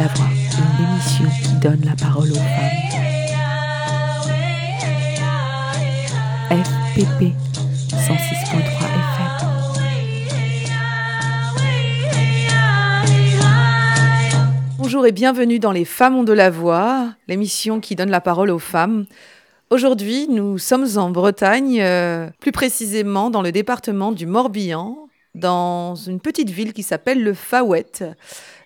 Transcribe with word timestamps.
La 0.00 0.06
voix, 0.06 0.28
une 0.56 0.86
émission 0.86 1.26
qui 1.42 1.52
donne 1.60 1.82
la 1.84 1.94
parole 1.94 2.30
aux 2.30 2.34
femmes. 2.34 2.70
FPP 6.48 7.34
106.3 7.92 8.14
FM. 8.56 9.30
Bonjour 14.78 15.04
et 15.04 15.12
bienvenue 15.12 15.58
dans 15.58 15.70
Les 15.70 15.84
femmes 15.84 16.16
ont 16.16 16.24
de 16.24 16.32
la 16.32 16.48
voix, 16.48 17.10
l'émission 17.28 17.80
qui 17.80 17.94
donne 17.94 18.10
la 18.10 18.22
parole 18.22 18.48
aux 18.48 18.58
femmes. 18.58 19.04
Aujourd'hui, 19.68 20.28
nous 20.30 20.56
sommes 20.56 20.86
en 20.96 21.10
Bretagne, 21.10 21.78
euh, 21.82 22.30
plus 22.40 22.52
précisément 22.52 23.28
dans 23.28 23.42
le 23.42 23.52
département 23.52 24.12
du 24.12 24.24
Morbihan, 24.24 25.09
dans 25.34 25.94
une 25.94 26.20
petite 26.20 26.50
ville 26.50 26.72
qui 26.72 26.82
s'appelle 26.82 27.22
le 27.22 27.34
Fawet. 27.34 28.14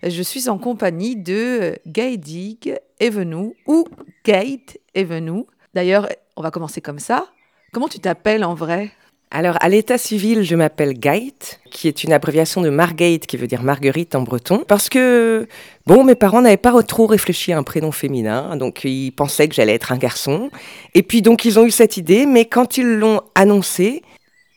Je 0.03 0.23
suis 0.23 0.49
en 0.49 0.59
compagnie 0.59 1.17
de 1.17 1.77
Gaïdig 1.87 2.79
Evenou 3.01 3.55
ou 3.67 3.87
Gate 4.25 4.79
Evenou. 4.95 5.47
D'ailleurs, 5.75 6.09
on 6.37 6.43
va 6.43 6.51
commencer 6.51 6.81
comme 6.81 6.99
ça. 6.99 7.27
Comment 7.73 7.89
tu 7.89 7.99
t'appelles 7.99 8.45
en 8.45 8.55
vrai? 8.55 8.93
Alors, 9.31 9.57
à 9.61 9.69
l'état 9.69 9.99
civil, 9.99 10.45
je 10.45 10.55
m'appelle 10.55 10.93
Gate, 10.93 11.59
qui 11.73 11.89
est 11.89 12.05
une 12.05 12.13
abréviation 12.13 12.61
de 12.61 12.71
Margate, 12.71 13.27
qui 13.27 13.37
veut 13.37 13.49
dire 13.49 13.65
Marguerite 13.65 14.15
en 14.15 14.23
breton, 14.23 14.63
parce 14.69 14.89
que, 14.89 15.49
bon, 15.87 16.05
mes 16.05 16.15
parents 16.15 16.41
n'avaient 16.41 16.57
pas 16.57 16.81
trop 16.85 17.07
réfléchi 17.07 17.53
à 17.53 17.59
un 17.59 17.65
prénom 17.65 17.91
féminin, 17.91 18.57
donc 18.57 18.85
ils 18.85 19.11
pensaient 19.11 19.49
que 19.49 19.55
j'allais 19.57 19.75
être 19.75 19.91
un 19.91 19.97
garçon. 19.97 20.51
Et 20.95 21.03
puis, 21.03 21.21
donc, 21.21 21.45
ils 21.45 21.59
ont 21.59 21.65
eu 21.65 21.73
cette 21.73 21.97
idée, 21.97 22.27
mais 22.27 22.45
quand 22.45 22.77
ils 22.77 22.87
l'ont 22.87 23.23
annoncé, 23.35 24.03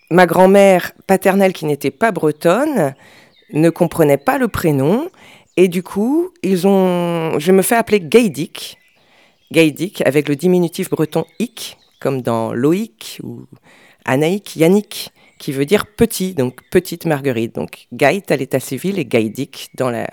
ma 0.09 0.25
grand-mère 0.25 0.93
paternelle, 1.05 1.53
qui 1.53 1.65
n'était 1.65 1.91
pas 1.91 2.11
bretonne, 2.11 2.93
ne 3.53 3.69
comprenait 3.69 4.17
pas 4.17 4.37
le 4.37 4.47
prénom, 4.47 5.09
et 5.55 5.67
du 5.67 5.83
coup, 5.83 6.31
ils 6.43 6.67
ont, 6.67 7.39
je 7.39 7.51
me 7.51 7.61
fais 7.61 7.75
appeler 7.75 7.99
Gaidik, 7.99 8.77
Gaidik, 9.51 10.01
avec 10.05 10.27
le 10.27 10.35
diminutif 10.35 10.89
breton 10.89 11.25
ik, 11.39 11.77
comme 11.99 12.21
dans 12.21 12.53
Loïc 12.53 13.19
ou 13.23 13.45
Anaïk, 14.05 14.55
Yannick, 14.55 15.11
qui 15.39 15.51
veut 15.51 15.65
dire 15.65 15.85
petit, 15.85 16.33
donc 16.33 16.61
petite 16.69 17.05
Marguerite. 17.05 17.55
Donc 17.55 17.87
Gaït 17.93 18.29
à 18.31 18.35
l'état 18.35 18.59
civil 18.59 18.99
et 18.99 19.05
Gaïdik 19.05 19.69
dans 19.75 19.89
la, 19.89 20.07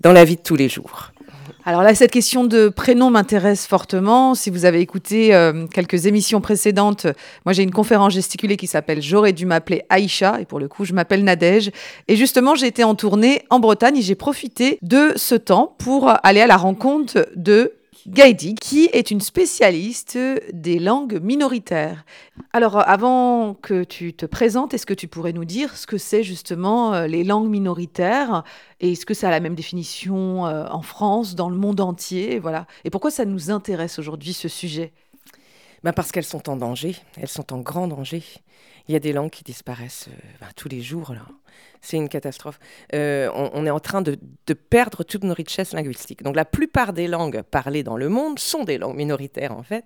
dans 0.00 0.12
la 0.12 0.24
vie 0.24 0.36
de 0.36 0.42
tous 0.42 0.56
les 0.56 0.68
jours. 0.68 1.12
Alors 1.68 1.82
là, 1.82 1.96
cette 1.96 2.12
question 2.12 2.44
de 2.44 2.68
prénom 2.68 3.10
m'intéresse 3.10 3.66
fortement. 3.66 4.36
Si 4.36 4.50
vous 4.50 4.66
avez 4.66 4.80
écouté 4.80 5.34
euh, 5.34 5.66
quelques 5.66 6.06
émissions 6.06 6.40
précédentes, 6.40 7.08
moi 7.44 7.52
j'ai 7.52 7.64
une 7.64 7.72
conférence 7.72 8.12
gesticulée 8.12 8.56
qui 8.56 8.68
s'appelle 8.68 9.02
J'aurais 9.02 9.32
dû 9.32 9.46
m'appeler 9.46 9.82
Aïcha, 9.88 10.40
et 10.40 10.44
pour 10.44 10.60
le 10.60 10.68
coup 10.68 10.84
je 10.84 10.92
m'appelle 10.92 11.24
Nadège. 11.24 11.72
Et 12.06 12.14
justement, 12.14 12.54
j'ai 12.54 12.68
été 12.68 12.84
en 12.84 12.94
tournée 12.94 13.42
en 13.50 13.58
Bretagne 13.58 13.96
et 13.96 14.02
j'ai 14.02 14.14
profité 14.14 14.78
de 14.82 15.12
ce 15.16 15.34
temps 15.34 15.74
pour 15.78 16.12
aller 16.22 16.40
à 16.40 16.46
la 16.46 16.56
rencontre 16.56 17.26
de 17.34 17.72
Gaidi, 18.08 18.54
qui 18.54 18.88
est 18.92 19.10
une 19.10 19.20
spécialiste 19.20 20.16
des 20.52 20.78
langues 20.78 21.20
minoritaires. 21.20 22.04
Alors, 22.52 22.88
avant 22.88 23.54
que 23.54 23.82
tu 23.82 24.14
te 24.14 24.26
présentes, 24.26 24.74
est-ce 24.74 24.86
que 24.86 24.94
tu 24.94 25.08
pourrais 25.08 25.32
nous 25.32 25.44
dire 25.44 25.76
ce 25.76 25.88
que 25.88 25.98
c'est 25.98 26.22
justement 26.22 26.94
euh, 26.94 27.08
les 27.08 27.24
langues 27.24 27.48
minoritaires 27.48 28.44
et 28.78 28.92
est-ce 28.92 29.06
que 29.06 29.14
ça 29.14 29.26
a 29.26 29.30
la 29.32 29.40
même 29.40 29.56
définition 29.56 30.46
euh, 30.46 30.66
en 30.70 30.82
France, 30.82 31.34
dans 31.34 31.48
le 31.48 31.56
monde 31.56 31.80
entier? 31.80 32.38
Voilà. 32.38 32.66
Et 32.84 32.90
pourquoi 32.90 33.10
ça 33.10 33.24
nous 33.24 33.50
intéresse 33.50 33.98
aujourd'hui 33.98 34.34
ce 34.34 34.46
sujet? 34.46 34.92
Ben 35.82 35.92
Parce 35.92 36.12
qu'elles 36.12 36.24
sont 36.24 36.48
en 36.48 36.56
danger, 36.56 36.96
elles 37.20 37.28
sont 37.28 37.52
en 37.52 37.58
grand 37.58 37.88
danger. 37.88 38.22
Il 38.88 38.92
y 38.92 38.96
a 38.96 39.00
des 39.00 39.12
langues 39.12 39.30
qui 39.30 39.42
disparaissent 39.42 40.08
euh, 40.08 40.28
ben, 40.40 40.46
tous 40.54 40.68
les 40.68 40.80
jours. 40.80 41.12
Là. 41.12 41.22
C'est 41.80 41.96
une 41.96 42.08
catastrophe. 42.08 42.58
Euh, 42.94 43.28
on, 43.34 43.66
est 43.66 43.70
en 43.70 43.80
train 43.80 44.02
de, 44.02 44.16
perdre 44.70 45.02
toutes 45.02 45.24
nos 45.24 45.34
richesses 45.34 45.72
linguistiques. 45.72 46.22
Donc 46.22 46.36
la 46.36 46.44
plupart 46.44 46.92
des 46.92 47.08
langues 47.08 47.42
parlées 47.42 47.82
dans 47.82 47.96
le 47.96 48.08
monde 48.08 48.38
sont 48.38 48.64
des 48.64 48.78
langues 48.78 48.96
minoritaires 48.96 49.52
en 49.52 49.62
fait. 49.62 49.84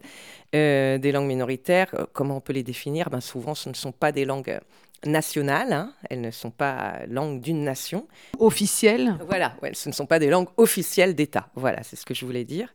Euh, 0.54 0.98
des 0.98 1.12
langues 1.12 1.28
minoritaires, 1.28 1.94
comment 2.12 2.36
on 2.36 2.40
peut 2.40 2.52
les 2.52 2.62
définir? 2.62 3.10
Ben, 3.10 3.20
Souvent 3.20 3.54
ce 3.54 3.68
ne 3.68 3.74
sont 3.74 3.92
pas 3.92 4.12
des 4.12 4.24
langues 4.24 4.58
nationales, 5.04 5.72
hein. 5.72 5.94
elles 6.10 6.20
ne 6.20 6.30
sont 6.30 6.50
pas 6.50 7.00
langues 7.08 7.40
d'une 7.40 7.64
nation. 7.64 8.06
Officielles? 8.38 9.16
Voilà, 9.28 9.56
ouais, 9.62 9.72
ce 9.72 9.88
ne 9.88 9.94
sont 9.94 10.06
pas 10.06 10.18
des 10.18 10.28
langues 10.28 10.48
officielles 10.58 11.14
d'État. 11.14 11.48
Voilà, 11.54 11.82
c'est 11.82 11.96
ce 11.96 12.04
que 12.04 12.14
je 12.14 12.26
voulais 12.26 12.44
dire. 12.44 12.74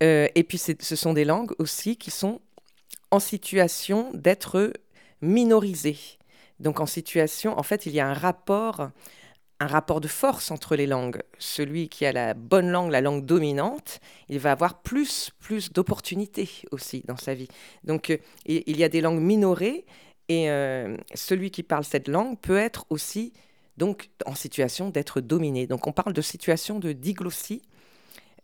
et 0.00 0.44
puis 0.48 0.58
ce 0.58 0.96
sont 0.96 1.12
des 1.12 1.24
langues 1.24 1.52
aussi 1.58 1.96
qui 1.96 2.10
sont 2.10 2.40
en 3.10 3.20
situation 3.20 4.10
d'être 4.14 4.72
minorisé. 5.20 5.96
Donc 6.58 6.80
en 6.80 6.86
situation, 6.86 7.58
en 7.58 7.62
fait, 7.62 7.86
il 7.86 7.92
y 7.92 8.00
a 8.00 8.06
un 8.06 8.14
rapport, 8.14 8.90
un 9.60 9.66
rapport 9.66 10.00
de 10.00 10.08
force 10.08 10.50
entre 10.50 10.76
les 10.76 10.86
langues. 10.86 11.22
Celui 11.38 11.88
qui 11.88 12.06
a 12.06 12.12
la 12.12 12.34
bonne 12.34 12.70
langue, 12.70 12.90
la 12.90 13.00
langue 13.00 13.24
dominante, 13.24 14.00
il 14.28 14.38
va 14.38 14.52
avoir 14.52 14.80
plus, 14.82 15.30
plus 15.38 15.72
d'opportunités 15.72 16.50
aussi 16.70 17.02
dans 17.06 17.16
sa 17.16 17.34
vie. 17.34 17.48
Donc 17.84 18.10
euh, 18.10 18.18
il 18.46 18.76
y 18.76 18.84
a 18.84 18.88
des 18.88 19.00
langues 19.00 19.20
minorées 19.20 19.86
et 20.28 20.50
euh, 20.50 20.96
celui 21.14 21.50
qui 21.50 21.62
parle 21.62 21.84
cette 21.84 22.08
langue 22.08 22.38
peut 22.38 22.58
être 22.58 22.86
aussi 22.90 23.32
donc 23.76 24.10
en 24.26 24.34
situation 24.34 24.90
d'être 24.90 25.20
dominé. 25.20 25.66
Donc 25.66 25.86
on 25.86 25.92
parle 25.92 26.12
de 26.12 26.22
situation 26.22 26.78
de 26.78 26.92
diglossie 26.92 27.62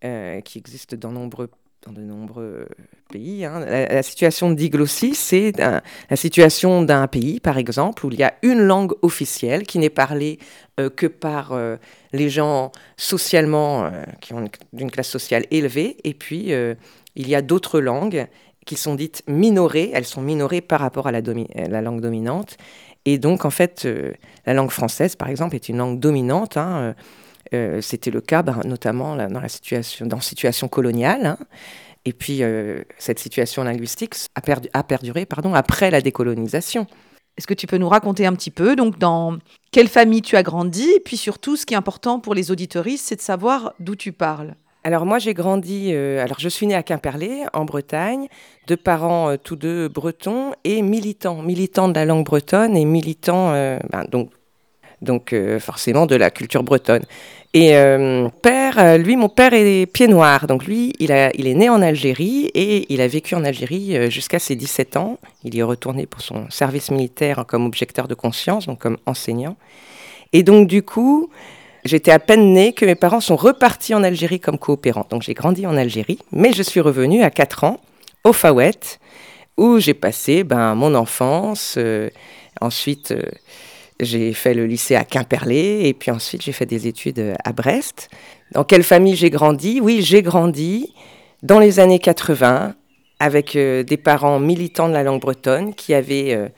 euh, 0.05 0.41
qui 0.41 0.59
existe 0.59 0.95
dans 0.95 1.13
nombreux 1.13 1.51
dans 1.85 1.93
de 1.93 2.01
nombreux 2.01 2.67
pays. 3.11 3.45
Hein. 3.45 3.61
La, 3.61 4.03
situation 4.03 4.51
de 4.51 4.55
diglossie, 4.55 5.15
c'est 5.15 5.53
la 5.57 5.83
situation 6.17 6.83
d'un 6.83 7.07
pays, 7.07 7.41
par 7.41 7.59
exemple, 7.59 8.07
où 8.07 8.11
il 8.11 8.19
y 8.19 8.25
a 8.25 8.35
une 8.43 8.61
langue 8.61 8.93
officielle 9.03 9.65
qui 9.65 9.79
n'est 9.79 9.91
parlée 9.91 10.39
euh, 10.81 10.91
que 10.91 11.07
par 11.07 11.53
euh, 11.53 11.77
les 12.13 12.29
gens 12.29 12.73
socialement, 12.97 13.85
euh, 13.85 14.03
qui 14.21 14.35
ont 14.35 14.45
d'une 14.73 14.91
classe 14.91 15.09
sociale 15.09 15.45
élevée, 15.51 15.97
et 16.05 16.15
puis 16.15 16.53
il 17.17 17.29
y 17.29 17.35
a 17.35 17.43
d'autres 17.43 17.81
langues 17.81 18.27
qui 18.65 18.77
sont 18.77 18.95
dites 18.95 19.23
minorées, 19.29 19.91
elles 19.95 20.05
sont 20.05 20.23
minorées 20.23 20.61
par 20.61 20.81
rapport 20.81 21.07
à 21.07 21.13
la, 21.13 21.21
la 21.21 21.81
langue 21.81 22.01
dominante. 22.01 22.57
Et 23.05 23.19
donc, 23.19 23.45
en 23.45 23.51
fait, 23.51 23.87
la 24.45 24.55
langue 24.55 24.71
française, 24.71 25.15
par 25.15 25.29
exemple, 25.29 25.55
est 25.55 25.69
une 25.69 25.77
langue 25.77 26.01
dominante. 26.01 26.57
Hein, 26.57 26.97
euh, 27.55 27.81
c'était 27.81 28.11
le 28.11 28.21
cas 28.21 28.43
ben, 28.43 28.61
notamment 28.65 29.17
dans 29.17 29.41
la 29.41 29.49
situation, 29.49 30.07
dans 30.07 30.21
situation 30.21 30.69
coloniale. 30.69 31.27
Hein. 31.27 31.39
Et 32.05 32.13
puis 32.13 32.43
euh, 32.43 32.83
cette 32.99 33.19
situation 33.19 33.65
linguistique 33.65 34.15
a, 34.35 34.41
perdu, 34.41 34.69
a 34.73 34.83
perduré 34.83 35.27
pardon, 35.27 35.55
après 35.55 35.91
la 35.91 36.01
décolonisation. 36.01 36.87
Est-ce 37.37 37.47
que 37.47 37.55
tu 37.55 37.67
peux 37.67 37.77
nous 37.77 37.89
raconter 37.89 38.27
un 38.27 38.33
petit 38.33 38.51
peu 38.51 38.77
donc 38.77 38.99
dans 38.99 39.39
quelle 39.71 39.89
famille 39.89 40.23
tu 40.23 40.37
as 40.37 40.43
grandi? 40.43 40.89
Et 40.97 41.01
puis 41.01 41.17
surtout 41.17 41.57
ce 41.57 41.67
qui 41.67 41.75
est 41.75 41.77
important 41.77 42.21
pour 42.21 42.35
les 42.35 42.51
auditoristes, 42.51 43.07
c'est 43.07 43.17
de 43.17 43.21
savoir 43.21 43.75
d'où 43.81 43.95
tu 43.95 44.13
parles. 44.13 44.55
Alors 44.85 45.05
moi 45.05 45.19
j'ai 45.19 45.35
grandi, 45.35 45.91
euh, 45.93 46.23
alors 46.23 46.39
je 46.39 46.49
suis 46.49 46.67
née 46.67 46.77
à 46.77 46.85
Quimperlé 46.85 47.43
en 47.53 47.65
Bretagne, 47.65 48.29
de 48.69 48.77
parents 48.77 49.37
tous 49.37 49.57
deux 49.57 49.89
bretons 49.89 50.53
et 50.63 50.81
militants, 50.81 51.43
militants 51.43 51.89
de 51.89 51.95
la 51.95 52.05
langue 52.05 52.25
bretonne 52.25 52.77
et 52.77 52.85
militants 52.85 53.51
ben, 53.51 54.05
donc 54.11 54.31
donc 55.03 55.33
euh, 55.33 55.61
forcément 55.61 56.07
de 56.07 56.17
la 56.17 56.31
culture 56.31 56.63
bretonne. 56.63 57.05
Et 57.55 57.77
euh, 57.77 58.29
père, 58.43 58.79
euh, 58.79 58.99
lui, 58.99 59.17
mon 59.17 59.29
père 59.29 59.55
est 59.55 59.87
pied 59.87 60.09
noir, 60.09 60.47
donc 60.47 60.67
lui, 60.67 60.93
il, 60.99 61.11
est 61.11 61.55
né 61.55 61.69
en 61.69 61.81
Algérie 61.81 62.51
et 62.55 62.93
il 62.93 63.01
a 63.01 63.09
vécu 63.09 63.35
en 63.35 63.45
Algérie 63.45 64.11
jusqu'à 64.11 64.39
ses 64.39 64.57
17 64.57 64.97
ans. 64.97 65.19
Il 65.45 65.55
y 65.55 65.61
est 65.61 65.63
retourné 65.63 66.07
pour 66.07 66.21
son 66.21 66.51
service 66.51 66.91
militaire 66.91 67.45
comme 67.47 67.65
objecteur 67.65 68.09
de 68.09 68.15
conscience, 68.15 68.67
donc 68.67 68.79
comme 68.79 68.99
enseignant. 69.07 69.57
Et 70.33 70.43
donc 70.43 70.69
du 70.69 70.83
coup, 70.83 71.31
j'étais 71.85 72.11
à 72.11 72.19
peine 72.19 72.53
née 72.53 72.75
que 72.75 72.85
mes 72.85 72.95
parents 72.95 73.21
sont 73.21 73.37
repartis 73.37 73.95
en 73.95 74.03
Algérie 74.03 74.41
comme 74.41 74.59
coopérants. 74.59 75.07
Donc 75.09 75.23
j'ai 75.23 75.35
grandi 75.35 75.67
en 75.67 75.77
Algérie, 75.77 76.19
mais 76.33 76.53
je 76.53 76.63
suis 76.63 76.81
revenue 76.81 77.23
à 77.23 77.31
4 77.31 77.65
ans 77.65 77.81
au 78.25 78.35
Fawet, 78.35 78.99
où 79.57 79.79
j'ai 79.79 79.95
passé 79.95 80.45
ben, 80.45 80.75
mon 80.75 80.95
enfance. 80.95 81.79
ensuite 82.61 83.15
j'ai 84.01 84.33
fait 84.33 84.55
le 84.55 84.67
lycée 84.67 84.95
à 84.95 85.05
Quimperlé 85.05 85.83
et 85.85 85.95
puis 85.95 86.11
ensuite 86.11 86.43
j'ai 86.43 86.53
fait 86.53 86.67
des 86.67 86.87
études 86.87 87.35
à 87.45 87.53
Brest. 87.53 88.11
Dans 88.53 88.65
quelle 88.65 88.83
famille 88.83 89.17
j'ai 89.17 89.31
grandi? 89.31 89.81
Oui, 89.81 90.03
j'ai 90.03 90.23
grandi 90.23 90.93
dans 91.43 91.59
les 91.59 91.81
années 91.81 91.99
80 91.99 92.75
avec 93.19 93.57
euh, 93.57 93.83
des 93.83 93.97
parents 93.97 94.39
militants 94.39 94.89
de 94.89 94.93
la 94.93 95.03
langue 95.03 95.21
bretonne 95.21 95.75
qui 95.75 95.95
avaient, 95.95 96.35
euh, 96.35 96.49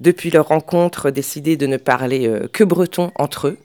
depuis 0.00 0.30
leur 0.30 0.48
rencontre, 0.48 1.10
décidé 1.10 1.56
de 1.56 1.66
ne 1.66 1.76
parler 1.76 2.26
euh, 2.26 2.48
que 2.52 2.64
breton 2.64 3.10
entre 3.16 3.48
eux. 3.48 3.58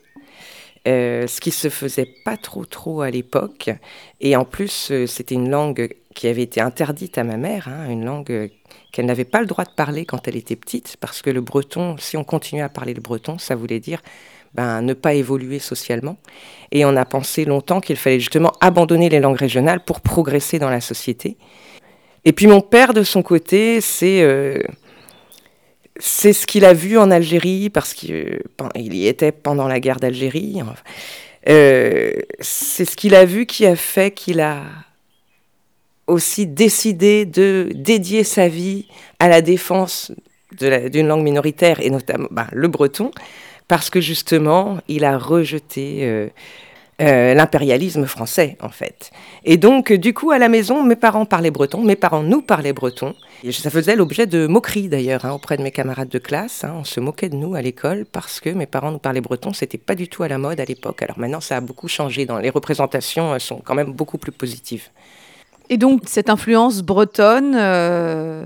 ce 0.85 1.39
qui 1.39 1.51
se 1.51 1.69
faisait 1.69 2.12
pas 2.25 2.38
trop 2.38 2.65
trop 2.65 3.01
à 3.01 3.12
l'époque 3.12 3.69
et 4.19 4.35
en 4.35 4.45
plus 4.45 4.91
c'était 5.06 5.35
une 5.35 5.50
langue 5.51 5.94
qui 6.13 6.28
avait 6.28 6.44
été 6.44 6.62
interdite 6.62 7.18
à 7.18 7.24
ma 7.24 7.38
mère, 7.38 7.68
hein, 7.68 7.90
une 7.90 8.06
langue 8.06 8.52
qu'elle 8.92 9.06
n'avait 9.06 9.25
pas 9.25 9.42
le 9.42 9.48
droit 9.48 9.63
de 9.63 9.72
parler 9.72 10.06
quand 10.06 10.28
elle 10.28 10.36
était 10.36 10.56
petite, 10.56 10.98
parce 11.00 11.22
que 11.22 11.30
le 11.30 11.42
breton, 11.42 11.96
si 11.98 12.18
on 12.18 12.24
continuait 12.24 12.63
à 12.63 12.69
parler 12.69 12.94
le 12.94 13.02
breton, 13.02 13.38
ça 13.38 13.56
voulait 13.56 13.80
dire 13.80 14.02
ben, 14.54 14.81
ne 14.81 14.94
pas 14.94 15.13
évoluer 15.13 15.60
socialement. 15.60 16.18
Et 16.72 16.84
on 16.84 16.96
a 16.98 17.06
pensé 17.06 17.46
longtemps 17.46 17.80
qu'il 17.80 17.96
fallait 17.96 18.19
justement 18.19 18.52
abandonner 18.60 19.10
les 19.10 19.19
langues 19.19 19.38
régionales 19.38 19.84
pour 19.84 20.02
progresser 20.02 20.60
dans 20.60 20.69
la 20.69 20.81
société. 20.81 21.38
Et 22.25 22.34
puis 22.34 22.48
mon 22.48 22.62
père, 22.62 22.94
de 22.94 23.04
son 23.04 23.24
côté, 23.24 23.81
c'est 23.81 24.22
euh, 24.22 24.62
c'est 25.98 26.34
ce 26.34 26.46
qu'il 26.48 26.66
a 26.66 26.74
vu 26.74 26.98
en 26.98 27.12
Algérie, 27.12 27.69
parce 27.69 27.94
qu'il 27.94 28.42
y 28.75 29.08
était 29.08 29.31
pendant 29.31 29.68
la 29.68 29.80
guerre 29.80 30.00
d'Algérie. 30.00 30.62
c'est 31.46 32.86
ce 32.86 32.96
qu'il 32.96 33.16
a 33.16 33.25
vu 33.25 33.46
qui 33.46 33.66
a 33.66 33.75
fait 33.75 34.12
qu'il 34.12 34.42
a 34.42 34.63
aussi 36.12 36.46
décidé 36.46 37.25
de 37.25 37.69
dédier 37.74 38.24
sa 38.24 38.48
vie 38.48 38.88
à 39.19 39.30
la 39.30 39.42
défense 39.42 40.12
d'une 40.60 41.08
langue 41.08 41.24
minoritaire, 41.24 41.80
et 41.80 41.90
notamment 41.90 42.28
bah, 42.30 42.48
le 42.52 42.68
breton, 42.68 43.12
parce 43.68 43.90
que 43.90 44.02
justement, 44.02 44.80
il 44.90 45.06
a 45.06 45.18
rejeté 45.18 46.00
euh, 46.02 46.28
euh, 47.02 47.34
l'impérialisme 47.34 48.06
français, 48.06 48.58
en 48.62 48.68
fait. 48.68 49.12
Et 49.46 49.56
donc, 49.56 49.94
du 49.94 50.13
coup, 50.13 50.31
à 50.31 50.38
la 50.38 50.50
maison, 50.50 50.84
mes 50.84 50.98
parents 50.98 51.25
parlaient 51.25 51.50
breton, 51.50 51.81
mes 51.81 51.96
parents 51.96 52.22
nous 52.22 52.42
parlaient 52.42 52.74
breton. 52.74 53.16
Et 53.46 53.54
ça 53.54 53.69
faisait 53.69 53.96
l'objet 53.96 54.28
de 54.28 54.46
moqueries, 54.46 54.90
d'ailleurs, 54.90 55.24
hein, 55.24 55.31
auprès 55.31 55.56
de 55.56 55.63
mes 55.63 55.72
camarades 55.72 56.10
de 56.10 56.19
classe. 56.19 56.66
Hein. 56.66 56.75
on 56.80 56.84
se 56.84 57.00
moquait 57.00 57.30
de 57.30 57.38
nous 57.38 57.56
à 57.56 57.62
l'école 57.62 58.06
parce 58.06 58.42
que 58.42 58.50
mes 58.50 58.66
parents 58.66 58.92
nous 58.92 59.00
parlaient 59.00 59.22
breton. 59.22 59.54
C'était 59.54 59.78
pas 59.78 59.96
du 59.96 60.10
tout 60.10 60.24
à 60.24 60.28
la 60.28 60.38
mode 60.38 60.60
à 60.60 60.66
l'époque. 60.66 61.02
Alors 61.02 61.18
maintenant, 61.18 61.42
ça 61.42 61.56
a 61.56 61.62
beaucoup 61.62 61.88
changé. 61.88 62.25
Dans 62.25 62.40
les 62.40 62.50
représentations 62.50 63.40
sont 63.40 63.62
quand 63.63 63.75
même 63.75 63.94
beaucoup 63.94 64.18
plus 64.18 64.34
positives. 64.34 64.90
Et 65.71 65.77
donc, 65.77 66.01
cette 66.06 66.29
influence 66.29 66.81
bretonne, 66.81 67.56
euh, 67.56 68.45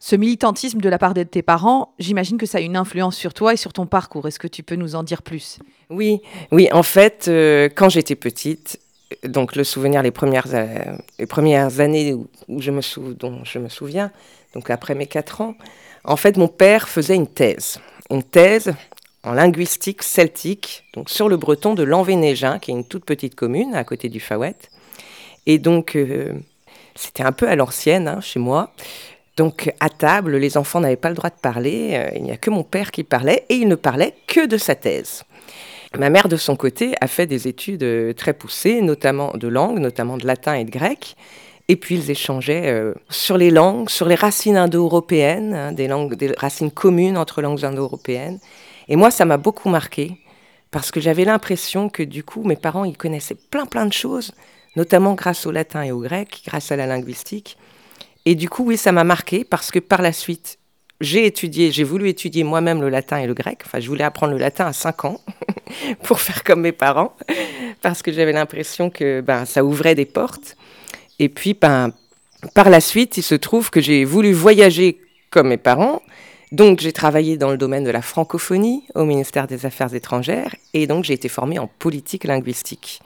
ce 0.00 0.16
militantisme 0.16 0.80
de 0.80 0.88
la 0.88 0.98
part 0.98 1.14
de 1.14 1.22
tes 1.22 1.40
parents, 1.40 1.94
j'imagine 2.00 2.36
que 2.36 2.46
ça 2.46 2.58
a 2.58 2.60
une 2.60 2.76
influence 2.76 3.14
sur 3.14 3.32
toi 3.32 3.54
et 3.54 3.56
sur 3.56 3.72
ton 3.72 3.86
parcours. 3.86 4.26
Est-ce 4.26 4.40
que 4.40 4.48
tu 4.48 4.64
peux 4.64 4.74
nous 4.74 4.96
en 4.96 5.04
dire 5.04 5.22
plus? 5.22 5.60
Oui, 5.88 6.20
oui. 6.50 6.68
En 6.72 6.82
fait, 6.82 7.26
euh, 7.28 7.68
quand 7.72 7.88
j'étais 7.90 8.16
petite, 8.16 8.80
donc 9.22 9.54
le 9.54 9.62
souvenir, 9.62 10.02
les 10.02 10.10
premières, 10.10 10.48
euh, 10.52 11.26
premières 11.28 11.78
années 11.78 12.12
où, 12.12 12.26
je 12.58 12.72
me 12.72 13.12
dont 13.14 13.44
je 13.44 13.60
me 13.60 13.68
souviens, 13.68 14.10
donc 14.52 14.68
après 14.68 14.96
mes 14.96 15.06
quatre 15.06 15.42
ans, 15.42 15.54
en 16.02 16.16
fait, 16.16 16.36
mon 16.36 16.48
père 16.48 16.88
faisait 16.88 17.14
une 17.14 17.28
thèse. 17.28 17.78
Une 18.10 18.24
thèse 18.24 18.74
en 19.22 19.32
linguistique 19.32 20.02
celtique, 20.02 20.82
donc 20.92 21.08
sur 21.08 21.28
le 21.28 21.36
breton 21.36 21.74
de 21.74 21.84
Lanvénégin, 21.84 22.58
qui 22.58 22.72
est 22.72 22.74
une 22.74 22.84
toute 22.84 23.04
petite 23.04 23.36
commune 23.36 23.76
à 23.76 23.84
côté 23.84 24.08
du 24.08 24.18
Fawet. 24.18 24.56
Et 25.46 25.58
donc, 25.58 25.96
c'était 26.94 27.22
un 27.22 27.32
peu 27.32 27.48
à 27.48 27.56
l'ancienne 27.56 28.08
hein, 28.08 28.20
chez 28.20 28.38
moi. 28.38 28.72
Donc 29.36 29.72
à 29.80 29.88
table, 29.88 30.36
les 30.36 30.56
enfants 30.56 30.80
n'avaient 30.80 30.96
pas 30.96 31.08
le 31.08 31.16
droit 31.16 31.30
de 31.30 31.40
parler, 31.40 31.90
euh, 31.94 32.10
il 32.14 32.22
n'y 32.22 32.30
a 32.30 32.36
que 32.36 32.50
mon 32.50 32.62
père 32.62 32.90
qui 32.90 33.02
parlait, 33.02 33.44
et 33.48 33.54
il 33.54 33.68
ne 33.68 33.74
parlait 33.74 34.14
que 34.26 34.46
de 34.46 34.56
sa 34.56 34.74
thèse. 34.74 35.24
Ma 35.98 36.10
mère, 36.10 36.28
de 36.28 36.36
son 36.36 36.56
côté, 36.56 36.94
a 37.00 37.06
fait 37.06 37.26
des 37.26 37.46
études 37.46 37.84
euh, 37.84 38.12
très 38.12 38.32
poussées, 38.32 38.80
notamment 38.80 39.32
de 39.34 39.48
langue, 39.48 39.78
notamment 39.78 40.16
de 40.16 40.26
latin 40.26 40.54
et 40.54 40.64
de 40.64 40.70
grec. 40.70 41.16
Et 41.68 41.76
puis 41.76 41.94
ils 41.94 42.10
échangeaient 42.10 42.66
euh, 42.66 42.94
sur 43.08 43.38
les 43.38 43.50
langues, 43.50 43.88
sur 43.88 44.06
les 44.06 44.16
racines 44.16 44.56
indo-européennes, 44.56 45.54
hein, 45.54 45.72
des, 45.72 45.88
langues, 45.88 46.14
des 46.14 46.32
racines 46.36 46.70
communes 46.70 47.16
entre 47.16 47.42
langues 47.42 47.64
indo-européennes. 47.64 48.38
Et 48.88 48.96
moi, 48.96 49.10
ça 49.10 49.24
m'a 49.24 49.36
beaucoup 49.36 49.68
marqué, 49.68 50.18
parce 50.70 50.90
que 50.90 51.00
j'avais 51.00 51.24
l'impression 51.24 51.88
que 51.88 52.02
du 52.02 52.22
coup, 52.22 52.42
mes 52.42 52.56
parents, 52.56 52.84
ils 52.84 52.96
connaissaient 52.96 53.36
plein 53.50 53.66
plein 53.66 53.86
de 53.86 53.92
choses, 53.92 54.32
notamment 54.76 55.14
grâce 55.14 55.46
au 55.46 55.50
latin 55.50 55.82
et 55.82 55.92
au 55.92 56.00
grec, 56.00 56.42
grâce 56.46 56.72
à 56.72 56.76
la 56.76 56.86
linguistique. 56.86 57.56
Et 58.26 58.34
du 58.34 58.48
coup, 58.48 58.64
oui, 58.64 58.76
ça 58.76 58.92
m'a 58.92 59.04
marqué 59.04 59.44
parce 59.44 59.70
que 59.70 59.78
par 59.78 60.02
la 60.02 60.12
suite, 60.12 60.58
j'ai 61.00 61.26
étudié, 61.26 61.70
j'ai 61.72 61.84
voulu 61.84 62.08
étudier 62.08 62.44
moi-même 62.44 62.80
le 62.80 62.88
latin 62.88 63.18
et 63.18 63.26
le 63.26 63.34
grec. 63.34 63.62
Enfin, 63.66 63.80
je 63.80 63.88
voulais 63.88 64.04
apprendre 64.04 64.32
le 64.32 64.38
latin 64.38 64.66
à 64.66 64.72
5 64.72 65.04
ans 65.04 65.20
pour 66.02 66.20
faire 66.20 66.44
comme 66.44 66.62
mes 66.62 66.72
parents, 66.72 67.16
parce 67.82 68.02
que 68.02 68.12
j'avais 68.12 68.32
l'impression 68.32 68.90
que 68.90 69.20
ben, 69.20 69.44
ça 69.44 69.64
ouvrait 69.64 69.94
des 69.94 70.06
portes. 70.06 70.56
Et 71.18 71.28
puis, 71.28 71.54
ben, 71.54 71.92
par 72.54 72.70
la 72.70 72.80
suite, 72.80 73.16
il 73.16 73.22
se 73.22 73.34
trouve 73.34 73.70
que 73.70 73.80
j'ai 73.80 74.04
voulu 74.04 74.32
voyager 74.32 74.98
comme 75.30 75.48
mes 75.48 75.56
parents. 75.56 76.00
Donc, 76.52 76.80
j'ai 76.80 76.92
travaillé 76.92 77.36
dans 77.36 77.50
le 77.50 77.58
domaine 77.58 77.84
de 77.84 77.90
la 77.90 78.02
francophonie 78.02 78.84
au 78.94 79.04
ministère 79.04 79.46
des 79.46 79.66
Affaires 79.66 79.92
étrangères 79.94 80.54
et 80.72 80.86
donc 80.86 81.04
j'ai 81.04 81.14
été 81.14 81.28
formée 81.28 81.58
en 81.58 81.66
politique 81.66 82.24
linguistique. 82.24 83.00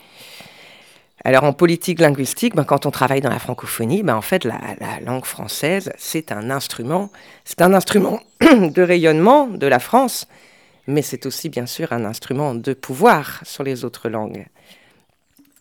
Alors 1.24 1.44
en 1.44 1.52
politique 1.52 2.00
linguistique, 2.00 2.54
ben, 2.54 2.64
quand 2.64 2.86
on 2.86 2.90
travaille 2.90 3.20
dans 3.20 3.30
la 3.30 3.38
francophonie, 3.38 4.02
ben, 4.02 4.14
en 4.14 4.22
fait 4.22 4.44
la, 4.44 4.58
langue 5.04 5.24
française, 5.24 5.92
c'est 5.98 6.30
un 6.30 6.50
instrument, 6.50 7.10
c'est 7.44 7.60
un 7.60 7.74
instrument 7.74 8.20
de 8.40 8.82
rayonnement 8.82 9.48
de 9.48 9.66
la 9.66 9.80
France, 9.80 10.26
mais 10.86 11.02
c'est 11.02 11.26
aussi 11.26 11.48
bien 11.48 11.66
sûr 11.66 11.92
un 11.92 12.04
instrument 12.04 12.54
de 12.54 12.72
pouvoir 12.72 13.40
sur 13.42 13.64
les 13.64 13.84
autres 13.84 14.08
langues. 14.08 14.46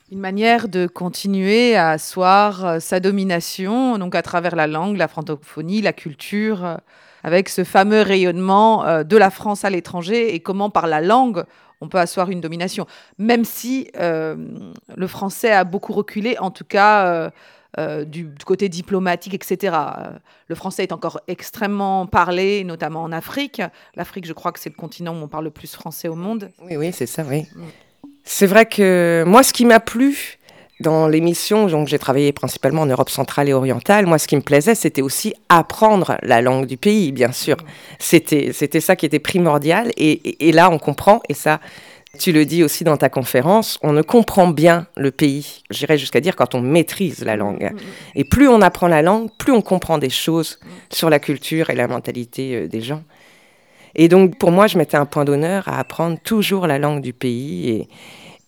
Une 0.09 0.19
manière 0.19 0.69
de 0.69 0.87
continuer 0.87 1.75
à 1.75 1.89
asseoir 1.89 2.65
euh, 2.65 2.79
sa 2.79 3.01
domination, 3.01 3.97
donc 3.97 4.15
à 4.15 4.21
travers 4.21 4.55
la 4.55 4.65
langue, 4.65 4.95
la 4.95 5.09
francophonie, 5.09 5.81
la 5.81 5.91
culture, 5.91 6.63
euh, 6.63 6.77
avec 7.23 7.49
ce 7.49 7.65
fameux 7.65 8.03
rayonnement 8.03 8.85
euh, 8.85 9.03
de 9.03 9.17
la 9.17 9.29
France 9.29 9.65
à 9.65 9.69
l'étranger 9.69 10.33
et 10.33 10.39
comment 10.39 10.69
par 10.69 10.87
la 10.87 11.01
langue 11.01 11.43
on 11.81 11.87
peut 11.87 11.99
asseoir 11.99 12.29
une 12.29 12.41
domination. 12.41 12.87
Même 13.17 13.45
si 13.45 13.89
euh, 13.97 14.35
le 14.95 15.07
français 15.07 15.51
a 15.51 15.63
beaucoup 15.63 15.93
reculé, 15.93 16.37
en 16.39 16.51
tout 16.51 16.65
cas 16.65 17.05
euh, 17.05 17.29
euh, 17.77 18.05
du, 18.05 18.29
côté 18.45 18.69
diplomatique, 18.69 19.33
etc. 19.33 19.77
le 20.47 20.55
français 20.55 20.83
est 20.83 20.91
encore 20.91 21.19
extrêmement 21.27 22.07
parlé, 22.07 22.63
notamment 22.63 23.03
en 23.03 23.11
Afrique. 23.11 23.61
L'Afrique, 23.95 24.25
je 24.25 24.33
crois 24.33 24.51
que 24.51 24.59
c'est 24.59 24.69
le 24.69 24.75
continent 24.75 25.13
où 25.13 25.23
on 25.23 25.27
parle 25.27 25.45
le 25.45 25.51
plus 25.51 25.73
français 25.75 26.07
au 26.07 26.15
monde. 26.15 26.49
Oui, 26.61 26.77
oui, 26.77 26.91
c'est 26.91 27.05
ça, 27.05 27.23
oui. 27.23 27.45
Mm. 27.55 27.63
C'est 28.23 28.47
vrai 28.47 28.65
que 28.65 29.23
moi, 29.25 29.41
ce 29.41 29.53
qui 29.53 29.65
m'a 29.65 29.79
plu, 29.79 30.36
dans 30.79 31.07
l'émission, 31.07 31.67
donc 31.67 31.87
j'ai 31.87 31.97
travaillé 31.97 32.31
principalement 32.31 32.83
en 32.83 32.85
Europe 32.85 33.09
centrale 33.09 33.49
et 33.49 33.53
orientale. 33.53 34.05
Moi, 34.05 34.19
ce 34.19 34.27
qui 34.27 34.35
me 34.35 34.41
plaisait, 34.41 34.75
c'était 34.75 35.01
aussi 35.01 35.33
apprendre 35.49 36.17
la 36.21 36.41
langue 36.41 36.67
du 36.67 36.77
pays, 36.77 37.11
bien 37.11 37.31
sûr. 37.31 37.57
C'était, 37.97 38.51
c'était 38.53 38.79
ça 38.79 38.95
qui 38.95 39.05
était 39.05 39.19
primordial. 39.19 39.91
Et, 39.97 40.51
là, 40.51 40.69
on 40.69 40.77
comprend, 40.77 41.21
et 41.29 41.33
ça, 41.33 41.59
tu 42.19 42.31
le 42.31 42.45
dis 42.45 42.63
aussi 42.63 42.83
dans 42.83 42.97
ta 42.97 43.09
conférence, 43.09 43.79
on 43.81 43.91
ne 43.91 44.03
comprend 44.03 44.47
bien 44.47 44.87
le 44.95 45.09
pays. 45.09 45.63
J'irais 45.71 45.97
jusqu'à 45.97 46.21
dire 46.21 46.35
quand 46.35 46.53
on 46.53 46.61
maîtrise 46.61 47.23
la 47.25 47.35
langue. 47.35 47.71
Et 48.15 48.23
plus 48.23 48.47
on 48.47 48.61
apprend 48.61 48.87
la 48.87 49.01
langue, 49.01 49.29
plus 49.37 49.53
on 49.53 49.61
comprend 49.61 49.97
des 49.97 50.09
choses 50.09 50.59
sur 50.91 51.09
la 51.09 51.19
culture 51.19 51.71
et 51.71 51.75
la 51.75 51.87
mentalité 51.87 52.55
euh, 52.55 52.67
des 52.67 52.81
gens. 52.81 53.03
Et 53.95 54.09
donc, 54.09 54.37
pour 54.37 54.51
moi, 54.51 54.67
je 54.67 54.77
mettais 54.77 54.97
un 54.97 55.07
point 55.07 55.25
d'honneur 55.25 55.67
à 55.67 55.79
apprendre 55.79 56.19
toujours 56.23 56.67
la 56.67 56.77
langue 56.77 57.01
du 57.01 57.13
pays 57.13 57.87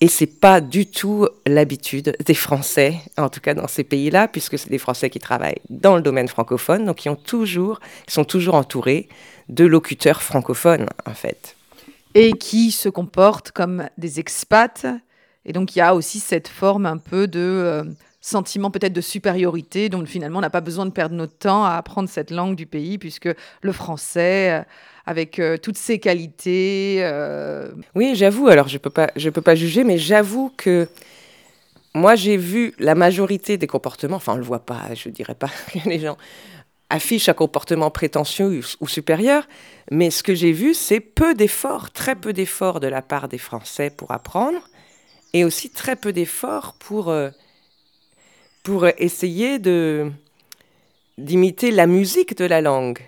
et 0.02 0.08
c'est 0.08 0.40
pas 0.40 0.62
du 0.62 0.86
tout 0.86 1.28
l'habitude 1.46 2.16
des 2.26 2.34
Français, 2.34 2.96
en 3.18 3.28
tout 3.28 3.42
cas 3.42 3.54
dans 3.54 3.68
ces 3.68 3.84
pays-là, 3.84 4.30
puisque 4.30 4.58
c'est 4.58 4.70
des 4.70 4.78
Français 4.78 5.10
qui 5.10 5.20
travaillent 5.20 5.62
dans 5.70 5.98
le 5.98 6.02
domaine 6.02 6.30
francophone, 6.30 6.86
donc 6.86 6.98
qui 6.98 7.10
sont 8.08 8.24
toujours 8.24 8.56
entourés 8.56 9.10
de 9.50 9.66
locuteurs 9.66 10.22
francophones, 10.22 10.86
en 11.06 11.14
fait. 11.14 11.58
Et 12.16 12.32
qui 12.32 12.72
se 12.72 12.88
comportent 12.88 13.52
comme 13.52 13.90
des 13.98 14.20
expats. 14.22 14.86
Et 15.46 15.52
donc 15.52 15.76
il 15.76 15.80
y 15.80 15.82
a 15.82 15.94
aussi 15.94 16.20
cette 16.20 16.48
forme 16.48 16.86
un 16.86 16.98
peu 16.98 17.28
de 17.28 17.40
euh, 17.40 17.84
sentiment 18.22 18.72
peut-être 18.72 18.94
de 18.94 19.02
supériorité, 19.02 19.90
donc 19.90 20.08
finalement 20.08 20.40
on 20.40 20.42
n'a 20.42 20.50
pas 20.50 20.62
besoin 20.62 20.86
de 20.86 20.92
perdre 20.92 21.16
notre 21.16 21.38
temps 21.38 21.66
à 21.66 21.72
apprendre 21.72 22.08
cette 22.08 22.32
langue 22.32 22.56
du 22.56 22.66
pays, 22.66 22.98
puisque 22.98 23.30
le 23.62 23.72
français 23.74 24.66
avec 25.10 25.40
euh, 25.40 25.58
toutes 25.58 25.78
ses 25.78 25.98
qualités. 25.98 27.00
Euh. 27.00 27.72
Oui, 27.96 28.12
j'avoue. 28.14 28.48
Alors, 28.48 28.68
je 28.68 28.78
peux 28.78 28.92
pas, 28.92 29.08
peux 29.08 29.42
pas 29.42 29.56
juger, 29.56 29.84
mais 29.84 29.98
j'avoue 29.98 30.54
que 30.56 30.88
moi, 31.96 32.14
j'ai 32.14 32.38
vu 32.38 32.76
la 32.78 32.94
majorité 32.94 33.58
des 33.58 33.66
comportements. 33.66 34.18
Enfin, 34.18 34.34
on 34.34 34.38
le 34.38 34.44
voit 34.44 34.68
pas. 34.68 34.94
Je 34.94 35.10
dirais 35.10 35.34
pas 35.34 35.50
que 35.74 35.90
les 35.90 36.00
gens 36.00 36.16
affichent 36.92 37.28
un 37.28 37.34
comportement 37.34 37.90
prétentieux 37.90 38.62
ou 38.82 38.88
supérieur, 38.88 39.48
mais 39.90 40.12
ce 40.12 40.22
que 40.22 40.36
j'ai 40.36 40.52
vu, 40.52 40.76
c'est 40.76 41.00
peu 41.00 41.34
d'efforts, 41.34 41.90
très 41.92 42.16
peu 42.16 42.32
d'efforts 42.32 42.80
de 42.80 42.88
la 42.88 43.02
part 43.02 43.28
des 43.28 43.38
Français 43.40 43.90
pour 43.90 44.12
apprendre, 44.12 44.60
et 45.34 45.44
aussi 45.44 45.72
très 45.72 45.96
peu 45.96 46.14
d'efforts 46.14 46.76
pour 46.80 47.10
euh, 47.10 47.30
pour 48.62 48.88
essayer 48.98 49.60
d'imiter 51.18 51.72
la 51.72 51.88
musique 51.88 52.38
de 52.38 52.46
la 52.46 52.62
langue. 52.62 53.00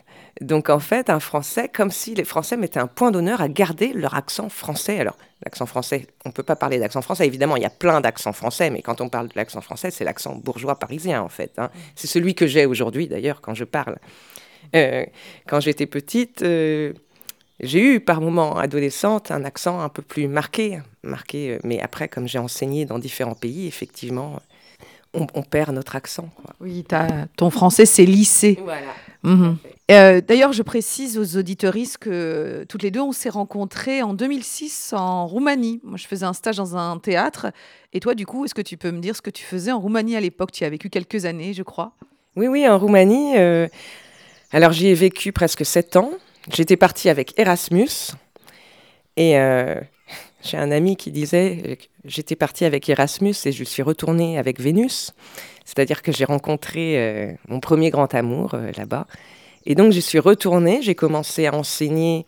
Donc 0.41 0.69
en 0.69 0.79
fait, 0.79 1.11
un 1.11 1.19
français, 1.19 1.69
comme 1.69 1.91
si 1.91 2.15
les 2.15 2.23
Français 2.23 2.57
mettaient 2.57 2.79
un 2.79 2.87
point 2.87 3.11
d'honneur 3.11 3.41
à 3.41 3.47
garder 3.47 3.93
leur 3.93 4.15
accent 4.15 4.49
français. 4.49 4.99
Alors, 4.99 5.15
l'accent 5.45 5.67
français, 5.67 6.07
on 6.25 6.29
ne 6.29 6.33
peut 6.33 6.43
pas 6.43 6.55
parler 6.55 6.79
d'accent 6.79 7.03
français, 7.03 7.27
évidemment, 7.27 7.57
il 7.57 7.61
y 7.61 7.65
a 7.65 7.69
plein 7.69 8.01
d'accents 8.01 8.33
français, 8.33 8.71
mais 8.71 8.81
quand 8.81 9.01
on 9.01 9.09
parle 9.09 9.27
de 9.27 9.33
l'accent 9.35 9.61
français, 9.61 9.91
c'est 9.91 10.03
l'accent 10.03 10.35
bourgeois 10.35 10.79
parisien, 10.79 11.21
en 11.21 11.29
fait. 11.29 11.53
Hein. 11.57 11.69
C'est 11.95 12.07
celui 12.07 12.33
que 12.33 12.47
j'ai 12.47 12.65
aujourd'hui, 12.65 13.07
d'ailleurs, 13.07 13.39
quand 13.39 13.53
je 13.53 13.63
parle. 13.63 13.97
Euh, 14.75 15.05
quand 15.47 15.59
j'étais 15.59 15.85
petite, 15.85 16.41
euh, 16.41 16.93
j'ai 17.59 17.95
eu 17.95 17.99
par 17.99 18.19
moments, 18.19 18.57
adolescente, 18.57 19.29
un 19.29 19.45
accent 19.45 19.79
un 19.79 19.89
peu 19.89 20.01
plus 20.01 20.27
marqué, 20.27 20.79
marqué. 21.03 21.51
Euh, 21.51 21.59
mais 21.63 21.79
après, 21.79 22.07
comme 22.07 22.27
j'ai 22.27 22.39
enseigné 22.39 22.85
dans 22.85 22.97
différents 22.97 23.35
pays, 23.35 23.67
effectivement, 23.67 24.41
on, 25.13 25.43
perd 25.43 25.75
notre 25.75 25.95
accent. 25.95 26.29
Oui, 26.61 26.85
ton 27.35 27.49
français, 27.49 27.85
c'est 27.85 28.05
lissé. 28.05 28.57
Voilà. 28.63 28.87
Mhm. 29.23 29.57
Euh, 29.91 30.21
d'ailleurs, 30.21 30.53
je 30.53 30.63
précise 30.63 31.17
aux 31.17 31.37
auditoristes 31.37 31.97
que 31.97 32.65
toutes 32.69 32.83
les 32.83 32.91
deux, 32.91 33.01
on 33.01 33.11
s'est 33.11 33.29
rencontrés 33.29 34.01
en 34.01 34.13
2006 34.13 34.93
en 34.93 35.27
Roumanie. 35.27 35.79
Moi, 35.83 35.97
je 35.97 36.07
faisais 36.07 36.25
un 36.25 36.33
stage 36.33 36.57
dans 36.57 36.77
un 36.77 36.97
théâtre. 36.97 37.47
Et 37.93 37.99
toi, 37.99 38.15
du 38.15 38.25
coup, 38.25 38.45
est-ce 38.45 38.55
que 38.55 38.61
tu 38.61 38.77
peux 38.77 38.91
me 38.91 38.99
dire 38.99 39.15
ce 39.15 39.21
que 39.21 39.29
tu 39.29 39.43
faisais 39.43 39.71
en 39.71 39.79
Roumanie 39.79 40.15
à 40.15 40.21
l'époque? 40.21 40.51
Tu 40.51 40.63
y 40.63 40.67
as 40.67 40.69
vécu 40.69 40.89
quelques 40.89 41.25
années, 41.25 41.53
je 41.53 41.63
crois. 41.63 41.93
Oui, 42.35 42.47
oui, 42.47 42.67
en 42.67 42.79
Roumanie. 42.79 43.37
Euh, 43.37 43.67
alors, 44.51 44.71
j'y 44.71 44.87
ai 44.87 44.93
vécu 44.93 45.31
presque 45.31 45.65
sept 45.65 45.95
ans. 45.97 46.11
J'étais 46.51 46.77
partie 46.77 47.09
avec 47.09 47.37
Erasmus. 47.37 48.13
Et 49.17 49.37
euh, 49.37 49.75
J'ai 50.43 50.57
un 50.57 50.71
ami 50.71 50.95
qui 50.95 51.11
disait 51.11 51.77
j'étais 52.03 52.35
partie 52.35 52.65
avec 52.65 52.89
Erasmus 52.89 53.35
et 53.45 53.51
je 53.51 53.63
suis 53.63 53.83
retournée 53.83 54.37
avec 54.37 54.59
Vénus, 54.59 55.13
c'est-à-dire 55.65 56.01
que 56.01 56.11
j'ai 56.11 56.25
rencontré 56.25 56.97
euh, 56.97 57.33
mon 57.47 57.59
premier 57.59 57.89
grand 57.89 58.13
amour 58.15 58.55
euh, 58.55 58.71
là-bas. 58.75 59.07
Et 59.65 59.75
donc, 59.75 59.91
je 59.91 59.99
suis 59.99 60.19
retournée, 60.19 60.81
j'ai 60.81 60.95
commencé 60.95 61.45
à 61.45 61.53
enseigner 61.53 62.25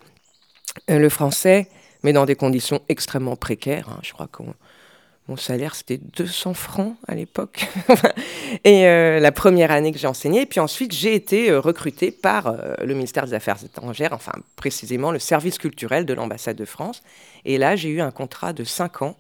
euh, 0.92 1.00
le 1.00 1.10
français, 1.10 1.68
mais 2.04 2.14
dans 2.14 2.26
des 2.26 2.36
conditions 2.36 2.82
extrêmement 2.90 3.36
précaires. 3.36 3.90
Hein. 3.90 4.00
Je 4.04 4.14
crois 4.14 4.28
que 4.28 4.44
mon 5.28 5.38
salaire, 5.38 5.76
c'était 5.76 5.98
200 5.98 6.54
francs 6.54 6.96
à 7.08 7.16
l'époque. 7.16 7.66
et 8.66 8.84
la 8.84 9.32
première 9.32 9.72
année 9.72 9.94
que 9.94 9.98
j'ai 9.98 10.08
enseigné. 10.08 10.42
Et 10.42 10.46
puis 10.46 10.60
ensuite, 10.60 10.92
j'ai 10.94 11.16
été 11.16 11.56
recrutée 11.56 12.12
par 12.12 12.54
le 12.82 12.94
ministère 12.94 13.26
des 13.26 13.34
Affaires 13.34 13.64
étrangères, 13.64 14.12
enfin 14.12 14.34
précisément 14.58 15.12
le 15.12 15.20
service 15.20 15.58
culturel 15.58 16.06
de 16.06 16.14
l'ambassade 16.14 16.58
de 16.58 16.66
France. 16.66 17.04
Et 17.46 17.58
là, 17.58 17.78
j'ai 17.78 17.90
eu 17.90 18.02
un 18.02 18.12
contrat 18.12 18.52
de 18.52 18.66
5 18.66 19.02
ans 19.02 19.16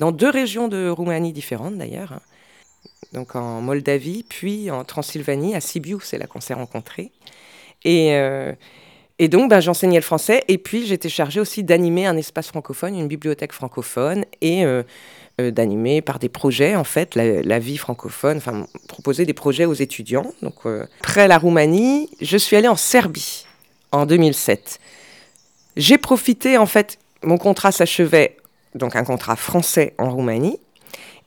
dans 0.00 0.10
deux 0.10 0.30
régions 0.30 0.66
de 0.66 0.88
Roumanie 0.88 1.32
différentes 1.32 1.78
d'ailleurs. 1.78 2.12
Hein 2.12 2.20
donc 3.12 3.36
en 3.36 3.60
Moldavie, 3.60 4.24
puis 4.28 4.70
en 4.70 4.84
Transylvanie, 4.84 5.54
à 5.54 5.60
Sibiu, 5.60 5.98
c'est 6.02 6.18
là 6.18 6.26
qu'on 6.26 6.40
s'est 6.40 6.54
rencontrés. 6.54 7.10
Et, 7.84 8.14
euh, 8.14 8.52
et 9.18 9.28
donc, 9.28 9.50
ben, 9.50 9.60
j'enseignais 9.60 9.96
le 9.96 10.02
français, 10.02 10.44
et 10.48 10.58
puis 10.58 10.86
j'étais 10.86 11.08
chargée 11.08 11.40
aussi 11.40 11.64
d'animer 11.64 12.06
un 12.06 12.16
espace 12.16 12.48
francophone, 12.48 12.94
une 12.94 13.08
bibliothèque 13.08 13.52
francophone, 13.52 14.24
et 14.40 14.64
euh, 14.64 14.68
euh, 14.78 14.82
d'animer 15.38 16.02
par 16.02 16.18
des 16.18 16.28
projets, 16.28 16.74
en 16.74 16.84
fait, 16.84 17.14
la, 17.14 17.58
vie 17.58 17.76
francophone, 17.76 18.38
enfin, 18.38 18.66
proposer 18.88 19.24
des 19.24 19.34
projets 19.34 19.64
aux 19.64 19.74
étudiants. 19.74 20.32
Donc, 20.42 20.54
après 21.00 21.28
la 21.28 21.38
Roumanie, 21.38 22.10
je 22.20 22.36
suis 22.36 22.56
allée 22.56 22.68
en 22.68 22.76
Serbie 22.76 23.46
en 23.92 24.04
2007. 24.04 24.80
J'ai 25.76 25.98
profité, 25.98 26.58
en 26.58 26.66
fait, 26.66 26.98
mon 27.22 27.38
contrat 27.38 27.72
s'achevait, 27.72 28.36
donc 28.74 28.96
un 28.96 29.04
contrat 29.04 29.36
français 29.36 29.94
en 29.98 30.10
Roumanie, 30.10 30.58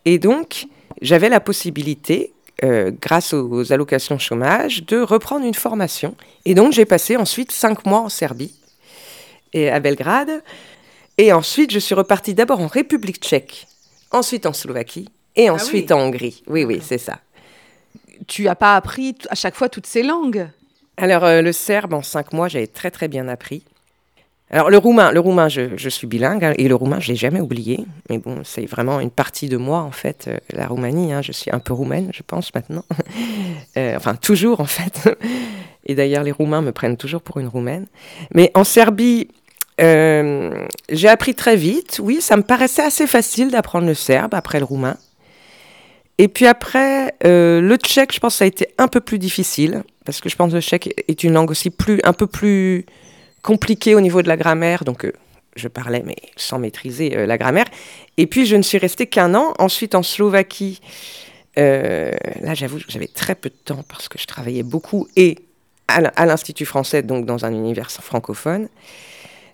et 0.05 0.19
donc, 0.19 0.67
j'avais 1.01 1.29
la 1.29 1.39
possibilité, 1.39 2.33
euh, 2.63 2.91
grâce 3.01 3.33
aux, 3.33 3.71
allocations 3.71 4.19
chômage, 4.19 4.85
de 4.85 4.99
reprendre 5.01 5.45
une 5.45 5.53
formation. 5.53 6.15
Et 6.45 6.53
donc 6.53 6.73
j'ai 6.73 6.85
passé 6.85 7.17
ensuite 7.17 7.51
cinq 7.51 7.85
mois 7.85 8.01
en 8.01 8.09
Serbie 8.09 8.53
et 9.53 9.69
à 9.69 9.79
Belgrade. 9.79 10.43
Et 11.17 11.33
ensuite, 11.33 11.71
je 11.71 11.79
suis 11.79 11.95
repartie 11.95 12.33
d'abord 12.33 12.59
en 12.59 12.67
République 12.67 13.17
tchèque, 13.17 13.67
ensuite 14.11 14.45
en 14.45 14.53
Slovaquie 14.53 15.09
et 15.35 15.47
ah 15.47 15.53
ensuite 15.53 15.91
en 15.91 15.99
Hongrie. 15.99 16.43
Oui, 16.47 16.63
oui, 16.63 16.79
c'est 16.83 16.97
ça. 16.97 17.19
Tu 18.27 18.43
n'as 18.43 18.55
pas 18.55 18.75
appris 18.75 19.15
à 19.29 19.35
chaque 19.35 19.55
fois 19.55 19.69
toutes 19.69 19.87
ces 19.87 20.03
langues? 20.03 20.47
Alors, 20.97 21.23
euh, 21.23 21.41
le 21.41 21.51
serbe, 21.51 21.93
en 21.93 22.01
cinq 22.01 22.33
mois, 22.33 22.47
j'avais 22.47 22.67
très 22.67 22.91
très 22.91 23.07
bien 23.07 23.27
appris. 23.27 23.63
Alors 24.53 24.69
le 24.69 24.77
roumain, 24.77 25.13
le 25.13 25.21
roumain, 25.21 25.47
je, 25.47 25.89
suis 25.89 26.07
bilingue 26.07 26.43
hein, 26.43 26.53
et 26.57 26.67
le 26.67 26.75
roumain, 26.75 26.99
je 26.99 27.07
l'ai 27.07 27.15
jamais 27.15 27.39
oublié. 27.39 27.85
Mais 28.09 28.17
bon, 28.17 28.41
c'est 28.43 28.65
vraiment 28.65 28.99
une 28.99 29.09
partie 29.09 29.47
de 29.47 29.55
moi 29.55 29.79
en 29.79 29.91
fait, 29.91 30.25
euh, 30.27 30.37
la 30.51 30.67
Roumanie. 30.67 31.13
Hein, 31.13 31.21
je 31.21 31.31
suis 31.31 31.49
un 31.51 31.59
peu 31.59 31.71
roumaine, 31.71 32.09
je 32.13 32.21
pense 32.21 32.53
maintenant. 32.53 32.83
Euh, 33.77 33.95
enfin 33.95 34.15
toujours 34.15 34.59
en 34.59 34.65
fait. 34.65 35.17
et 35.85 35.95
d'ailleurs, 35.95 36.23
les 36.23 36.33
Roumains 36.33 36.61
me 36.61 36.73
prennent 36.73 36.97
toujours 36.97 37.21
pour 37.21 37.39
une 37.39 37.47
Roumaine. 37.47 37.87
Mais 38.33 38.51
en 38.53 38.65
Serbie, 38.65 39.29
euh, 39.79 40.65
j'ai 40.89 41.07
appris 41.07 41.35
très 41.35 41.55
vite. 41.55 41.99
Oui, 42.03 42.21
ça 42.21 42.37
me 42.37 42.43
paraissait 42.43 42.83
assez 42.83 43.07
facile 43.07 43.51
d'apprendre 43.51 43.87
le 43.87 43.93
serbe 43.93 44.33
après 44.33 44.59
le 44.59 44.65
roumain. 44.65 44.97
Et 46.17 46.27
puis 46.27 46.45
après, 46.45 47.15
le 47.23 47.75
tchèque, 47.77 48.13
je 48.13 48.19
pense 48.19 48.33
que 48.33 48.37
ça 48.39 48.43
a 48.43 48.47
été 48.47 48.67
un 48.77 48.87
peu 48.87 48.99
plus 48.99 49.17
difficile 49.17 49.83
parce 50.05 50.21
que 50.21 50.29
je 50.29 50.35
pense 50.35 50.51
que 50.51 50.55
le 50.55 50.61
tchèque 50.61 51.03
est 51.07 51.23
une 51.23 51.33
langue 51.33 51.51
aussi 51.51 51.69
plus, 51.69 51.99
un 52.03 52.13
peu 52.13 52.27
plus 52.27 52.85
compliqué 53.41 53.95
au 53.95 54.01
niveau 54.01 54.21
de 54.21 54.27
la 54.27 54.37
grammaire, 54.37 54.83
donc 54.83 55.05
euh, 55.05 55.13
je 55.55 55.67
parlais 55.67 56.03
mais 56.05 56.15
sans 56.35 56.59
maîtriser 56.59 57.15
euh, 57.15 57.25
la 57.25 57.37
grammaire. 57.37 57.65
Et 58.17 58.27
puis 58.27 58.45
je 58.45 58.55
ne 58.55 58.61
suis 58.61 58.77
restée 58.77 59.07
qu'un 59.07 59.35
an. 59.35 59.53
Ensuite 59.59 59.95
en 59.95 60.03
Slovaquie, 60.03 60.81
euh, 61.57 62.11
là 62.41 62.53
j'avoue 62.53 62.79
j'avais 62.87 63.07
très 63.07 63.35
peu 63.35 63.49
de 63.49 63.55
temps 63.55 63.83
parce 63.87 64.09
que 64.09 64.17
je 64.17 64.25
travaillais 64.25 64.63
beaucoup 64.63 65.07
et 65.15 65.37
à 65.87 66.25
l'Institut 66.25 66.65
français, 66.65 67.03
donc 67.03 67.25
dans 67.25 67.43
un 67.43 67.51
univers 67.51 67.91
francophone. 67.91 68.69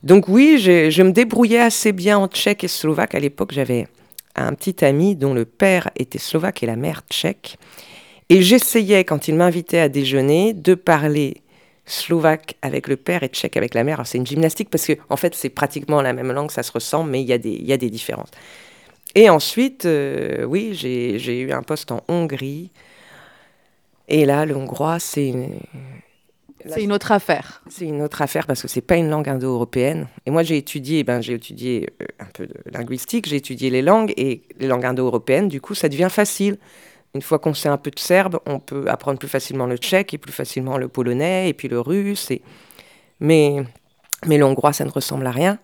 Donc 0.04 0.28
oui, 0.28 0.58
je, 0.60 1.02
me 1.02 1.12
débrouillais 1.12 1.60
assez 1.60 1.92
bien 1.92 2.18
en 2.18 2.28
tchèque 2.28 2.64
et 2.64 2.68
slovaque. 2.68 3.16
À 3.16 3.20
l'époque, 3.20 3.52
j'avais 3.52 3.88
un 4.36 4.54
petit 4.54 4.86
ami 4.86 5.16
dont 5.16 5.34
le 5.34 5.46
père 5.46 5.90
était 5.96 6.20
slovaque 6.20 6.64
et 6.64 6.66
la 6.66 6.76
mère 6.76 7.04
tchèque. 7.10 7.58
Et 8.30 8.42
j'essayais, 8.42 9.04
quand 9.04 9.28
il 9.28 9.36
m'invitait 9.36 9.80
à 9.80 9.90
déjeuner, 9.90 10.54
de 10.54 10.76
parler 10.76 11.42
slovaque 11.86 12.56
avec 12.62 12.88
le 12.88 12.98
père 12.98 13.24
et 13.24 13.30
tchèque 13.30 13.56
avec 13.58 13.74
la 13.74 13.84
mère. 13.84 14.06
c'est 14.06 14.18
une 14.18 14.28
gymnastique 14.28 14.70
parce 14.70 14.86
que 14.86 14.94
en 15.10 15.16
fait 15.16 15.34
c'est 15.34 15.48
pratiquement 15.48 16.02
la 16.02 16.12
même 16.12 16.34
langue, 16.34 16.52
ça 16.52 16.62
se 16.62 16.72
ressemble, 16.74 17.10
mais 17.10 17.22
il 17.22 17.28
y, 17.28 17.32
a 17.32 17.38
des, 17.38 17.50
y 17.50 17.72
a 17.72 17.78
des 17.78 17.90
différences. 17.90 18.30
Et 19.16 19.30
ensuite, 19.30 19.86
euh, 19.86 20.44
oui, 20.44 20.74
j'ai 20.74 21.40
eu 21.40 21.52
un 21.52 21.64
poste 21.64 21.92
en 21.92 22.04
Hongrie. 22.08 22.72
Et 24.10 24.26
là, 24.26 24.46
le 24.46 24.56
hongrois, 24.56 25.00
c'est 25.00 25.28
une... 25.30 25.60
C'est 26.68 26.84
une 26.84 26.92
autre 26.94 27.12
affaire. 27.12 27.62
C'est 27.70 27.86
une 27.86 28.02
autre 28.02 28.22
affaire 28.22 28.46
parce 28.48 28.62
que 28.62 28.68
c'est 28.68 28.82
pas 28.82 28.96
une 28.96 29.10
langue 29.10 29.30
indo-européenne. 29.30 30.08
Et 30.26 30.32
moi, 30.32 30.44
j'ai 30.44 30.58
étudié, 30.58 31.04
ben, 31.04 31.22
j'ai 31.22 31.34
étudié 31.34 31.90
euh, 32.02 32.06
un 32.20 32.28
peu 32.34 32.48
de 32.48 32.56
linguistique, 32.72 33.28
j'ai 33.28 33.38
étudié 33.38 33.70
les 33.70 33.82
langues 33.82 34.14
et 34.18 34.44
les 34.60 34.68
langues 34.68 34.86
indo-européennes. 34.86 35.48
Du 35.48 35.62
coup, 35.62 35.76
ça 35.76 35.90
devient 35.90 36.10
facile. 36.10 36.58
Une 37.16 37.22
fois 37.22 37.40
qu'on 37.40 37.54
sait 37.54 37.70
un 37.70 37.78
peu 37.78 37.92
de 37.92 38.00
serbe, 38.00 38.40
on 38.46 38.60
peut 38.60 38.86
apprendre 38.88 39.18
plus 39.18 39.30
facilement 39.30 39.66
le 39.66 39.78
tchèque 39.78 40.14
et 40.14 40.18
plus 40.18 40.34
facilement 40.34 40.78
le 40.78 40.88
polonais 40.88 41.50
et 41.50 41.54
puis 41.54 41.68
le 41.68 41.80
russe. 41.80 42.32
Et... 42.32 42.42
Mais, 43.20 43.64
mais 44.26 44.38
le 44.38 44.46
hongrois, 44.46 44.74
ça 44.74 44.86
ne 44.86 44.92
ressemble 44.92 45.26
à 45.26 45.32
rien. 45.32 45.58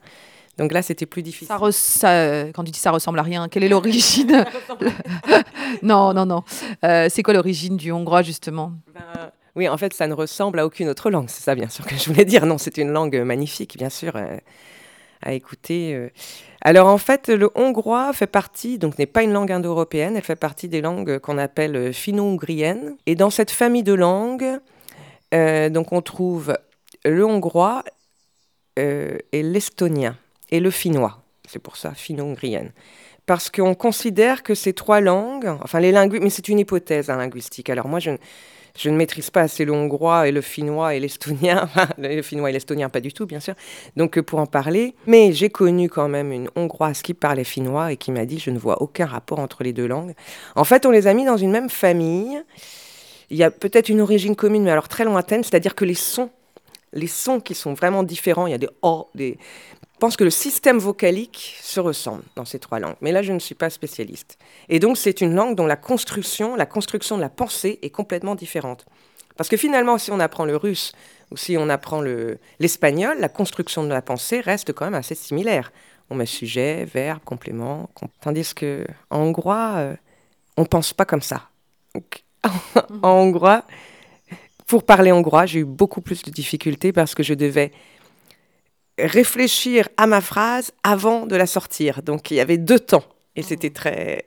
Donc 0.58 0.72
là, 0.72 0.82
c'était 0.82 1.08
plus 1.08 1.24
difficile. 1.24 1.56
Ça, 1.72 2.46
quand 2.54 2.64
tu 2.64 2.72
dis 2.72 2.80
ça 2.80 2.92
ressemble 2.92 3.18
à 3.20 3.24
rien, 3.24 3.48
quelle 3.50 3.64
est 3.64 3.70
l'origine? 3.70 4.46
Non, 5.82 6.14
non, 6.14 6.26
non. 6.26 6.44
Euh, 6.84 7.08
c'est 7.10 7.24
quoi 7.24 7.34
l'origine 7.34 7.78
du 7.78 7.92
hongrois, 7.92 8.22
justement? 8.22 8.74
Ben, 8.94 9.32
Oui, 9.56 9.70
en 9.70 9.78
fait, 9.78 9.94
ça 9.94 10.08
ne 10.08 10.14
ressemble 10.14 10.60
à 10.60 10.66
aucune 10.66 10.90
autre 10.90 11.10
langue. 11.10 11.30
C'est 11.30 11.44
ça, 11.44 11.56
bien 11.56 11.70
sûr, 11.70 11.86
que 11.86 11.96
je 11.96 12.06
voulais 12.10 12.26
dire. 12.26 12.46
Non, 12.46 12.58
c'est 12.58 12.78
une 12.78 12.92
langue 12.92 13.16
magnifique, 13.18 13.78
bien 13.78 13.90
sûr, 13.90 14.18
à 15.24 15.34
écouter. 15.34 15.96
Euh. 15.96 16.10
Alors 16.62 16.88
en 16.88 16.98
fait, 16.98 17.30
le 17.30 17.50
hongrois 17.56 18.14
fait 18.14 18.28
partie, 18.28 18.78
donc 18.78 18.98
n'est 19.00 19.06
pas 19.06 19.24
une 19.24 19.34
langue 19.34 19.52
indo-européenne, 19.52 20.16
elle 20.16 20.24
fait 20.24 20.36
partie 20.36 20.68
des 20.68 20.82
langues 20.82 21.20
qu'on 21.20 21.38
appelle 21.38 21.76
euh, 21.76 21.92
finno-ougriennes. 21.92 22.96
Et 23.06 23.16
dans 23.16 23.30
cette 23.30 23.52
famille 23.52 23.84
de 23.84 23.94
langues, 23.94 24.60
euh, 25.34 25.70
donc 25.70 25.92
on 25.92 26.02
trouve 26.02 26.58
le 27.06 27.26
hongrois 27.26 27.84
et 28.76 29.44
l'estonien 29.44 30.18
et 30.50 30.60
le 30.60 30.72
finnois. 30.72 31.22
C'est 31.48 31.60
pour 31.60 31.78
ça 31.78 31.94
finno-ougrienne. 31.94 32.72
Parce 33.28 33.52
qu'on 33.52 33.76
considère 33.76 34.42
que 34.42 34.56
ces 34.56 34.74
trois 34.74 35.00
langues, 35.00 35.46
enfin 35.62 35.80
les 35.80 35.92
linguistes, 35.92 36.24
mais 36.24 36.32
c'est 36.32 36.50
une 36.50 36.58
hypothèse 36.58 37.12
hein, 37.12 37.18
linguistique. 37.18 37.70
Alors 37.70 37.88
moi, 37.88 38.00
je, 38.00 38.12
je 38.78 38.90
ne 38.90 38.98
maîtrise 38.98 39.30
pas 39.30 39.42
assez 39.42 39.66
le 39.66 39.72
hongrois 39.72 40.28
et 40.28 40.32
le 40.32 40.42
finnois 40.42 40.96
et 40.96 41.00
l'estonien. 41.00 41.70
le 42.00 42.22
finnois 42.22 42.50
et 42.50 42.54
l'estonien, 42.54 42.90
pas 42.90 43.02
du 43.02 43.14
tout, 43.14 43.26
bien 43.26 43.40
sûr. 43.40 43.54
Donc, 43.96 44.18
euh, 44.18 44.24
pour 44.24 44.40
en 44.40 44.48
parler. 44.48 44.96
Mais 45.06 45.32
j'ai 45.32 45.50
connu 45.50 45.90
quand 45.90 46.10
même 46.10 46.32
une 46.32 46.50
hongroise 46.56 47.02
qui 47.02 47.14
parlait 47.14 47.44
finnois 47.44 47.92
et 47.92 47.98
qui 47.98 48.12
m'a 48.12 48.26
dit 48.26 48.40
Je 48.40 48.50
ne 48.50 48.58
vois 48.58 48.82
aucun 48.82 49.06
rapport 49.06 49.40
entre 49.40 49.64
les 49.64 49.74
deux 49.74 49.86
langues. 49.86 50.14
En 50.56 50.64
fait, 50.64 50.86
on 50.86 50.92
les 50.92 51.06
a 51.06 51.14
mis 51.14 51.26
dans 51.26 51.38
une 51.38 51.52
même 51.52 51.70
famille. 51.70 52.42
Il 53.30 53.38
y 53.38 53.44
a 53.44 53.52
peut-être 53.52 53.90
une 53.90 54.02
origine 54.02 54.36
commune, 54.36 54.64
mais 54.64 54.72
alors 54.72 54.88
très 54.88 55.06
lointaine, 55.06 55.44
c'est-à-dire 55.44 55.76
que 55.76 55.86
les 55.86 55.94
sons, 55.94 56.30
les 56.94 57.08
sons 57.08 57.40
qui 57.40 57.56
sont 57.56 57.74
vraiment 57.74 58.04
différents, 58.04 58.48
il 58.48 58.52
y 58.52 58.56
a 58.56 58.60
des 58.60 58.70
O, 58.82 59.08
des, 59.16 59.38
pense 60.04 60.18
que 60.18 60.26
le 60.26 60.32
système 60.32 60.80
vocalique 60.80 61.56
se 61.62 61.80
ressemble 61.80 62.24
dans 62.36 62.44
ces 62.44 62.60
trois 62.60 62.78
langues. 62.78 62.98
Mais 63.00 63.14
là, 63.14 63.22
je 63.22 63.32
ne 63.32 63.40
suis 63.40 63.56
pas 63.56 63.70
spécialiste. 63.70 64.38
Et 64.68 64.80
donc, 64.80 64.98
c'est 64.98 65.22
une 65.22 65.34
langue 65.34 65.56
dont 65.56 65.66
la 65.66 65.78
construction, 65.78 66.58
la 66.58 66.66
construction 66.66 67.16
de 67.16 67.22
la 67.22 67.30
pensée 67.30 67.80
est 67.82 67.90
complètement 67.90 68.36
différente. 68.36 68.86
Parce 69.38 69.48
que 69.48 69.56
finalement, 69.56 69.98
si 69.98 70.12
on 70.12 70.20
apprend 70.20 70.44
le 70.44 70.58
russe 70.58 70.92
ou 71.32 71.38
si 71.38 71.56
on 71.58 71.70
apprend 71.70 72.02
l'espagnol, 72.60 73.18
la 73.18 73.30
construction 73.30 73.86
de 73.86 73.88
la 73.88 74.02
pensée 74.02 74.42
reste 74.42 74.74
quand 74.74 74.84
même 74.84 74.94
assez 74.94 75.16
similaire. 75.16 75.72
On 76.10 76.16
met 76.16 76.26
sujet, 76.26 76.84
verbe, 76.84 77.24
complément. 77.24 77.90
Tandis 78.20 78.54
que 78.54 78.86
en 79.10 79.20
hongrois, 79.20 79.76
euh, 79.78 79.96
on 80.58 80.66
pense 80.66 80.94
pas 80.94 81.06
comme 81.06 81.22
ça. 81.22 81.48
en 83.04 83.10
hongrois, 83.10 83.64
pour 84.68 84.84
parler 84.84 85.14
hongrois, 85.14 85.46
j'ai 85.46 85.60
eu 85.60 85.66
beaucoup 85.66 86.02
plus 86.02 86.24
de 86.24 86.32
difficultés 86.32 86.92
parce 86.92 87.16
que 87.16 87.24
je 87.24 87.34
devais 87.34 87.72
réfléchir 88.98 89.90
à 89.98 90.08
ma 90.08 90.22
phrase 90.22 90.72
avant 90.84 91.26
de 91.26 91.36
la 91.36 91.46
sortir. 91.46 92.04
Donc 92.04 92.32
il 92.32 92.36
y 92.36 92.40
avait 92.40 92.58
deux 92.58 92.80
temps. 92.80 93.04
Et 93.36 93.42
mmh. 93.42 93.44
c'était 93.44 93.70
très. 93.70 94.26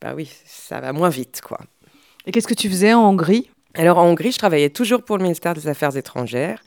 Bah 0.00 0.12
oui, 0.14 0.30
ça 0.44 0.80
va 0.80 0.92
moins 0.92 1.08
vite, 1.08 1.40
quoi. 1.42 1.58
Et 2.26 2.32
qu'est-ce 2.32 2.48
que 2.48 2.54
tu 2.54 2.68
faisais 2.68 2.92
en 2.92 3.08
Hongrie? 3.10 3.50
Alors 3.74 3.98
en 3.98 4.06
Hongrie, 4.06 4.32
je 4.32 4.38
travaillais 4.38 4.70
toujours 4.70 5.02
pour 5.02 5.16
le 5.16 5.22
ministère 5.22 5.54
des 5.54 5.68
Affaires 5.68 5.96
étrangères. 5.96 6.62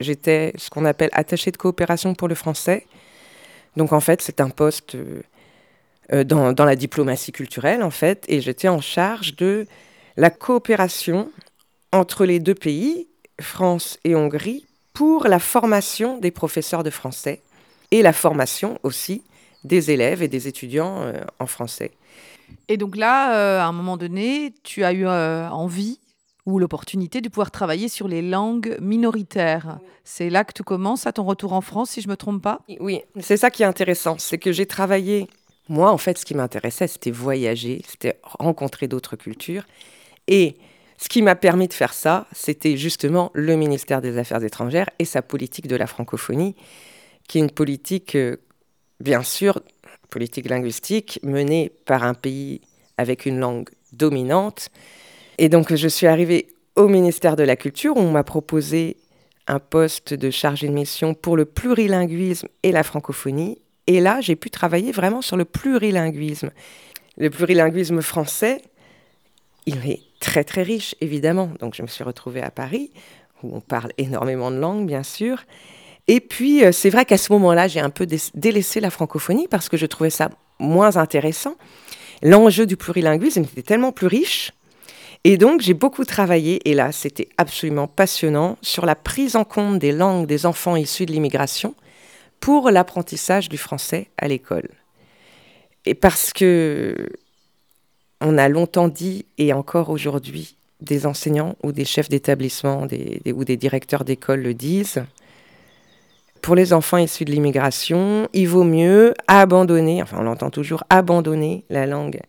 J'étais 0.00 0.52
ce 0.56 0.70
qu'on 0.70 0.84
appelle 0.84 1.10
attaché 1.12 1.50
de 1.50 1.56
coopération 1.56 2.14
pour 2.14 2.28
le 2.28 2.34
français. 2.34 2.86
Donc 3.76 3.92
en 3.92 4.00
fait, 4.00 4.22
c'est 4.22 4.40
un 4.40 4.50
poste 4.50 4.94
euh, 4.94 6.24
dans, 6.24 6.52
dans, 6.52 6.64
la 6.64 6.76
diplomatie 6.76 7.32
culturelle, 7.32 7.82
en 7.82 7.90
fait. 7.90 8.24
Et 8.28 8.40
j'étais 8.40 8.68
en 8.68 8.80
charge 8.80 9.36
de 9.36 9.66
la 10.16 10.30
coopération 10.30 11.30
entre 11.92 12.24
les 12.24 12.40
deux 12.40 12.54
pays, 12.54 13.08
France 13.40 13.98
et 14.04 14.14
Hongrie, 14.14 14.66
pour 14.92 15.26
la 15.26 15.38
formation 15.38 16.18
des 16.18 16.30
professeurs 16.30 16.82
de 16.82 16.90
français 16.90 17.40
et 17.90 18.02
la 18.02 18.12
formation 18.12 18.78
aussi 18.82 19.22
des 19.64 19.90
élèves 19.90 20.22
et 20.22 20.28
des 20.28 20.48
étudiants 20.48 21.12
en 21.38 21.46
français. 21.46 21.92
Et 22.68 22.76
donc 22.76 22.96
là, 22.96 23.62
à 23.62 23.66
un 23.66 23.72
moment 23.72 23.96
donné, 23.96 24.52
tu 24.62 24.84
as 24.84 24.92
eu 24.92 25.06
envie 25.06 25.98
ou 26.44 26.58
l'opportunité 26.58 27.20
de 27.20 27.28
pouvoir 27.28 27.52
travailler 27.52 27.88
sur 27.88 28.08
les 28.08 28.20
langues 28.20 28.76
minoritaires. 28.80 29.78
C'est 30.02 30.28
là 30.28 30.42
que 30.42 30.52
tu 30.52 30.64
commences 30.64 31.06
à 31.06 31.12
ton 31.12 31.22
retour 31.22 31.52
en 31.52 31.60
France, 31.60 31.90
si 31.90 32.00
je 32.00 32.08
ne 32.08 32.12
me 32.12 32.16
trompe 32.16 32.42
pas? 32.42 32.60
Oui, 32.80 33.02
c'est 33.20 33.36
ça 33.36 33.50
qui 33.50 33.62
est 33.62 33.66
intéressant, 33.66 34.16
c'est 34.18 34.38
que 34.38 34.50
j'ai 34.50 34.66
travaillé. 34.66 35.28
Moi, 35.68 35.90
en 35.90 35.98
fait, 35.98 36.18
ce 36.18 36.24
qui 36.24 36.34
m'intéressait, 36.34 36.88
c'était 36.88 37.12
voyager, 37.12 37.82
c'était 37.86 38.18
rencontrer 38.24 38.88
d'autres 38.88 39.14
cultures. 39.14 39.62
Et 40.26 40.56
ce 41.02 41.08
qui 41.08 41.22
m'a 41.22 41.34
permis 41.34 41.66
de 41.66 41.72
faire 41.72 41.94
ça, 41.94 42.26
c'était 42.32 42.76
justement 42.76 43.30
le 43.34 43.56
ministère 43.56 44.00
des 44.00 44.18
Affaires 44.18 44.42
étrangères 44.44 44.88
et 44.98 45.04
sa 45.04 45.20
politique 45.20 45.66
de 45.66 45.74
la 45.74 45.86
francophonie, 45.86 46.54
qui 47.26 47.38
est 47.38 47.40
une 47.40 47.50
politique, 47.50 48.14
euh, 48.14 48.36
bien 49.00 49.22
sûr, 49.22 49.60
politique 50.10 50.48
linguistique, 50.48 51.18
menée 51.24 51.72
par 51.86 52.04
un 52.04 52.14
pays 52.14 52.60
avec 52.98 53.26
une 53.26 53.40
langue 53.40 53.68
dominante, 53.92 54.70
et 55.38 55.48
donc, 55.48 55.74
je 55.74 55.88
suis 55.88 56.06
arrivée 56.06 56.48
au 56.76 56.88
ministère 56.88 57.36
de 57.36 57.42
la 57.42 57.56
Culture 57.56 57.96
où 57.96 58.00
on 58.00 58.10
m'a 58.10 58.24
proposé 58.24 58.96
un 59.46 59.58
poste 59.58 60.14
de 60.14 60.30
chargé 60.30 60.68
de 60.68 60.72
mission 60.72 61.14
pour 61.14 61.36
le 61.36 61.44
plurilinguisme 61.44 62.48
et 62.62 62.72
la 62.72 62.82
francophonie. 62.82 63.58
Et 63.86 64.00
là, 64.00 64.20
j'ai 64.20 64.36
pu 64.36 64.50
travailler 64.50 64.92
vraiment 64.92 65.20
sur 65.20 65.36
le 65.36 65.44
plurilinguisme. 65.44 66.50
Le 67.16 67.28
plurilinguisme 67.28 68.02
français, 68.02 68.62
il 69.66 69.78
est 69.88 70.00
très 70.22 70.44
très 70.44 70.62
riche, 70.62 70.94
évidemment. 71.00 71.50
Donc, 71.60 71.74
je 71.74 71.82
me 71.82 71.88
suis 71.88 72.04
retrouvée 72.04 72.42
à 72.42 72.50
Paris, 72.50 72.90
où 73.42 73.54
on 73.54 73.60
parle 73.60 73.92
énormément 73.98 74.50
de 74.50 74.56
langues, 74.56 74.86
bien 74.86 75.02
sûr. 75.02 75.44
Et 76.08 76.20
puis, 76.20 76.64
euh, 76.64 76.72
c'est 76.72 76.90
vrai 76.90 77.04
qu'à 77.04 77.18
ce 77.18 77.32
moment-là, 77.32 77.68
j'ai 77.68 77.80
un 77.80 77.90
peu 77.90 78.06
délaissé 78.34 78.80
la 78.80 78.90
francophonie 78.90 79.48
parce 79.48 79.68
que 79.68 79.76
je 79.76 79.86
trouvais 79.86 80.10
ça 80.10 80.30
moins 80.58 80.96
intéressant. 80.96 81.56
L'enjeu 82.22 82.66
du 82.66 82.76
plurilinguisme 82.76 83.42
était 83.42 83.62
tellement 83.62 83.92
plus 83.92 84.06
riche 84.06 84.52
et 85.24 85.36
donc, 85.36 85.60
j'ai 85.60 85.74
beaucoup 85.74 86.04
travaillé, 86.04 86.68
et 86.68 86.74
là, 86.74 86.90
c'était 86.90 87.28
absolument 87.38 87.86
passionnant, 87.86 88.58
sur 88.60 88.84
la 88.84 88.96
prise 88.96 89.36
en 89.36 89.44
compte 89.44 89.78
des 89.78 89.92
langues 89.92 90.26
des 90.26 90.46
enfants 90.46 90.74
issus 90.74 91.06
de 91.06 91.12
l'immigration 91.12 91.76
pour 92.40 92.70
l'apprentissage 92.70 93.48
du 93.48 93.56
français 93.56 94.08
à 94.18 94.26
l'école. 94.26 94.68
Et 95.84 95.94
parce 95.94 96.32
que 96.32 97.08
on 98.22 98.38
a 98.38 98.48
longtemps 98.48 98.88
dit, 98.88 99.24
et 99.38 99.52
encore 99.52 99.90
aujourd'hui, 99.90 100.56
des 100.80 101.06
enseignants 101.06 101.56
ou 101.62 101.72
des 101.72 101.84
chefs 101.84 102.08
d'établissement 102.08 102.86
ou 103.26 103.44
des 103.44 103.56
directeurs 103.56 104.04
d'école 104.04 104.42
le 104.42 104.54
disent, 104.54 105.04
pour 106.42 106.56
les 106.56 106.72
enfants 106.72 106.98
issus 106.98 107.24
de 107.24 107.30
l'immigration, 107.30 108.28
il 108.32 108.48
vaut 108.48 108.64
mieux 108.64 109.14
abandonner, 109.28 110.02
enfin 110.02 110.18
on 110.20 110.22
l'entend 110.22 110.50
toujours, 110.50 110.82
abandonner 110.90 111.64
la 111.70 111.86
langue 111.86 112.20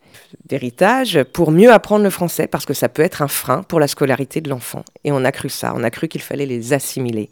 d'héritage 0.45 1.23
pour 1.33 1.51
mieux 1.51 1.71
apprendre 1.71 2.03
le 2.03 2.11
français, 2.11 2.45
parce 2.45 2.65
que 2.65 2.75
ça 2.75 2.89
peut 2.89 3.01
être 3.01 3.23
un 3.23 3.27
frein 3.27 3.63
pour 3.63 3.79
la 3.79 3.87
scolarité 3.87 4.39
de 4.39 4.49
l'enfant. 4.49 4.85
Et 5.03 5.11
on 5.11 5.25
a 5.25 5.31
cru 5.31 5.49
ça, 5.49 5.73
on 5.75 5.83
a 5.83 5.89
cru 5.89 6.07
qu'il 6.07 6.21
fallait 6.21 6.45
les 6.45 6.73
assimiler. 6.73 7.31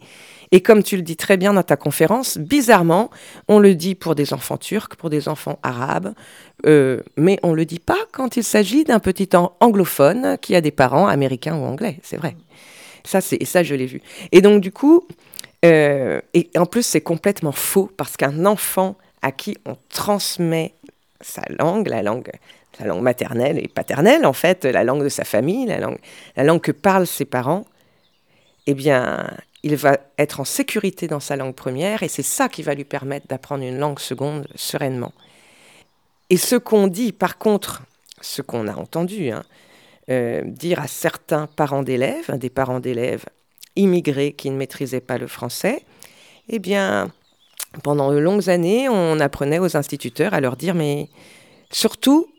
Et 0.50 0.60
comme 0.60 0.82
tu 0.82 0.96
le 0.96 1.02
dis 1.02 1.16
très 1.16 1.36
bien 1.36 1.54
dans 1.54 1.62
ta 1.62 1.76
conférence, 1.76 2.36
bizarrement, 2.36 3.10
on 3.48 3.58
le 3.60 3.74
dit 3.74 3.94
pour 3.94 4.14
des 4.14 4.34
enfants 4.34 4.58
turcs, 4.58 4.96
pour 4.96 5.08
des 5.08 5.28
enfants 5.28 5.58
arabes, 5.62 6.12
euh, 6.66 7.00
mais 7.16 7.38
on 7.44 7.52
ne 7.52 7.56
le 7.56 7.64
dit 7.64 7.78
pas 7.78 7.96
quand 8.12 8.36
il 8.36 8.44
s'agit 8.44 8.84
d'un 8.84 8.98
petit 8.98 9.30
anglophone 9.60 10.36
qui 10.42 10.54
a 10.56 10.60
des 10.60 10.72
parents 10.72 11.06
américains 11.06 11.56
ou 11.56 11.64
anglais, 11.64 12.00
c'est 12.02 12.18
vrai. 12.18 12.36
Ça, 13.04 13.20
c'est, 13.20 13.44
ça, 13.44 13.62
je 13.62 13.74
l'ai 13.74 13.86
vu. 13.86 14.00
Et 14.30 14.40
donc, 14.40 14.60
du 14.60 14.72
coup, 14.72 15.06
euh, 15.64 16.20
et 16.34 16.48
en 16.56 16.66
plus, 16.66 16.84
c'est 16.84 17.00
complètement 17.00 17.52
faux 17.52 17.90
parce 17.96 18.16
qu'un 18.16 18.46
enfant 18.46 18.96
à 19.22 19.32
qui 19.32 19.56
on 19.64 19.76
transmet 19.88 20.74
sa 21.20 21.42
langue, 21.58 21.88
la 21.88 22.02
langue, 22.02 22.30
sa 22.76 22.84
langue 22.84 23.02
maternelle 23.02 23.58
et 23.58 23.68
paternelle, 23.68 24.26
en 24.26 24.32
fait, 24.32 24.64
la 24.64 24.84
langue 24.84 25.04
de 25.04 25.08
sa 25.08 25.24
famille, 25.24 25.66
la 25.66 25.78
langue, 25.78 25.98
la 26.36 26.44
langue 26.44 26.60
que 26.60 26.72
parlent 26.72 27.06
ses 27.06 27.24
parents, 27.24 27.64
eh 28.66 28.74
bien, 28.74 29.28
il 29.62 29.76
va 29.76 29.98
être 30.18 30.40
en 30.40 30.44
sécurité 30.44 31.06
dans 31.06 31.20
sa 31.20 31.36
langue 31.36 31.54
première 31.54 32.02
et 32.02 32.08
c'est 32.08 32.22
ça 32.22 32.48
qui 32.48 32.62
va 32.62 32.74
lui 32.74 32.84
permettre 32.84 33.28
d'apprendre 33.28 33.64
une 33.64 33.78
langue 33.78 34.00
seconde 34.00 34.46
sereinement. 34.56 35.12
Et 36.30 36.36
ce 36.36 36.56
qu'on 36.56 36.88
dit, 36.88 37.12
par 37.12 37.38
contre, 37.38 37.82
ce 38.20 38.42
qu'on 38.42 38.66
a 38.66 38.74
entendu 38.74 39.30
hein, 39.30 39.44
euh, 40.12 40.42
dire 40.44 40.78
à 40.78 40.86
certains 40.86 41.46
parents 41.46 41.82
d'élèves, 41.82 42.36
des 42.36 42.50
parents 42.50 42.80
d'élèves 42.80 43.24
immigrés 43.76 44.32
qui 44.32 44.50
ne 44.50 44.56
maîtrisaient 44.56 45.00
pas 45.00 45.18
le 45.18 45.26
français, 45.26 45.84
eh 46.48 46.58
bien, 46.58 47.10
pendant 47.82 48.12
de 48.12 48.18
longues 48.18 48.50
années, 48.50 48.88
on 48.88 49.18
apprenait 49.20 49.58
aux 49.58 49.76
instituteurs 49.76 50.34
à 50.34 50.40
leur 50.40 50.56
dire, 50.56 50.74
mais 50.74 51.08
surtout, 51.70 52.30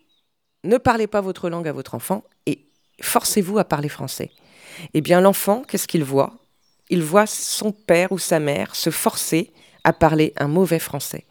ne 0.64 0.78
parlez 0.78 1.08
pas 1.08 1.22
votre 1.22 1.50
langue 1.50 1.68
à 1.68 1.74
votre 1.74 1.96
enfant 1.96 2.24
et 2.46 2.60
forcez-vous 3.02 3.58
à 3.58 3.66
parler 3.66 3.90
français. 3.90 4.32
Eh 4.94 5.02
bien, 5.02 5.20
l'enfant, 5.20 5.64
qu'est-ce 5.68 5.88
qu'il 5.88 6.04
voit? 6.04 6.34
Il 6.90 7.02
voit 7.02 7.26
son 7.26 7.72
père 7.72 8.12
ou 8.12 8.20
sa 8.20 8.40
mère 8.40 8.76
se 8.76 8.92
forcer 8.92 9.52
à 9.84 9.94
parler 9.94 10.34
un 10.38 10.48
mauvais 10.48 10.80
français 10.80 11.26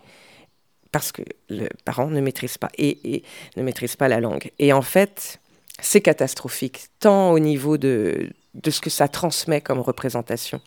parce 0.93 1.11
que 1.11 1.23
le 1.49 1.69
parent 1.85 2.09
ne 2.09 2.21
maîtrise 2.21 2.59
pas 2.59 2.69
et, 2.77 3.23
ne 3.57 3.63
maîtrise 3.63 3.97
pas 3.97 4.09
la 4.09 4.21
langue. 4.21 4.51
Et 4.59 4.73
en 4.73 4.83
fait, 4.83 5.41
c'est 5.81 6.01
catastrophique, 6.01 6.87
tant 7.01 7.33
au 7.33 7.39
niveau 7.39 7.77
de, 7.79 8.31
de 8.55 8.71
ce 8.71 8.81
que 8.81 8.91
ça 8.91 9.09
transmet 9.09 9.61
comme 9.61 9.81
représentation. 9.81 10.61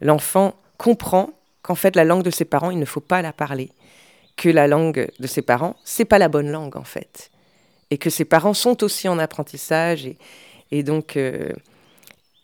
L'enfant 0.00 0.54
comprend 0.76 1.30
qu'en 1.62 1.74
fait 1.74 1.96
la 1.96 2.04
langue 2.04 2.22
de 2.22 2.30
ses 2.30 2.44
parents, 2.44 2.70
il 2.70 2.78
ne 2.78 2.84
faut 2.84 3.00
pas 3.00 3.22
la 3.22 3.32
parler, 3.32 3.70
que 4.36 4.48
la 4.48 4.66
langue 4.66 5.10
de 5.18 5.26
ses 5.26 5.42
parents, 5.42 5.76
c'est 5.84 6.04
pas 6.04 6.18
la 6.18 6.28
bonne 6.28 6.50
langue 6.50 6.76
en 6.76 6.84
fait, 6.84 7.30
et 7.90 7.98
que 7.98 8.10
ses 8.10 8.24
parents 8.24 8.54
sont 8.54 8.82
aussi 8.82 9.08
en 9.08 9.18
apprentissage 9.18 10.08
et, 10.70 10.82
donc 10.82 11.16
euh, 11.16 11.52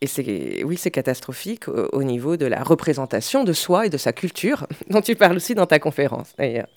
et 0.01 0.07
c'est 0.07 0.65
oui 0.65 0.77
c'est 0.77 0.91
catastrophique 0.91 1.69
au, 1.69 2.03
niveau 2.03 2.37
de 2.37 2.47
la 2.47 2.63
représentation 2.63 3.45
de 3.45 3.53
soi 3.53 3.87
et 3.87 3.91
de 3.91 3.97
sa 3.97 4.13
culture 4.13 4.67
dont 4.91 5.01
tu 5.01 5.15
parles 5.15 5.37
aussi 5.37 5.55
dans 5.55 5.67
ta 5.67 5.79
conférence 5.79 6.35
d'ailleurs. 6.37 6.69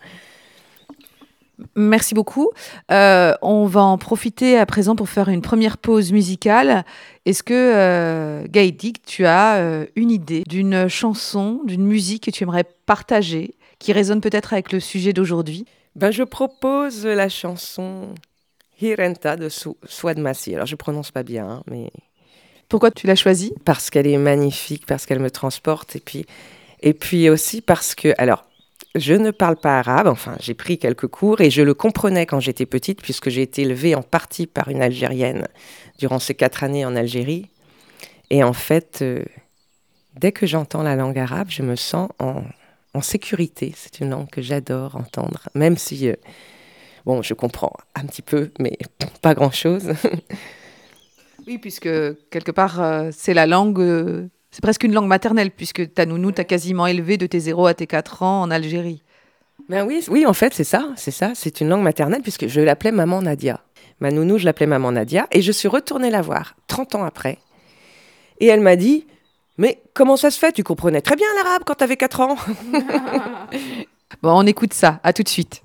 Merci 1.75 2.13
beaucoup. 2.13 2.51
Euh, 2.91 3.33
on 3.41 3.65
va 3.65 3.81
en 3.81 3.97
profiter 3.97 4.57
à 4.57 4.65
présent 4.65 4.95
pour 4.95 5.09
faire 5.09 5.29
une 5.29 5.41
première 5.41 5.77
pause 5.77 6.11
musicale. 6.11 6.85
Est-ce 7.25 7.41
que, 7.41 7.53
euh, 7.53 8.45
Gaïdik, 8.47 9.03
tu 9.03 9.25
as 9.25 9.55
euh, 9.57 9.85
une 9.95 10.11
idée 10.11 10.43
d'une 10.47 10.87
chanson, 10.87 11.61
d'une 11.65 11.85
musique 11.85 12.25
que 12.25 12.31
tu 12.31 12.43
aimerais 12.43 12.65
partager, 12.85 13.55
qui 13.79 13.91
résonne 13.91 14.21
peut-être 14.21 14.53
avec 14.53 14.71
le 14.71 14.79
sujet 14.79 15.13
d'aujourd'hui? 15.13 15.65
Ben, 15.95 16.11
Je 16.11 16.23
propose 16.23 17.05
la 17.05 17.27
chanson 17.27 18.13
Hirenta 18.79 19.35
de 19.35 19.49
Swad 19.49 20.19
Massi. 20.19 20.53
Alors, 20.53 20.67
je 20.67 20.75
prononce 20.75 21.11
pas 21.11 21.23
bien, 21.23 21.47
hein, 21.47 21.63
mais... 21.69 21.89
Pourquoi 22.69 22.91
tu 22.91 23.07
l'as 23.07 23.15
choisie? 23.15 23.53
Parce 23.63 23.89
qu'elle 23.89 24.07
est 24.07 24.17
magnifique, 24.17 24.85
parce 24.85 25.05
qu'elle 25.05 25.21
me 25.21 25.31
transporte, 25.31 25.95
et 25.95 26.01
puis, 26.01 26.25
et 26.81 26.93
puis 26.93 27.29
aussi 27.29 27.61
parce 27.61 27.95
que... 27.95 28.13
Alors, 28.17 28.46
je 28.97 29.13
ne 29.13 29.31
parle 29.31 29.57
pas 29.57 29.79
arabe, 29.79 30.07
enfin 30.07 30.35
j'ai 30.39 30.53
pris 30.53 30.77
quelques 30.77 31.07
cours 31.07 31.41
et 31.41 31.49
je 31.49 31.61
le 31.61 31.73
comprenais 31.73 32.25
quand 32.25 32.39
j'étais 32.39 32.65
petite 32.65 33.01
puisque 33.01 33.29
j'ai 33.29 33.41
été 33.41 33.61
élevée 33.63 33.95
en 33.95 34.01
partie 34.01 34.47
par 34.47 34.69
une 34.69 34.81
Algérienne 34.81 35.47
durant 35.99 36.19
ces 36.19 36.35
quatre 36.35 36.63
années 36.63 36.85
en 36.85 36.95
Algérie. 36.95 37.49
Et 38.29 38.43
en 38.43 38.53
fait, 38.53 38.99
euh, 39.01 39.23
dès 40.15 40.31
que 40.31 40.45
j'entends 40.45 40.83
la 40.83 40.95
langue 40.95 41.17
arabe, 41.17 41.47
je 41.49 41.63
me 41.63 41.75
sens 41.75 42.09
en, 42.19 42.43
sécurité. 42.99 43.73
C'est 43.75 43.99
une 43.99 44.09
langue 44.09 44.27
que 44.27 44.41
j'adore 44.41 44.95
entendre, 44.95 45.49
même 45.53 45.77
si, 45.77 46.09
euh, 46.09 46.15
bon, 47.05 47.21
je 47.21 47.35
comprends 47.35 47.73
un 47.93 48.07
petit 48.07 48.23
peu, 48.23 48.49
mais 48.57 48.75
pas 49.21 49.35
grand-chose. 49.35 49.93
oui, 51.45 51.59
puisque 51.59 51.89
quelque 52.31 52.51
part, 52.51 52.81
euh, 52.81 53.11
c'est 53.13 53.35
la 53.35 53.45
langue 53.45 54.29
c'est 54.57 54.61
presque 54.63 54.85
une 54.85 54.93
langue 54.93 55.05
maternelle, 55.05 55.51
puisque 55.51 55.93
ta 55.93 56.07
nounou 56.07 56.31
t'a 56.31 56.43
quasiment 56.43 56.87
élevé 56.87 57.17
de 57.17 57.27
tes 57.27 57.39
0 57.39 57.67
à 57.67 57.75
tes 57.75 57.85
4 57.85 58.23
ans 58.23 58.41
en 58.41 58.49
Algérie. 58.49 59.03
Ben 59.69 59.85
oui, 59.85 60.03
oui, 60.09 60.25
en 60.25 60.33
fait, 60.33 60.51
c'est 60.51 60.63
ça, 60.63 60.89
c'est 60.95 61.11
ça. 61.11 61.33
C'est 61.35 61.61
une 61.61 61.69
langue 61.69 61.83
maternelle, 61.83 62.23
puisque 62.23 62.47
je 62.47 62.59
l'appelais 62.59 62.91
maman 62.91 63.21
Nadia. 63.21 63.61
Ma 63.99 64.09
nounou, 64.09 64.39
je 64.39 64.45
l'appelais 64.45 64.65
maman 64.65 64.91
Nadia. 64.91 65.27
Et 65.31 65.43
je 65.43 65.51
suis 65.51 65.67
retournée 65.67 66.09
la 66.09 66.23
voir 66.23 66.55
30 66.65 66.95
ans 66.95 67.03
après. 67.03 67.37
Et 68.39 68.47
elle 68.47 68.61
m'a 68.61 68.75
dit 68.75 69.05
Mais 69.59 69.79
comment 69.93 70.17
ça 70.17 70.31
se 70.31 70.39
fait? 70.39 70.53
Tu 70.53 70.63
comprenais 70.63 71.01
très 71.01 71.15
bien 71.15 71.27
l'arabe 71.35 71.61
quand 71.63 71.75
tu 71.75 71.83
avais 71.83 71.95
4 71.95 72.21
ans. 72.21 72.35
bon, 74.23 74.39
on 74.39 74.47
écoute 74.47 74.73
ça. 74.73 74.99
À 75.03 75.13
tout 75.13 75.21
de 75.21 75.29
suite. 75.29 75.61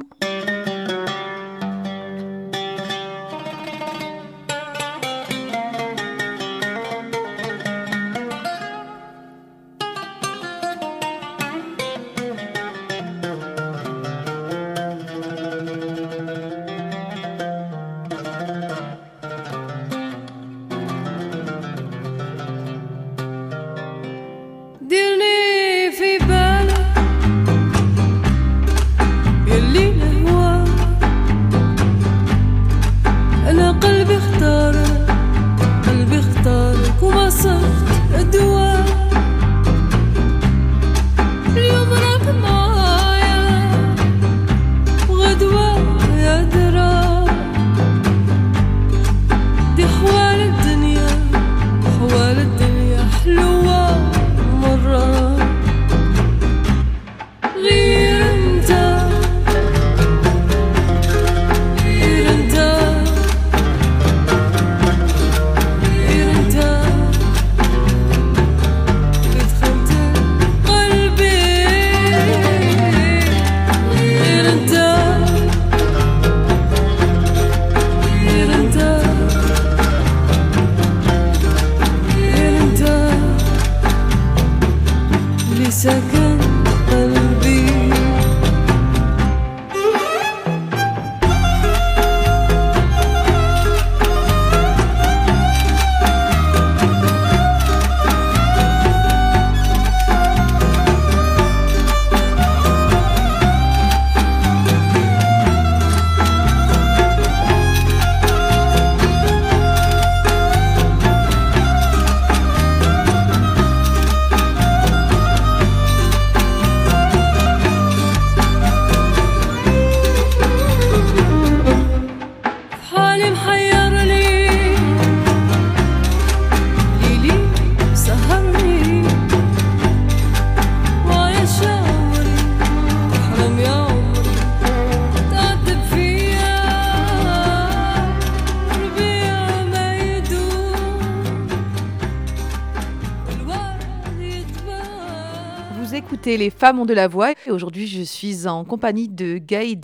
Les 146.38 146.51
Femmes 146.51 146.79
ont 146.79 146.87
de 146.87 146.95
la 146.95 147.09
voix. 147.09 147.33
Aujourd'hui, 147.51 147.87
je 147.87 148.01
suis 148.01 148.47
en 148.47 148.64
compagnie 148.64 149.09
de 149.09 149.37
Gaë 149.37 149.77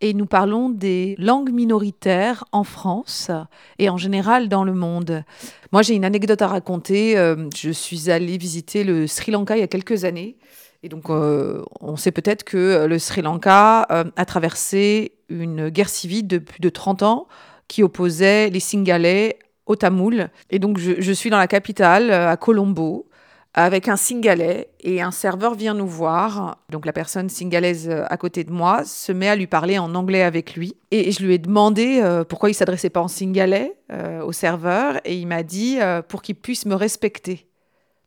et 0.00 0.14
nous 0.14 0.26
parlons 0.26 0.70
des 0.70 1.16
langues 1.18 1.50
minoritaires 1.50 2.44
en 2.52 2.62
France 2.62 3.32
et 3.80 3.90
en 3.90 3.96
général 3.96 4.48
dans 4.48 4.62
le 4.62 4.72
monde. 4.72 5.24
Moi, 5.72 5.82
j'ai 5.82 5.94
une 5.94 6.04
anecdote 6.04 6.40
à 6.40 6.46
raconter. 6.46 7.18
Euh, 7.18 7.48
je 7.56 7.70
suis 7.70 8.10
allée 8.10 8.38
visiter 8.38 8.84
le 8.84 9.08
Sri 9.08 9.32
Lanka 9.32 9.56
il 9.56 9.60
y 9.60 9.64
a 9.64 9.66
quelques 9.66 10.04
années. 10.04 10.36
Et 10.84 10.88
donc, 10.88 11.10
euh, 11.10 11.62
on 11.80 11.96
sait 11.96 12.12
peut-être 12.12 12.44
que 12.44 12.86
le 12.86 12.98
Sri 13.00 13.22
Lanka 13.22 13.88
euh, 13.90 14.04
a 14.14 14.24
traversé 14.24 15.12
une 15.28 15.68
guerre 15.68 15.88
civile 15.88 16.28
de 16.28 16.38
plus 16.38 16.60
de 16.60 16.68
30 16.68 17.02
ans 17.02 17.26
qui 17.66 17.82
opposait 17.82 18.50
les 18.50 18.60
Singalais 18.60 19.40
aux 19.66 19.74
Tamouls. 19.74 20.28
Et 20.50 20.60
donc, 20.60 20.78
je 20.78 21.12
suis 21.12 21.28
dans 21.28 21.38
la 21.38 21.48
capitale, 21.48 22.12
à 22.12 22.36
Colombo 22.36 23.08
avec 23.58 23.88
un 23.88 23.96
Singalais 23.96 24.68
et 24.80 25.00
un 25.00 25.10
serveur 25.10 25.54
vient 25.54 25.72
nous 25.72 25.86
voir. 25.86 26.58
Donc 26.68 26.84
la 26.84 26.92
personne 26.92 27.30
singalaise 27.30 27.88
euh, 27.88 28.04
à 28.10 28.18
côté 28.18 28.44
de 28.44 28.52
moi 28.52 28.84
se 28.84 29.12
met 29.12 29.28
à 29.28 29.34
lui 29.34 29.46
parler 29.46 29.78
en 29.78 29.94
anglais 29.94 30.22
avec 30.22 30.54
lui. 30.54 30.76
Et 30.90 31.10
je 31.10 31.24
lui 31.24 31.32
ai 31.32 31.38
demandé 31.38 32.00
euh, 32.02 32.22
pourquoi 32.22 32.50
il 32.50 32.54
s'adressait 32.54 32.90
pas 32.90 33.00
en 33.00 33.08
singalais 33.08 33.74
euh, 33.90 34.22
au 34.22 34.32
serveur 34.32 35.00
et 35.06 35.16
il 35.16 35.26
m'a 35.26 35.42
dit 35.42 35.78
pour 36.08 36.20
qu'il 36.20 36.34
puisse 36.34 36.66
me 36.66 36.74
respecter. 36.74 37.46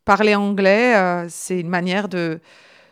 Parler 0.05 0.35
anglais, 0.35 1.27
c'est 1.29 1.59
une 1.59 1.69
manière 1.69 2.09
de, 2.09 2.39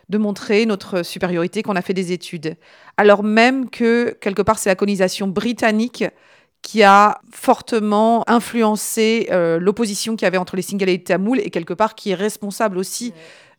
de 0.08 0.18
montrer 0.18 0.66
notre 0.66 1.02
supériorité 1.02 1.62
qu'on 1.62 1.74
a 1.74 1.82
fait 1.82 1.94
des 1.94 2.12
études. 2.12 2.56
Alors 2.96 3.22
même 3.22 3.70
que 3.70 4.16
quelque 4.20 4.42
part 4.42 4.58
c'est 4.58 4.70
la 4.70 4.76
colonisation 4.76 5.26
britannique 5.26 6.04
qui 6.68 6.82
a 6.82 7.22
fortement 7.30 8.24
influencé 8.28 9.28
euh, 9.30 9.58
l'opposition 9.58 10.16
qu'il 10.16 10.26
y 10.26 10.28
avait 10.28 10.36
entre 10.36 10.54
les 10.54 10.60
Singalais 10.60 10.92
et 10.92 10.98
les 10.98 11.02
Tamouls 11.02 11.40
et 11.40 11.48
quelque 11.48 11.72
part 11.72 11.94
qui 11.94 12.10
est 12.10 12.14
responsable 12.14 12.76
aussi 12.76 13.14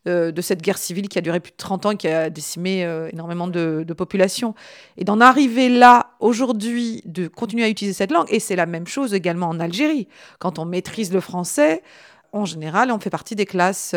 euh, 0.06 0.30
de 0.30 0.40
cette 0.40 0.62
guerre 0.62 0.78
civile 0.78 1.08
qui 1.08 1.18
a 1.18 1.20
duré 1.20 1.40
plus 1.40 1.50
de 1.50 1.56
30 1.56 1.86
ans 1.86 1.90
et 1.90 1.96
qui 1.96 2.06
a 2.06 2.30
décimé 2.30 2.84
euh, 2.84 3.08
énormément 3.12 3.48
de, 3.48 3.82
de 3.84 3.94
populations. 3.94 4.54
Et 4.96 5.02
d'en 5.02 5.20
arriver 5.20 5.68
là, 5.68 6.12
aujourd'hui, 6.20 7.02
de 7.04 7.26
continuer 7.26 7.64
à 7.64 7.68
utiliser 7.68 7.94
cette 7.94 8.12
langue, 8.12 8.28
et 8.28 8.38
c'est 8.38 8.54
la 8.54 8.66
même 8.66 8.86
chose 8.86 9.12
également 9.12 9.48
en 9.48 9.58
Algérie. 9.58 10.06
Quand 10.38 10.60
on 10.60 10.64
maîtrise 10.64 11.12
le 11.12 11.18
français, 11.18 11.82
en 12.30 12.44
général, 12.44 12.92
on 12.92 13.00
fait 13.00 13.10
partie 13.10 13.34
des 13.34 13.44
classes 13.44 13.92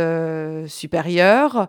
supérieures. 0.65 1.67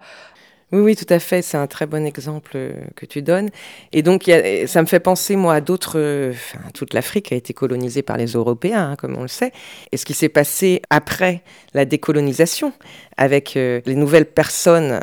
Oui, 0.74 0.80
oui, 0.80 0.96
tout 0.96 1.06
à 1.08 1.20
fait. 1.20 1.40
C'est 1.40 1.56
un 1.56 1.68
très 1.68 1.86
bon 1.86 2.04
exemple 2.04 2.52
euh, 2.56 2.72
que 2.96 3.06
tu 3.06 3.22
donnes. 3.22 3.50
Et 3.92 4.02
donc, 4.02 4.28
ça 4.66 4.82
me 4.82 4.86
fait 4.88 4.98
penser, 4.98 5.36
moi, 5.36 5.54
à 5.54 5.60
d'autres. 5.60 6.30
Enfin, 6.32 6.58
toute 6.74 6.94
l'Afrique 6.94 7.30
a 7.30 7.36
été 7.36 7.54
colonisée 7.54 8.02
par 8.02 8.16
les 8.16 8.26
Européens, 8.26 8.90
hein, 8.90 8.96
comme 8.96 9.16
on 9.16 9.22
le 9.22 9.28
sait. 9.28 9.52
Et 9.92 9.96
ce 9.96 10.04
qui 10.04 10.14
s'est 10.14 10.28
passé 10.28 10.82
après 10.90 11.44
la 11.74 11.84
décolonisation, 11.84 12.72
avec 13.16 13.56
euh, 13.56 13.82
les 13.86 13.94
nouvelles 13.94 14.26
personnes 14.26 14.98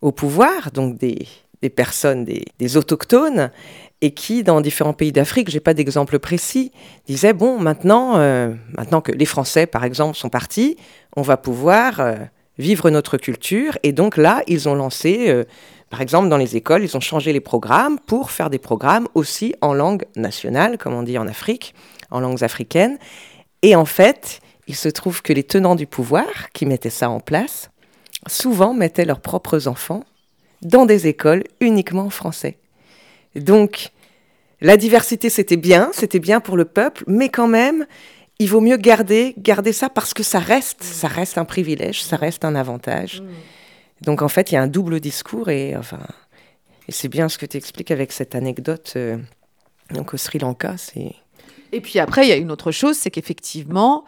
au 0.00 0.10
pouvoir, 0.10 0.72
donc 0.72 0.98
des, 0.98 1.28
personnes, 1.70 2.24
des, 2.24 2.76
autochtones, 2.76 3.52
et 4.00 4.10
qui, 4.14 4.42
dans 4.42 4.60
différents 4.60 4.92
pays 4.92 5.12
d'Afrique, 5.12 5.50
j'ai 5.50 5.60
pas 5.60 5.74
d'exemple 5.74 6.18
précis, 6.18 6.72
disaient 7.06 7.32
bon, 7.32 7.60
maintenant, 7.60 8.16
euh, 8.16 8.52
maintenant 8.76 9.00
que 9.00 9.12
les 9.12 9.26
Français, 9.26 9.66
par 9.66 9.84
exemple, 9.84 10.16
sont 10.16 10.30
partis, 10.30 10.76
on 11.14 11.22
va 11.22 11.36
pouvoir 11.36 12.00
vivre 12.58 12.90
notre 12.90 13.16
culture. 13.16 13.78
Et 13.82 13.92
donc 13.92 14.16
là, 14.16 14.42
ils 14.46 14.68
ont 14.68 14.74
lancé, 14.74 15.26
euh, 15.28 15.44
par 15.90 16.00
exemple, 16.00 16.28
dans 16.28 16.36
les 16.36 16.56
écoles, 16.56 16.84
ils 16.84 16.96
ont 16.96 17.00
changé 17.00 17.32
les 17.32 17.40
programmes 17.40 17.98
pour 17.98 18.30
faire 18.30 18.50
des 18.50 18.58
programmes 18.58 19.08
aussi 19.14 19.54
en 19.60 19.74
langue 19.74 20.04
nationale, 20.16 20.78
comme 20.78 20.94
on 20.94 21.02
dit 21.02 21.18
en 21.18 21.26
Afrique, 21.26 21.74
en 22.10 22.20
langues 22.20 22.44
africaines. 22.44 22.98
Et 23.62 23.76
en 23.76 23.84
fait, 23.84 24.40
il 24.66 24.76
se 24.76 24.88
trouve 24.88 25.22
que 25.22 25.32
les 25.32 25.44
tenants 25.44 25.74
du 25.74 25.86
pouvoir 25.86 26.50
qui 26.52 26.66
mettaient 26.66 26.90
ça 26.90 27.10
en 27.10 27.20
place, 27.20 27.70
souvent 28.28 28.74
mettaient 28.74 29.04
leurs 29.04 29.20
propres 29.20 29.68
enfants 29.68 30.04
dans 30.62 30.86
des 30.86 31.08
écoles 31.08 31.44
uniquement 31.60 32.10
français. 32.10 32.58
Donc, 33.34 33.90
la 34.60 34.76
diversité, 34.76 35.28
c'était 35.28 35.56
bien, 35.56 35.90
c'était 35.92 36.20
bien 36.20 36.40
pour 36.40 36.56
le 36.56 36.64
peuple, 36.64 37.02
mais 37.08 37.28
quand 37.28 37.48
même, 37.48 37.86
il 38.42 38.48
vaut 38.48 38.60
mieux 38.60 38.76
garder, 38.76 39.34
garder 39.38 39.72
ça 39.72 39.88
parce 39.88 40.14
que 40.14 40.24
ça 40.24 40.40
reste, 40.40 40.80
mm. 40.80 40.84
ça 40.84 41.08
reste 41.08 41.38
un 41.38 41.44
privilège, 41.44 42.02
ça 42.02 42.16
reste 42.16 42.44
un 42.44 42.56
avantage. 42.56 43.20
Mm. 43.20 43.26
Donc 44.04 44.22
en 44.22 44.28
fait, 44.28 44.50
il 44.50 44.56
y 44.56 44.58
a 44.58 44.62
un 44.62 44.66
double 44.66 44.98
discours 44.98 45.48
et 45.48 45.76
enfin, 45.76 46.00
et 46.88 46.92
c'est 46.92 47.08
bien 47.08 47.28
ce 47.28 47.38
que 47.38 47.46
tu 47.46 47.56
expliques 47.56 47.92
avec 47.92 48.10
cette 48.10 48.34
anecdote. 48.34 48.94
Euh, 48.96 49.16
donc 49.90 50.12
au 50.14 50.16
Sri 50.16 50.40
Lanka, 50.40 50.74
c'est. 50.76 51.14
Et 51.70 51.80
puis 51.80 52.00
après, 52.00 52.26
il 52.26 52.28
y 52.28 52.32
a 52.32 52.36
une 52.36 52.50
autre 52.50 52.72
chose, 52.72 52.96
c'est 52.96 53.10
qu'effectivement, 53.10 54.04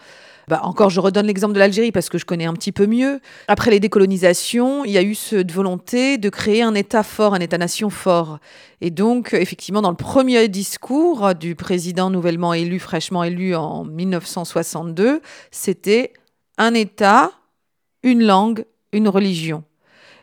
bah, 0.49 0.61
encore, 0.65 0.91
je 0.91 1.01
redonne 1.01 1.27
l'exemple 1.27 1.55
de 1.55 1.59
l'Algérie 1.59 1.93
parce 1.93 2.09
que 2.09 2.19
je 2.19 2.25
connais 2.25 2.45
un 2.45 2.55
petit 2.55 2.73
peu 2.73 2.87
mieux. 2.87 3.21
Après 3.49 3.71
les 3.71 3.81
décolonisations, 3.81 4.85
il 4.85 4.93
y 4.93 4.99
a 4.99 5.03
eu 5.03 5.15
cette 5.15 5.53
volonté 5.53 6.19
de 6.19 6.29
créer 6.29 6.63
un 6.63 6.75
État 6.75 7.03
fort, 7.03 7.35
un 7.35 7.41
État-nation 7.41 7.91
fort. 7.91 8.39
Et 8.81 8.91
donc, 8.91 9.33
effectivement, 9.33 9.83
dans 9.83 9.91
le 9.91 9.97
premier 9.97 10.49
discours 10.49 11.35
du 11.35 11.55
président 11.55 12.11
nouvellement 12.11 12.55
élu, 12.55 12.79
fraîchement 12.79 13.25
élu 13.25 13.55
en 13.55 13.85
1962, 13.85 15.21
c'était 15.51 16.13
un 16.59 16.75
État, 16.75 17.31
une 18.03 18.25
langue, 18.25 18.65
une 18.93 19.09
religion. 19.09 19.65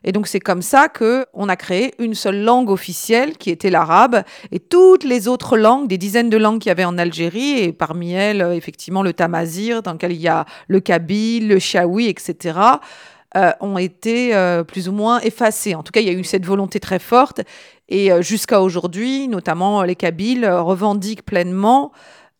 Et 0.04 0.12
donc 0.12 0.28
c'est 0.28 0.40
comme 0.40 0.62
ça 0.62 0.88
que 0.88 1.26
on 1.34 1.48
a 1.50 1.56
créé 1.56 1.94
une 2.00 2.16
seule 2.16 2.42
langue 2.42 2.70
officielle 2.70 3.38
qui 3.38 3.50
était 3.50 3.70
l'arabe 3.70 4.24
et 4.52 4.60
toutes 4.60 5.04
les 5.04 5.28
autres 5.28 5.58
langues, 5.58 5.88
des 5.88 5.98
dizaines 5.98 6.30
de 6.30 6.38
langues 6.38 6.60
qu'il 6.60 6.70
y 6.70 6.72
avait 6.72 6.86
en 6.86 6.98
Algérie 6.98 7.60
et 7.60 7.72
parmi 7.72 8.14
elles 8.14 8.42
euh, 8.42 8.56
effectivement 8.56 9.04
le 9.04 9.14
tamazir 9.14 9.84
dans 9.84 9.94
lequel 9.94 10.14
il 10.14 10.22
y 10.22 10.28
a 10.28 10.46
le 10.68 10.80
kabyle, 10.80 11.48
le 11.48 11.60
chaoui, 11.60 12.08
etc. 12.08 12.60
Euh, 13.38 13.52
ont 13.62 13.78
été 13.78 14.36
euh, 14.36 14.64
plus 14.64 14.90
ou 14.90 14.92
moins 14.92 15.20
effacées. 15.22 15.76
En 15.76 15.84
tout 15.84 15.92
cas, 15.92 16.02
il 16.02 16.08
y 16.08 16.10
a 16.10 16.14
eu 16.14 16.24
cette 16.24 16.46
volonté 16.46 16.80
très 16.80 17.00
forte 17.00 17.42
et 17.88 18.10
jusqu'à 18.22 18.62
aujourd'hui, 18.62 19.28
notamment 19.28 19.84
les 19.84 19.96
Kabyles 19.96 20.48
revendiquent 20.48 21.26
pleinement 21.26 21.92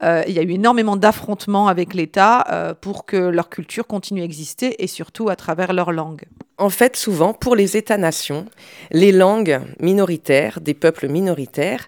euh, 0.04 0.24
il 0.28 0.34
y 0.34 0.40
a 0.40 0.42
eu 0.42 0.52
énormément 0.52 0.96
d'affrontements 0.96 1.68
avec 1.68 1.94
l'État 1.94 2.46
euh, 2.50 2.74
pour 2.74 3.06
que 3.06 3.18
leur 3.18 3.50
culture 3.50 3.86
continue 3.86 4.22
à 4.22 4.26
exister 4.26 4.84
et 4.84 4.88
surtout 4.88 5.30
à 5.30 5.36
travers 5.36 5.74
leur 5.74 5.92
langue. 5.92 6.24
En 6.58 6.70
fait, 6.70 6.96
souvent, 6.96 7.34
pour 7.34 7.56
les 7.56 7.78
États-nations, 7.78 8.46
les 8.92 9.12
langues 9.12 9.62
minoritaires, 9.80 10.60
des 10.62 10.74
peuples 10.74 11.08
minoritaires, 11.08 11.88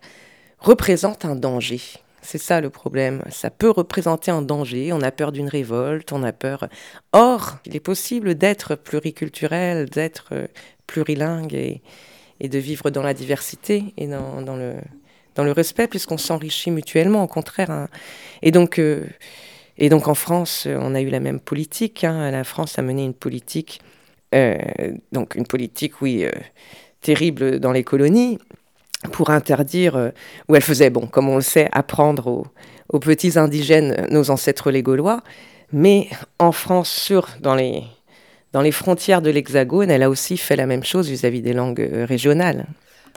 représentent 0.60 1.26
un 1.26 1.36
danger. 1.36 1.82
C'est 2.22 2.38
ça 2.38 2.62
le 2.62 2.70
problème. 2.70 3.22
Ça 3.30 3.50
peut 3.50 3.70
représenter 3.70 4.32
un 4.32 4.42
danger. 4.42 4.94
On 4.94 5.02
a 5.02 5.12
peur 5.12 5.32
d'une 5.32 5.50
révolte, 5.50 6.14
on 6.14 6.24
a 6.24 6.32
peur. 6.32 6.70
Or, 7.12 7.58
il 7.66 7.76
est 7.76 7.82
possible 7.82 8.36
d'être 8.36 8.76
pluriculturel, 8.76 9.90
d'être 9.90 10.34
plurilingue 10.88 11.54
et, 11.54 11.82
de 12.42 12.60
vivre 12.60 12.90
dans 12.90 13.04
la 13.04 13.14
diversité 13.14 13.94
et 13.98 14.08
dans 14.08 14.56
le, 14.56 14.76
dans 15.36 15.44
le 15.44 15.52
respect, 15.52 15.88
puisqu'on 15.88 16.18
s'enrichit 16.18 16.72
mutuellement, 16.72 17.24
au 17.24 17.28
contraire. 17.28 17.72
Hein. 17.72 17.88
Et, 18.42 18.52
donc, 18.52 18.80
euh, 18.80 19.06
et 19.78 19.90
donc 19.90 20.08
en 20.08 20.16
France, 20.16 20.68
on 20.70 20.96
a 20.96 21.02
eu 21.02 21.10
la 21.10 21.20
même 21.20 21.40
politique. 21.40 22.04
Hein. 22.04 22.32
La 22.32 22.44
France 22.44 22.78
a 22.78 22.82
mené 22.82 23.04
une 23.04 23.14
politique, 23.14 23.82
euh, 24.36 24.58
donc 25.12 25.36
une 25.36 25.48
politique, 25.48 26.02
oui, 26.02 26.24
euh, 26.24 26.32
terrible 27.02 27.60
dans 27.60 27.72
les 27.72 27.84
colonies, 27.84 28.38
pour 29.12 29.32
interdire, 29.32 30.12
où 30.48 30.56
elle 30.56 30.62
faisait, 30.62 30.90
bon, 30.90 31.08
comme 31.08 31.28
on 31.28 31.36
le 31.36 31.42
sait, 31.42 31.68
apprendre 31.74 32.46
aux, 32.90 33.00
petits 33.00 33.38
indigènes, 33.38 34.08
nos 34.10 34.30
ancêtres 34.30 34.72
les 34.72 34.82
Gaulois. 34.82 35.22
Mais 35.74 36.08
en 36.40 36.54
France, 36.54 36.90
sur, 36.90 37.28
dans 37.42 37.56
les, 37.56 37.84
dans 38.54 38.62
les 38.62 38.72
frontières 38.72 39.22
de 39.22 39.30
l'Hexagone, 39.30 39.92
elle 39.92 40.04
a 40.04 40.10
aussi 40.10 40.38
fait 40.38 40.56
la 40.56 40.68
même 40.68 40.86
chose 40.86 41.10
vis 41.10 41.26
à 41.26 41.30
-vis 41.30 41.42
des 41.42 41.52
langues 41.52 41.90
régionales. 42.08 42.68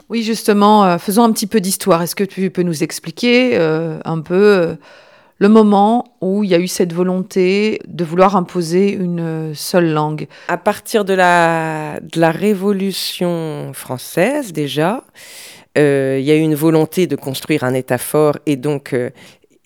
Oui, 0.09 0.23
justement, 0.23 0.85
euh, 0.85 0.97
faisons 0.97 1.23
un 1.23 1.31
petit 1.31 1.47
peu 1.47 1.59
d'histoire. 1.59 2.01
Est-ce 2.01 2.15
que 2.15 2.23
tu 2.23 2.49
peux 2.49 2.63
nous 2.63 2.83
expliquer 2.83 3.57
euh, 3.57 3.99
un 4.05 4.21
peu 4.21 4.35
euh, 4.35 4.75
le 5.37 5.49
moment 5.49 6.05
où 6.21 6.45
il 6.45 6.49
y 6.49 6.55
a 6.55 6.59
eu 6.59 6.67
cette 6.67 6.93
volonté 6.93 7.81
de 7.87 8.05
vouloir 8.05 8.37
imposer 8.37 8.93
une 8.93 9.53
seule 9.53 9.91
langue? 9.91 10.27
À 10.47 10.57
partir 10.57 11.03
de 11.03 11.13
la, 11.13 11.99
de 12.01 12.21
la 12.21 12.31
Révolution 12.31 13.71
française, 13.73 14.53
déjà, 14.53 15.03
il 15.75 16.23
y 16.23 16.31
a 16.31 16.35
eu 16.35 16.39
une 16.39 16.55
volonté 16.55 17.05
de 17.05 17.15
construire 17.15 17.63
un 17.63 17.75
État 17.75 17.99
fort 17.99 18.37
et 18.47 18.55
donc 18.55 18.95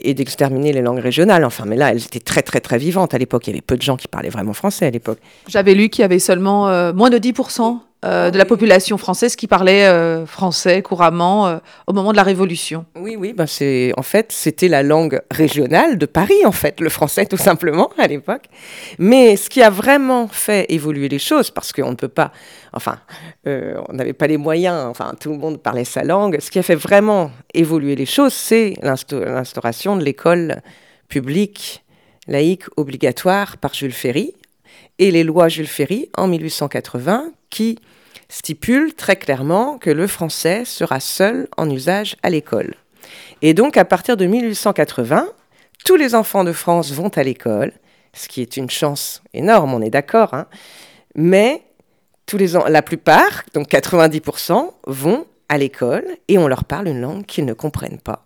et 0.03 0.13
d'exterminer 0.13 0.73
les 0.73 0.81
langues 0.81 0.99
régionales. 0.99 1.45
Enfin, 1.45 1.63
mais 1.65 1.77
là, 1.77 1.91
elles 1.91 2.03
étaient 2.03 2.19
très, 2.19 2.41
très, 2.41 2.59
très 2.59 2.79
vivantes. 2.79 3.13
À 3.13 3.17
l'époque, 3.17 3.47
il 3.47 3.51
y 3.51 3.53
avait 3.53 3.61
peu 3.61 3.77
de 3.77 3.81
gens 3.81 3.95
qui 3.95 4.09
parlaient 4.09 4.29
vraiment 4.29 4.51
français 4.51 4.87
à 4.87 4.89
l'époque. 4.89 5.19
J'avais 5.47 5.73
lu 5.73 5.87
qu'il 5.87 6.01
y 6.01 6.05
avait 6.05 6.19
seulement 6.19 6.65
moins 6.93 7.11
de 7.11 7.17
10% 7.17 7.79
euh, 8.03 8.31
de 8.31 8.37
la 8.39 8.45
population 8.45 8.97
française 8.97 9.35
qui 9.35 9.45
parlait 9.45 9.85
euh, 9.85 10.25
français 10.25 10.81
couramment 10.81 11.47
euh, 11.47 11.57
au 11.85 11.93
moment 11.93 12.11
de 12.11 12.17
la 12.17 12.23
Révolution. 12.23 12.83
Oui, 12.95 13.15
oui, 13.15 13.31
ben 13.31 13.45
c'est 13.45 13.93
en 13.95 14.01
fait 14.01 14.31
c'était 14.31 14.67
la 14.67 14.81
langue 14.81 15.21
régionale 15.29 15.99
de 15.99 16.07
Paris 16.07 16.43
en 16.45 16.51
fait, 16.51 16.79
le 16.79 16.89
français 16.89 17.27
tout 17.27 17.37
simplement 17.37 17.91
à 17.99 18.07
l'époque. 18.07 18.45
Mais 18.97 19.35
ce 19.35 19.51
qui 19.51 19.61
a 19.61 19.69
vraiment 19.69 20.27
fait 20.27 20.65
évoluer 20.69 21.09
les 21.09 21.19
choses, 21.19 21.51
parce 21.51 21.73
qu'on 21.73 21.91
ne 21.91 21.95
peut 21.95 22.07
pas, 22.07 22.31
enfin, 22.73 22.97
on 23.45 23.93
n'avait 23.93 24.13
pas 24.13 24.25
les 24.25 24.37
moyens, 24.37 24.87
enfin 24.89 25.13
tout 25.19 25.29
le 25.29 25.37
monde 25.37 25.61
parlait 25.61 25.85
sa 25.85 26.03
langue. 26.03 26.39
Ce 26.39 26.49
qui 26.49 26.57
a 26.57 26.63
fait 26.63 26.73
vraiment 26.73 27.29
évoluer 27.53 27.95
les 27.95 28.07
choses, 28.07 28.33
c'est 28.33 28.73
l'instauration 28.81 29.95
de 29.95 30.03
l'école 30.03 30.63
publique 31.07 31.83
laïque 32.27 32.63
obligatoire 32.77 33.57
par 33.57 33.75
Jules 33.75 33.93
Ferry 33.93 34.33
et 34.97 35.11
les 35.11 35.23
lois 35.23 35.49
Jules 35.49 35.67
Ferry 35.67 36.09
en 36.17 36.27
1880 36.27 37.31
qui 37.51 37.77
stipule 38.29 38.95
très 38.95 39.17
clairement 39.17 39.77
que 39.77 39.91
le 39.91 40.07
français 40.07 40.65
sera 40.65 40.99
seul 40.99 41.47
en 41.57 41.69
usage 41.69 42.15
à 42.23 42.31
l'école. 42.31 42.73
Et 43.43 43.53
donc, 43.53 43.77
à 43.77 43.85
partir 43.85 44.17
de 44.17 44.25
1880, 44.25 45.27
tous 45.85 45.95
les 45.95 46.15
enfants 46.15 46.43
de 46.43 46.53
France 46.53 46.91
vont 46.91 47.09
à 47.09 47.23
l'école, 47.23 47.73
ce 48.13 48.27
qui 48.27 48.41
est 48.41 48.57
une 48.57 48.69
chance 48.69 49.21
énorme, 49.33 49.73
on 49.73 49.81
est 49.81 49.89
d'accord, 49.89 50.33
hein. 50.33 50.47
mais 51.15 51.63
tous 52.25 52.37
les 52.37 52.53
la 52.69 52.81
plupart, 52.81 53.43
donc 53.53 53.69
90%, 53.69 54.71
vont 54.87 55.25
à 55.49 55.57
l'école 55.57 56.05
et 56.27 56.37
on 56.37 56.47
leur 56.47 56.63
parle 56.63 56.87
une 56.87 57.01
langue 57.01 57.25
qu'ils 57.25 57.45
ne 57.45 57.53
comprennent 57.53 57.99
pas. 57.99 58.23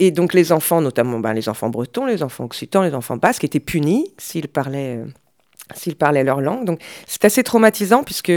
Et 0.00 0.10
donc 0.10 0.32
les 0.32 0.52
enfants, 0.52 0.80
notamment 0.80 1.18
ben, 1.18 1.32
les 1.32 1.48
enfants 1.48 1.68
bretons, 1.68 2.06
les 2.06 2.22
enfants 2.22 2.44
occitans, 2.44 2.82
les 2.82 2.94
enfants 2.94 3.16
basques, 3.16 3.44
étaient 3.44 3.60
punis 3.60 4.12
s'ils 4.16 4.48
parlaient, 4.48 4.98
euh, 4.98 5.06
s'ils 5.74 5.96
parlaient 5.96 6.24
leur 6.24 6.40
langue. 6.40 6.64
Donc 6.64 6.80
c'est 7.06 7.24
assez 7.24 7.42
traumatisant 7.42 8.02
puisque 8.04 8.32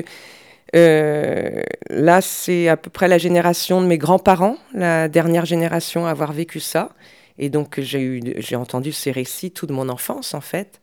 euh, 0.76 1.62
là, 1.90 2.22
c'est 2.22 2.68
à 2.68 2.78
peu 2.78 2.90
près 2.90 3.08
la 3.08 3.18
génération 3.18 3.82
de 3.82 3.88
mes 3.88 3.98
grands-parents, 3.98 4.58
la 4.74 5.10
dernière 5.10 5.46
génération 5.46 6.06
à 6.06 6.12
avoir 6.12 6.34
vécu 6.34 6.60
ça. 6.60 6.90
Et 7.38 7.50
donc, 7.50 7.80
j'ai 7.80 8.56
entendu 8.56 8.92
ces 8.92 9.12
récits 9.12 9.52
toute 9.52 9.72
mon 9.72 9.90
enfance, 9.90 10.34
en 10.34 10.42
fait. 10.42 10.82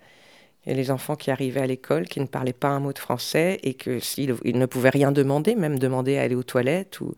Et 0.67 0.75
les 0.75 0.91
enfants 0.91 1.17
qui 1.17 1.31
arrivaient 1.31 1.61
à 1.61 1.67
l'école, 1.67 2.07
qui 2.09 2.21
ne 2.21 2.27
parlaient 2.27 2.53
pas 2.53 2.69
un 2.69 2.81
mot 2.81 2.93
de 2.93 2.99
français 2.99 3.59
et 3.63 3.75
que 3.75 4.01
s'ils 4.01 4.35
ne 4.45 4.67
pouvaient 4.67 4.91
rien 4.91 5.13
demander, 5.13 5.55
même 5.55 5.79
demander 5.79 6.19
à 6.19 6.23
aller 6.23 6.35
aux 6.35 6.43
toilettes, 6.43 7.01
ou, 7.01 7.15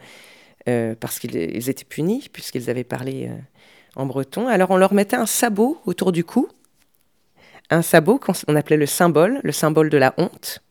euh, 0.68 0.94
parce 0.98 1.18
qu'ils 1.18 1.68
étaient 1.68 1.84
punis, 1.84 2.28
puisqu'ils 2.32 2.70
avaient 2.70 2.84
parlé 2.84 3.28
euh, 3.28 3.36
en 3.96 4.06
breton. 4.06 4.46
Alors, 4.46 4.70
on 4.70 4.76
leur 4.76 4.94
mettait 4.94 5.16
un 5.16 5.26
sabot 5.26 5.80
autour 5.86 6.12
du 6.12 6.22
cou, 6.22 6.48
un 7.70 7.82
sabot 7.82 8.18
qu'on 8.18 8.56
appelait 8.56 8.76
le 8.76 8.86
symbole, 8.86 9.40
le 9.42 9.52
symbole 9.52 9.90
de 9.90 9.98
la 9.98 10.14
honte. 10.18 10.62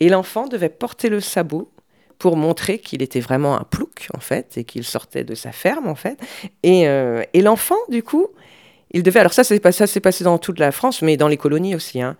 Et 0.00 0.08
l'enfant 0.08 0.46
devait 0.46 0.68
porter 0.68 1.08
le 1.08 1.20
sabot 1.20 1.70
pour 2.18 2.36
montrer 2.36 2.78
qu'il 2.78 3.02
était 3.02 3.20
vraiment 3.20 3.58
un 3.58 3.64
plouc, 3.64 4.08
en 4.14 4.20
fait, 4.20 4.58
et 4.58 4.64
qu'il 4.64 4.84
sortait 4.84 5.24
de 5.24 5.34
sa 5.34 5.52
ferme, 5.52 5.86
en 5.88 5.94
fait. 5.94 6.18
Et, 6.62 6.88
euh, 6.88 7.22
et 7.32 7.42
l'enfant, 7.42 7.76
du 7.88 8.02
coup, 8.02 8.26
il 8.90 9.02
devait. 9.02 9.20
Alors, 9.20 9.32
ça, 9.32 9.44
c'est 9.44 9.60
pas, 9.60 9.72
ça 9.72 9.86
s'est 9.86 10.00
passé 10.00 10.24
dans 10.24 10.38
toute 10.38 10.58
la 10.58 10.72
France, 10.72 11.02
mais 11.02 11.16
dans 11.16 11.28
les 11.28 11.36
colonies 11.36 11.74
aussi. 11.74 12.00
Hein. 12.00 12.16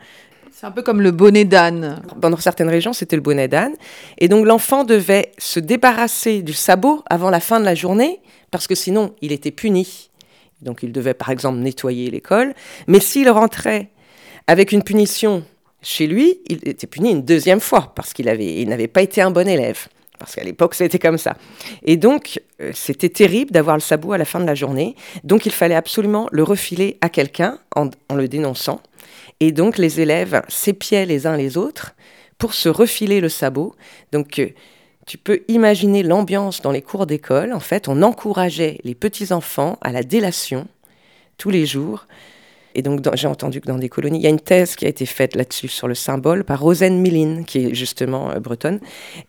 C'est 0.53 0.67
un 0.67 0.71
peu 0.71 0.83
comme 0.83 1.01
le 1.01 1.11
bonnet 1.11 1.45
d'âne. 1.45 2.03
Dans 2.17 2.37
certaines 2.37 2.69
régions, 2.69 2.93
c'était 2.93 3.17
le 3.17 3.23
bonnet 3.23 3.49
d'âne. 3.49 3.75
Et 4.19 4.29
donc, 4.29 4.47
l'enfant 4.47 4.85
devait 4.85 5.33
se 5.39 5.61
débarrasser 5.61 6.43
du 6.43 6.53
sabot 6.53 7.03
avant 7.11 7.31
la 7.31 7.41
fin 7.41 7.61
de 7.61 7.65
la 7.65 7.75
journée, 7.75 8.21
parce 8.51 8.67
que 8.67 8.75
sinon, 8.75 9.15
il 9.21 9.33
était 9.33 9.51
puni. 9.51 10.11
Donc, 10.63 10.83
il 10.83 10.93
devait, 10.93 11.15
par 11.15 11.31
exemple, 11.31 11.59
nettoyer 11.59 12.11
l'école. 12.11 12.55
Mais 12.87 13.01
s'il 13.01 13.31
rentrait 13.31 13.91
avec 14.47 14.73
une 14.73 14.83
punition 14.83 15.45
chez 15.83 16.07
lui, 16.07 16.41
il 16.49 16.69
était 16.69 16.87
puni 16.87 17.11
une 17.11 17.23
deuxième 17.23 17.61
fois 17.61 17.93
parce 17.95 18.13
qu'il 18.13 18.27
il 18.27 18.69
n'avait 18.69 18.89
pas 18.89 19.03
été 19.03 19.21
un 19.21 19.31
bon 19.31 19.49
élève. 19.49 19.89
Parce 20.19 20.35
qu'à 20.35 20.43
l'époque, 20.43 20.75
c'était 20.75 20.99
comme 20.99 21.19
ça. 21.19 21.37
Et 21.85 21.97
donc, 21.97 22.41
euh, 22.61 22.73
c'était 22.75 23.09
terrible 23.09 23.53
d'avoir 23.53 23.77
le 23.77 23.81
sabot 23.81 24.13
à 24.13 24.19
la 24.19 24.25
fin 24.25 24.41
de 24.41 24.47
la 24.47 24.57
journée. 24.57 24.97
Donc, 25.23 25.47
il 25.47 25.53
fallait 25.53 25.77
absolument 25.77 26.29
le 26.33 26.43
refiler 26.43 26.99
à 27.01 27.09
quelqu'un 27.09 27.59
en, 27.77 27.91
le 28.15 28.27
dénonçant. 28.27 28.83
Et 29.39 29.53
donc, 29.53 29.79
les 29.79 30.01
élèves 30.01 30.43
s'épiaient 30.49 31.07
les 31.07 31.29
uns 31.29 31.37
les 31.37 31.57
autres 31.57 31.95
pour 32.37 32.55
se 32.55 32.69
refiler 32.69 33.21
le 33.21 33.29
sabot. 33.29 33.77
Donc, 34.11 34.41
euh, 34.41 34.49
tu 35.09 35.17
peux 35.17 35.41
imaginer 35.49 36.03
l'ambiance 36.03 36.61
dans 36.61 36.71
les 36.71 36.83
cours 36.83 37.07
d'école. 37.07 37.55
En 37.55 37.61
fait, 37.61 37.89
on 37.89 38.03
encourageait 38.03 38.79
les 38.85 38.95
petits-enfants 38.95 39.79
à 39.81 39.91
la 39.91 40.03
délation 40.03 40.69
tous 41.39 41.49
les 41.49 41.65
jours. 41.65 42.07
Et 42.75 42.83
donc, 42.83 43.01
j'ai 43.15 43.27
entendu 43.27 43.63
que 43.63 43.67
dans 43.67 43.79
des 43.79 43.89
colonies, 43.89 44.19
il 44.19 44.23
y 44.23 44.27
a 44.27 44.31
une 44.31 44.39
thèse 44.39 44.77
qui 44.77 44.85
a 44.85 44.89
été 44.89 45.07
faite 45.07 45.35
là-dessus, 45.35 45.69
sur 45.69 45.89
le 45.89 45.95
symbole, 45.95 46.45
par 46.45 46.61
Rosen 46.61 47.01
Millin, 47.01 47.45
qui 47.45 47.59
est 47.65 47.75
justement 47.75 48.31
euh, 48.31 48.39
bretonne. 48.39 48.81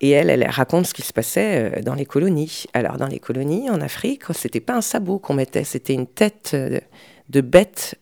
Et 0.01 0.09
elle, 0.09 0.29
elle 0.29 0.45
raconte 0.49 0.85
ce 0.85 0.93
qui 0.93 1.01
se 1.01 1.13
passait 1.13 1.71
euh, 1.77 1.81
dans 1.81 1.95
les 1.95 2.05
colonies. 2.05 2.65
Alors, 2.73 2.97
dans 2.97 3.07
les 3.07 3.19
colonies, 3.19 3.69
en 3.69 3.79
Afrique, 3.79 4.23
c'était 4.33 4.59
pas 4.59 4.75
un 4.75 4.81
sabot 4.81 5.17
qu'on 5.17 5.33
mettait, 5.33 5.63
c'était 5.63 5.93
une 5.93 6.07
tête 6.07 6.51
euh, 6.55 6.81
de 7.29 7.39
bête 7.39 7.95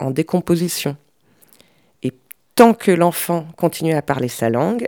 en 0.00 0.10
décomposition. 0.10 0.98
Et 2.02 2.12
tant 2.54 2.74
que 2.74 2.90
l'enfant 2.90 3.46
continuait 3.56 3.94
à 3.94 4.02
parler 4.02 4.28
sa 4.28 4.50
langue, 4.50 4.86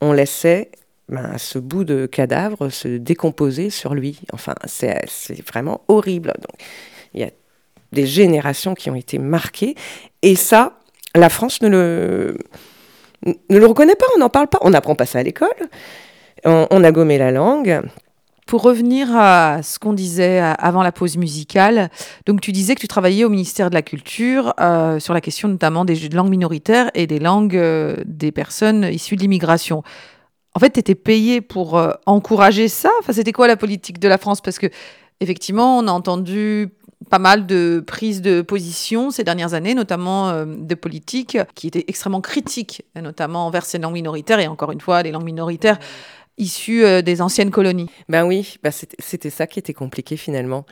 on 0.00 0.12
laissait 0.12 0.70
ben, 1.12 1.36
ce 1.36 1.58
bout 1.58 1.84
de 1.84 2.06
cadavre 2.06 2.70
se 2.70 2.88
décomposer 2.88 3.68
sur 3.68 3.94
lui. 3.94 4.20
Enfin, 4.32 4.54
c'est 4.64 5.04
vraiment 5.46 5.82
horrible. 5.88 6.32
Donc, 6.38 6.56
il 7.12 7.20
y 7.20 7.24
a 7.24 7.30
des 7.92 8.06
générations 8.06 8.74
qui 8.74 8.88
ont 8.88 8.94
été 8.94 9.18
marquées. 9.18 9.74
Et 10.22 10.34
ça, 10.36 10.78
la 11.14 11.28
France 11.28 11.60
ne 11.60 11.68
le, 11.68 12.38
ne 13.26 13.58
le 13.58 13.66
reconnaît 13.66 13.94
pas, 13.94 14.06
on 14.16 14.20
n'en 14.20 14.30
parle 14.30 14.48
pas, 14.48 14.58
on 14.62 14.70
n'apprend 14.70 14.94
pas 14.94 15.04
ça 15.04 15.18
à 15.18 15.22
l'école, 15.22 15.48
on, 16.44 16.82
a 16.82 16.92
gommé 16.92 17.18
la 17.18 17.30
langue. 17.30 17.82
Pour 18.46 18.62
revenir 18.62 19.14
à 19.14 19.62
ce 19.62 19.78
qu'on 19.78 19.92
disait 19.92 20.40
avant 20.40 20.82
la 20.82 20.92
pause 20.92 21.16
musicale, 21.16 21.90
donc 22.26 22.40
tu 22.40 22.52
disais 22.52 22.74
que 22.74 22.80
tu 22.80 22.88
travaillais 22.88 23.24
au 23.24 23.28
ministère 23.28 23.70
de 23.70 23.74
la 23.74 23.82
Culture 23.82 24.52
euh, 24.60 24.98
sur 24.98 25.14
la 25.14 25.20
question 25.20 25.48
notamment 25.48 25.84
des 25.84 26.08
langues 26.08 26.28
minoritaires 26.28 26.90
et 26.94 27.06
des 27.06 27.20
langues 27.20 27.56
euh, 27.56 27.96
des 28.04 28.32
personnes 28.32 28.84
issues 28.84 29.16
de 29.16 29.22
l'immigration. 29.22 29.84
En 30.54 30.60
fait, 30.60 30.70
tu 30.70 30.80
étais 30.80 30.94
payé 30.94 31.40
pour 31.40 31.78
euh, 31.78 31.92
encourager 32.06 32.68
ça? 32.68 32.90
Enfin, 33.00 33.12
c'était 33.12 33.32
quoi 33.32 33.46
la 33.46 33.56
politique 33.56 33.98
de 33.98 34.08
la 34.08 34.18
France? 34.18 34.40
Parce 34.40 34.58
que 34.58 34.66
effectivement, 35.20 35.78
on 35.78 35.86
a 35.88 35.92
entendu 35.92 36.68
pas 37.10 37.18
mal 37.18 37.46
de 37.46 37.82
prises 37.86 38.22
de 38.22 38.42
position 38.42 39.10
ces 39.10 39.24
dernières 39.24 39.54
années, 39.54 39.74
notamment 39.74 40.30
euh, 40.30 40.44
de 40.46 40.74
politiques 40.74 41.38
qui 41.54 41.66
étaient 41.68 41.84
extrêmement 41.88 42.20
critiques, 42.20 42.84
notamment 42.94 43.46
envers 43.46 43.64
ces 43.64 43.78
langues 43.78 43.94
minoritaires, 43.94 44.40
et 44.40 44.46
encore 44.46 44.72
une 44.72 44.80
fois, 44.80 45.02
les 45.02 45.10
langues 45.10 45.24
minoritaires 45.24 45.78
issues 46.38 46.84
euh, 46.84 47.02
des 47.02 47.20
anciennes 47.20 47.50
colonies. 47.50 47.90
Ben 48.08 48.24
oui, 48.24 48.56
ben 48.62 48.72
c'était 48.72 49.30
ça 49.30 49.46
qui 49.46 49.58
était 49.58 49.74
compliqué 49.74 50.16
finalement. 50.16 50.64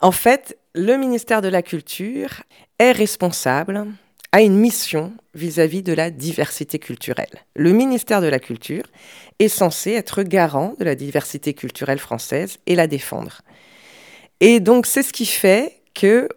En 0.00 0.12
fait, 0.12 0.56
le 0.74 0.96
ministère 0.96 1.42
de 1.42 1.48
la 1.48 1.62
Culture 1.62 2.42
est 2.78 2.92
responsable, 2.92 3.86
a 4.32 4.42
une 4.42 4.56
mission 4.56 5.12
vis-à-vis 5.34 5.80
-vis 5.80 5.84
de 5.84 5.92
la 5.92 6.10
diversité 6.10 6.78
culturelle. 6.78 7.44
Le 7.54 7.72
ministère 7.72 8.20
de 8.20 8.26
la 8.26 8.38
Culture 8.38 8.84
est 9.38 9.48
censé 9.48 9.92
être 9.92 10.22
garant 10.22 10.74
de 10.78 10.84
la 10.84 10.94
diversité 10.94 11.54
culturelle 11.54 11.98
française 11.98 12.58
et 12.66 12.74
la 12.74 12.86
défendre. 12.86 13.42
Et 14.40 14.60
donc, 14.60 14.86
c'est 14.86 15.02
ce 15.02 15.12
qui 15.12 15.26
fait 15.26 15.80
que 15.94 16.28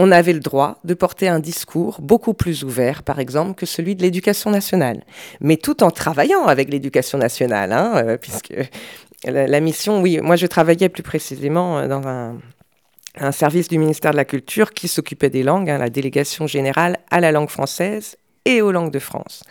on 0.00 0.12
avait 0.12 0.32
le 0.32 0.40
droit 0.40 0.78
de 0.84 0.94
porter 0.94 1.26
un 1.28 1.40
discours 1.40 2.00
beaucoup 2.00 2.32
plus 2.32 2.62
ouvert, 2.62 3.02
par 3.02 3.18
exemple, 3.18 3.54
que 3.54 3.66
celui 3.66 3.96
de 3.96 4.02
l'éducation 4.02 4.50
nationale. 4.50 5.02
Mais 5.40 5.56
tout 5.56 5.82
en 5.82 5.90
travaillant 5.90 6.46
avec 6.46 6.70
l'éducation 6.70 7.18
nationale, 7.18 7.72
hein, 7.72 7.96
euh, 7.96 8.16
puisque 8.16 8.54
la, 9.24 9.60
mission, 9.60 10.00
oui, 10.00 10.20
moi 10.22 10.36
je 10.36 10.46
travaillais 10.46 10.88
plus 10.88 11.02
précisément 11.02 11.78
euh, 11.78 11.88
dans 11.88 12.06
un, 12.06 12.36
service 13.32 13.68
du 13.68 13.78
ministère 13.78 14.12
de 14.12 14.16
la 14.16 14.24
Culture 14.24 14.72
qui 14.72 14.88
s'occupait 14.88 15.30
des 15.30 15.42
langues, 15.42 15.70
hein, 15.70 15.78
la 15.78 15.90
délégation 15.90 16.46
générale 16.46 16.98
à 17.10 17.20
la 17.20 17.32
langue 17.32 17.50
française 17.50 18.16
et 18.44 18.62
aux 18.62 18.72
langues 18.72 18.92
de 18.92 18.98
France. 18.98 19.42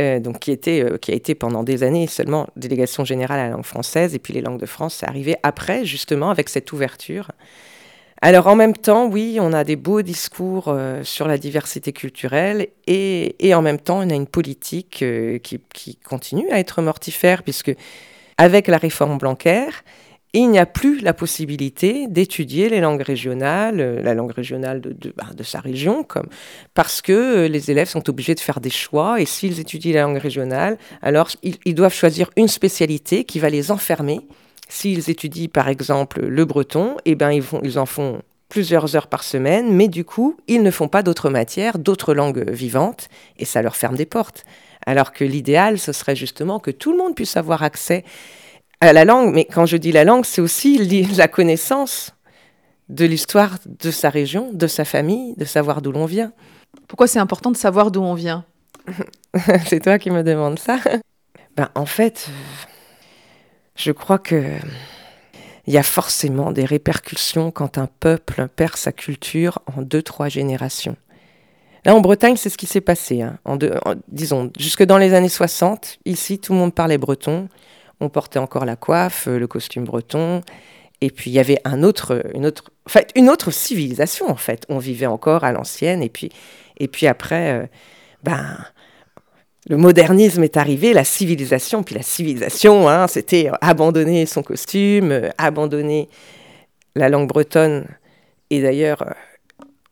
Euh, 0.00 0.20
donc 0.20 0.38
qui, 0.38 0.52
était, 0.52 0.84
qui 1.00 1.10
a 1.10 1.14
été 1.14 1.34
pendant 1.34 1.64
des 1.64 1.82
années 1.82 2.06
seulement 2.06 2.46
délégation 2.56 3.04
générale 3.04 3.40
à 3.40 3.44
la 3.44 3.50
langue 3.50 3.64
française, 3.64 4.14
et 4.14 4.18
puis 4.18 4.32
les 4.32 4.40
langues 4.40 4.60
de 4.60 4.66
France, 4.66 4.96
c'est 5.00 5.08
arrivé 5.08 5.36
après, 5.42 5.84
justement, 5.84 6.30
avec 6.30 6.48
cette 6.48 6.72
ouverture. 6.72 7.30
Alors 8.20 8.48
en 8.48 8.56
même 8.56 8.76
temps, 8.76 9.06
oui, 9.06 9.38
on 9.40 9.52
a 9.52 9.62
des 9.62 9.76
beaux 9.76 10.02
discours 10.02 10.66
euh, 10.68 11.04
sur 11.04 11.28
la 11.28 11.38
diversité 11.38 11.92
culturelle, 11.92 12.68
et, 12.86 13.36
et, 13.46 13.54
en 13.54 13.62
même 13.62 13.78
temps, 13.78 13.98
on 13.98 14.10
a 14.10 14.14
une 14.14 14.26
politique 14.26 15.02
euh, 15.02 15.38
qui, 15.38 15.60
qui, 15.72 15.96
continue 15.96 16.50
à 16.50 16.58
être 16.58 16.82
mortifère, 16.82 17.44
puisque 17.44 17.72
avec 18.36 18.66
la 18.66 18.78
réforme 18.78 19.18
Blanquer, 19.18 19.66
il 20.34 20.50
n'y 20.50 20.58
a 20.58 20.66
plus 20.66 21.00
la 21.00 21.14
possibilité 21.14 22.06
d'étudier 22.06 22.68
les 22.68 22.80
langues 22.80 23.02
régionales, 23.02 23.80
euh, 23.80 24.02
la 24.02 24.14
langue 24.14 24.32
régionale 24.32 24.80
de, 24.80 25.12
bah, 25.16 25.26
sa 25.42 25.60
région, 25.60 26.06
parce 26.74 27.00
que 27.00 27.12
euh, 27.12 27.48
les 27.48 27.70
élèves 27.70 27.88
sont 27.88 28.08
obligés 28.10 28.34
de 28.34 28.40
faire 28.40 28.60
des 28.60 28.70
choix, 28.70 29.20
et 29.20 29.24
s'ils 29.24 29.58
étudient 29.60 29.94
la 29.94 30.02
langue 30.02 30.18
régionale, 30.18 30.76
alors 31.00 31.30
ils, 31.42 31.74
doivent 31.74 31.94
choisir 31.94 32.30
une 32.36 32.48
spécialité 32.48 33.24
qui 33.24 33.38
va 33.38 33.48
les 33.48 33.70
enfermer. 33.70 34.20
S'ils 34.68 35.08
étudient 35.08 35.48
par 35.48 35.68
exemple 35.68 36.20
le 36.20 36.44
breton, 36.44 36.96
eh 37.06 37.14
ben, 37.14 37.30
ils 37.30 37.78
en 37.78 37.86
font 37.86 38.20
plusieurs 38.48 38.96
heures 38.96 39.08
par 39.08 39.22
semaine, 39.22 39.72
mais 39.74 39.88
du 39.88 40.04
coup, 40.04 40.36
ils 40.46 40.62
ne 40.62 40.70
font 40.70 40.88
pas 40.88 41.02
d'autres 41.02 41.30
matières, 41.30 41.78
d'autres 41.78 42.14
langues 42.14 42.50
vivantes, 42.50 43.08
et 43.38 43.44
ça 43.44 43.62
leur 43.62 43.76
ferme 43.76 43.96
des 43.96 44.06
portes. 44.06 44.44
Alors 44.86 45.12
que 45.12 45.24
l'idéal, 45.24 45.78
ce 45.78 45.92
serait 45.92 46.16
justement 46.16 46.58
que 46.58 46.70
tout 46.70 46.92
le 46.92 46.98
monde 46.98 47.14
puisse 47.14 47.36
avoir 47.36 47.62
accès 47.62 48.04
à 48.80 48.92
la 48.92 49.04
langue, 49.04 49.34
mais 49.34 49.44
quand 49.44 49.66
je 49.66 49.76
dis 49.76 49.92
la 49.92 50.04
langue, 50.04 50.24
c'est 50.24 50.40
aussi 50.40 50.78
la 51.16 51.28
connaissance 51.28 52.14
de 52.88 53.04
l'histoire 53.04 53.58
de 53.66 53.90
sa 53.90 54.10
région, 54.10 54.50
de 54.52 54.66
sa 54.66 54.84
famille, 54.84 55.34
de 55.36 55.44
savoir 55.44 55.82
d'où 55.82 55.92
l'on 55.92 56.06
vient. 56.06 56.32
Pourquoi 56.86 57.06
c'est 57.06 57.18
important 57.18 57.50
de 57.50 57.56
savoir 57.56 57.90
d'où 57.90 58.00
on 58.00 58.14
vient? 58.14 58.44
C'est 59.66 59.80
toi 59.80 59.98
qui 59.98 60.10
me 60.10 60.22
demandes 60.22 60.58
ça 60.58 60.78
ben, 61.56 61.68
En 61.74 61.84
fait, 61.84 62.30
je 63.76 63.92
crois 63.92 64.18
que 64.18 64.42
il 65.66 65.74
y 65.74 65.78
a 65.78 65.82
forcément 65.82 66.50
des 66.50 66.64
répercussions 66.64 67.50
quand 67.50 67.76
un 67.76 67.88
peuple 68.00 68.48
perd 68.56 68.76
sa 68.76 68.90
culture 68.90 69.58
en 69.76 69.82
deux, 69.82 70.00
trois 70.00 70.30
générations. 70.30 70.96
Là, 71.84 71.94
en 71.94 72.00
Bretagne, 72.00 72.36
c'est 72.36 72.48
ce 72.48 72.56
qui 72.56 72.64
s'est 72.64 72.80
passé. 72.80 73.20
Hein. 73.20 73.38
En, 73.44 73.58
disons, 74.08 74.50
jusque 74.58 74.82
dans 74.82 74.96
les 74.96 75.12
années 75.12 75.28
60, 75.28 75.98
ici, 76.06 76.38
tout 76.38 76.54
le 76.54 76.58
monde 76.58 76.74
parlait 76.74 76.96
breton. 76.96 77.50
On 78.00 78.08
portait 78.08 78.38
encore 78.38 78.64
la 78.64 78.76
coiffe, 78.76 79.26
euh, 79.28 79.38
le 79.38 79.46
costume 79.46 79.84
breton. 79.84 80.42
Et 81.00 81.10
puis, 81.10 81.30
il 81.30 81.34
y 81.34 81.38
avait 81.38 81.60
un 81.64 81.82
autre, 81.82 82.22
une, 82.34 82.46
autre, 83.28 83.50
civilisation, 83.50 84.28
en 84.28 84.36
fait. 84.36 84.64
On 84.68 84.78
vivait 84.78 85.06
encore 85.06 85.44
à 85.44 85.52
l'ancienne. 85.52 86.02
Et 86.02 86.08
puis, 86.08 86.30
et 86.78 86.88
puis 86.88 87.06
après, 87.06 87.52
euh, 87.52 87.66
ben, 88.24 88.58
le 89.68 89.76
modernisme 89.76 90.42
est 90.42 90.56
arrivé, 90.56 90.92
la 90.92 91.04
civilisation. 91.04 91.82
Puis 91.82 91.94
la 91.94 92.02
civilisation, 92.02 92.88
hein, 92.88 93.06
c'était 93.06 93.50
abandonner 93.60 94.26
son 94.26 94.42
costume, 94.42 95.12
euh, 95.12 95.28
abandonner 95.38 96.08
la 96.94 97.08
langue 97.08 97.28
bretonne. 97.28 97.86
Et 98.50 98.62
d'ailleurs, 98.62 99.04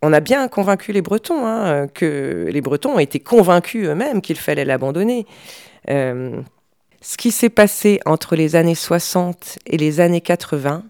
on 0.02 0.12
a 0.12 0.20
bien 0.20 0.46
convaincu 0.48 0.92
les 0.92 1.02
Bretons, 1.02 1.46
hein, 1.46 1.88
que 1.88 2.46
les 2.50 2.60
Bretons 2.60 2.94
ont 2.94 2.98
été 2.98 3.20
convaincus 3.20 3.86
eux-mêmes 3.86 4.22
qu'il 4.22 4.36
fallait 4.36 4.64
l'abandonner. 4.64 5.26
Ce 7.08 7.16
qui 7.16 7.30
s'est 7.30 7.50
passé 7.50 8.00
entre 8.04 8.34
les 8.34 8.56
années 8.56 8.74
60 8.74 9.60
et 9.64 9.76
les 9.76 10.00
années 10.00 10.20
80, 10.20 10.82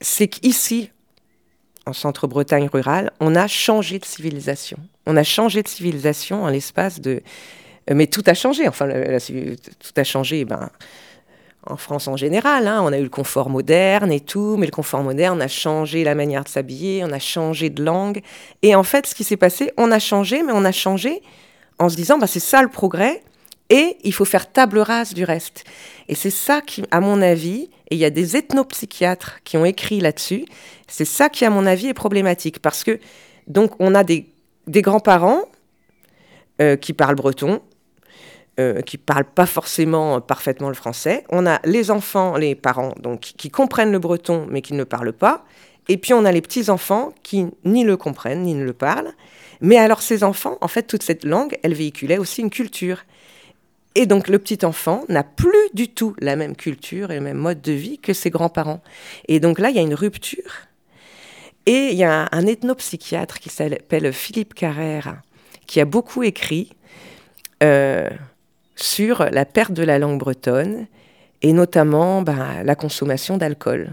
c'est 0.00 0.26
qu'ici, 0.26 0.90
en 1.86 1.92
centre-Bretagne 1.92 2.68
rurale, 2.72 3.12
on 3.20 3.36
a 3.36 3.46
changé 3.46 4.00
de 4.00 4.04
civilisation. 4.04 4.78
On 5.06 5.16
a 5.16 5.22
changé 5.22 5.62
de 5.62 5.68
civilisation 5.68 6.42
en 6.42 6.48
l'espace 6.48 7.00
de... 7.00 7.22
Mais 7.88 8.08
tout 8.08 8.24
a 8.26 8.34
changé. 8.34 8.66
Enfin, 8.66 8.88
tout 8.88 9.92
a 9.96 10.02
changé. 10.02 10.44
Ben, 10.44 10.70
en 11.68 11.76
France 11.76 12.08
en 12.08 12.16
général. 12.16 12.66
Hein. 12.66 12.80
On 12.82 12.92
a 12.92 12.98
eu 12.98 13.04
le 13.04 13.08
confort 13.08 13.48
moderne 13.48 14.10
et 14.10 14.18
tout, 14.18 14.56
mais 14.56 14.66
le 14.66 14.72
confort 14.72 15.04
moderne 15.04 15.40
a 15.40 15.46
changé 15.46 16.02
la 16.02 16.16
manière 16.16 16.42
de 16.42 16.48
s'habiller, 16.48 17.04
on 17.04 17.12
a 17.12 17.20
changé 17.20 17.70
de 17.70 17.84
langue. 17.84 18.22
Et 18.62 18.74
en 18.74 18.82
fait, 18.82 19.06
ce 19.06 19.14
qui 19.14 19.22
s'est 19.22 19.36
passé, 19.36 19.72
on 19.76 19.92
a 19.92 20.00
changé, 20.00 20.42
mais 20.42 20.52
on 20.52 20.64
a 20.64 20.72
changé 20.72 21.22
en 21.78 21.88
se 21.88 21.94
disant, 21.94 22.18
bah, 22.18 22.26
c'est 22.26 22.40
ça 22.40 22.60
le 22.60 22.68
progrès, 22.68 23.22
et 23.70 23.96
il 24.04 24.12
faut 24.12 24.24
faire 24.24 24.52
table 24.52 24.78
rase 24.78 25.14
du 25.14 25.24
reste. 25.24 25.64
Et 26.08 26.14
c'est 26.14 26.30
ça 26.30 26.60
qui, 26.60 26.84
à 26.90 27.00
mon 27.00 27.20
avis, 27.20 27.68
et 27.90 27.96
il 27.96 27.98
y 27.98 28.04
a 28.04 28.10
des 28.10 28.36
ethnopsychiatres 28.36 29.40
qui 29.44 29.56
ont 29.56 29.64
écrit 29.64 30.00
là-dessus, 30.00 30.44
c'est 30.86 31.04
ça 31.04 31.28
qui, 31.28 31.44
à 31.44 31.50
mon 31.50 31.66
avis, 31.66 31.88
est 31.88 31.94
problématique. 31.94 32.60
Parce 32.60 32.84
que, 32.84 32.98
donc, 33.46 33.72
on 33.78 33.94
a 33.94 34.04
des, 34.04 34.26
grands-parents 34.68 35.42
euh, 36.60 36.76
qui 36.76 36.92
parlent 36.92 37.16
breton, 37.16 37.60
euh, 38.58 38.80
qui 38.80 38.98
parlent 38.98 39.24
pas 39.24 39.46
forcément 39.46 40.20
parfaitement 40.20 40.68
le 40.68 40.74
français. 40.74 41.24
On 41.30 41.46
a 41.46 41.60
les 41.64 41.90
enfants, 41.90 42.36
les 42.36 42.54
parents, 42.54 42.94
donc 43.00 43.20
qui 43.20 43.50
comprennent 43.50 43.92
le 43.92 43.98
breton 43.98 44.46
mais 44.48 44.62
qui 44.62 44.72
ne 44.72 44.84
parlent 44.84 45.12
pas. 45.12 45.44
Et 45.88 45.98
puis 45.98 46.14
on 46.14 46.24
a 46.24 46.32
les 46.32 46.40
petits 46.40 46.70
enfants 46.70 47.12
qui 47.22 47.46
ni 47.64 47.84
le 47.84 47.98
comprennent 47.98 48.42
ni 48.42 48.54
ne 48.54 48.64
le 48.64 48.72
parlent. 48.72 49.12
Mais 49.60 49.76
alors 49.76 50.00
ces 50.00 50.24
enfants, 50.24 50.56
en 50.62 50.68
fait, 50.68 50.84
toute 50.84 51.02
cette 51.02 51.24
langue, 51.24 51.58
elle 51.62 51.74
véhiculait 51.74 52.16
aussi 52.16 52.40
une 52.40 52.48
culture. 52.48 53.04
Et 53.96 54.06
donc 54.06 54.28
le 54.28 54.38
petit 54.38 54.64
enfant 54.64 55.04
n'a 55.08 55.24
plus 55.24 55.70
du 55.72 55.88
tout 55.88 56.14
la 56.20 56.36
même 56.36 56.54
culture 56.54 57.10
et 57.10 57.14
le 57.16 57.22
même 57.22 57.38
mode 57.38 57.62
de 57.62 57.72
vie 57.72 57.98
que 57.98 58.12
ses 58.12 58.28
grands-parents. 58.30 58.82
Et 59.26 59.40
donc 59.40 59.58
là, 59.58 59.70
il 59.70 59.76
y 59.76 59.78
a 59.78 59.82
une 59.82 59.94
rupture. 59.94 60.52
Et 61.64 61.88
il 61.92 61.96
y 61.96 62.04
a 62.04 62.28
un, 62.30 62.46
ethnopsychiatre 62.46 63.40
qui 63.40 63.48
s'appelle 63.48 64.12
Philippe 64.12 64.54
Carrère, 64.54 65.22
qui 65.66 65.80
a 65.80 65.84
beaucoup 65.84 66.22
écrit. 66.22 66.70
Euh, 67.62 68.10
sur 68.76 69.24
la 69.32 69.46
perte 69.46 69.72
de 69.72 69.82
la 69.82 69.98
langue 69.98 70.18
bretonne 70.18 70.86
et 71.40 71.54
notamment 71.54 72.20
bah, 72.20 72.62
la 72.62 72.74
consommation 72.74 73.38
d'alcool. 73.38 73.92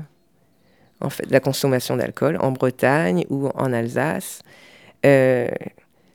En 1.00 1.10
fait, 1.10 1.30
la 1.32 1.40
consommation 1.40 1.96
d'alcool 1.96 2.38
en 2.42 2.52
Bretagne 2.52 3.26
ou 3.30 3.48
en 3.56 3.72
Alsace, 3.72 4.42
euh, 5.06 5.48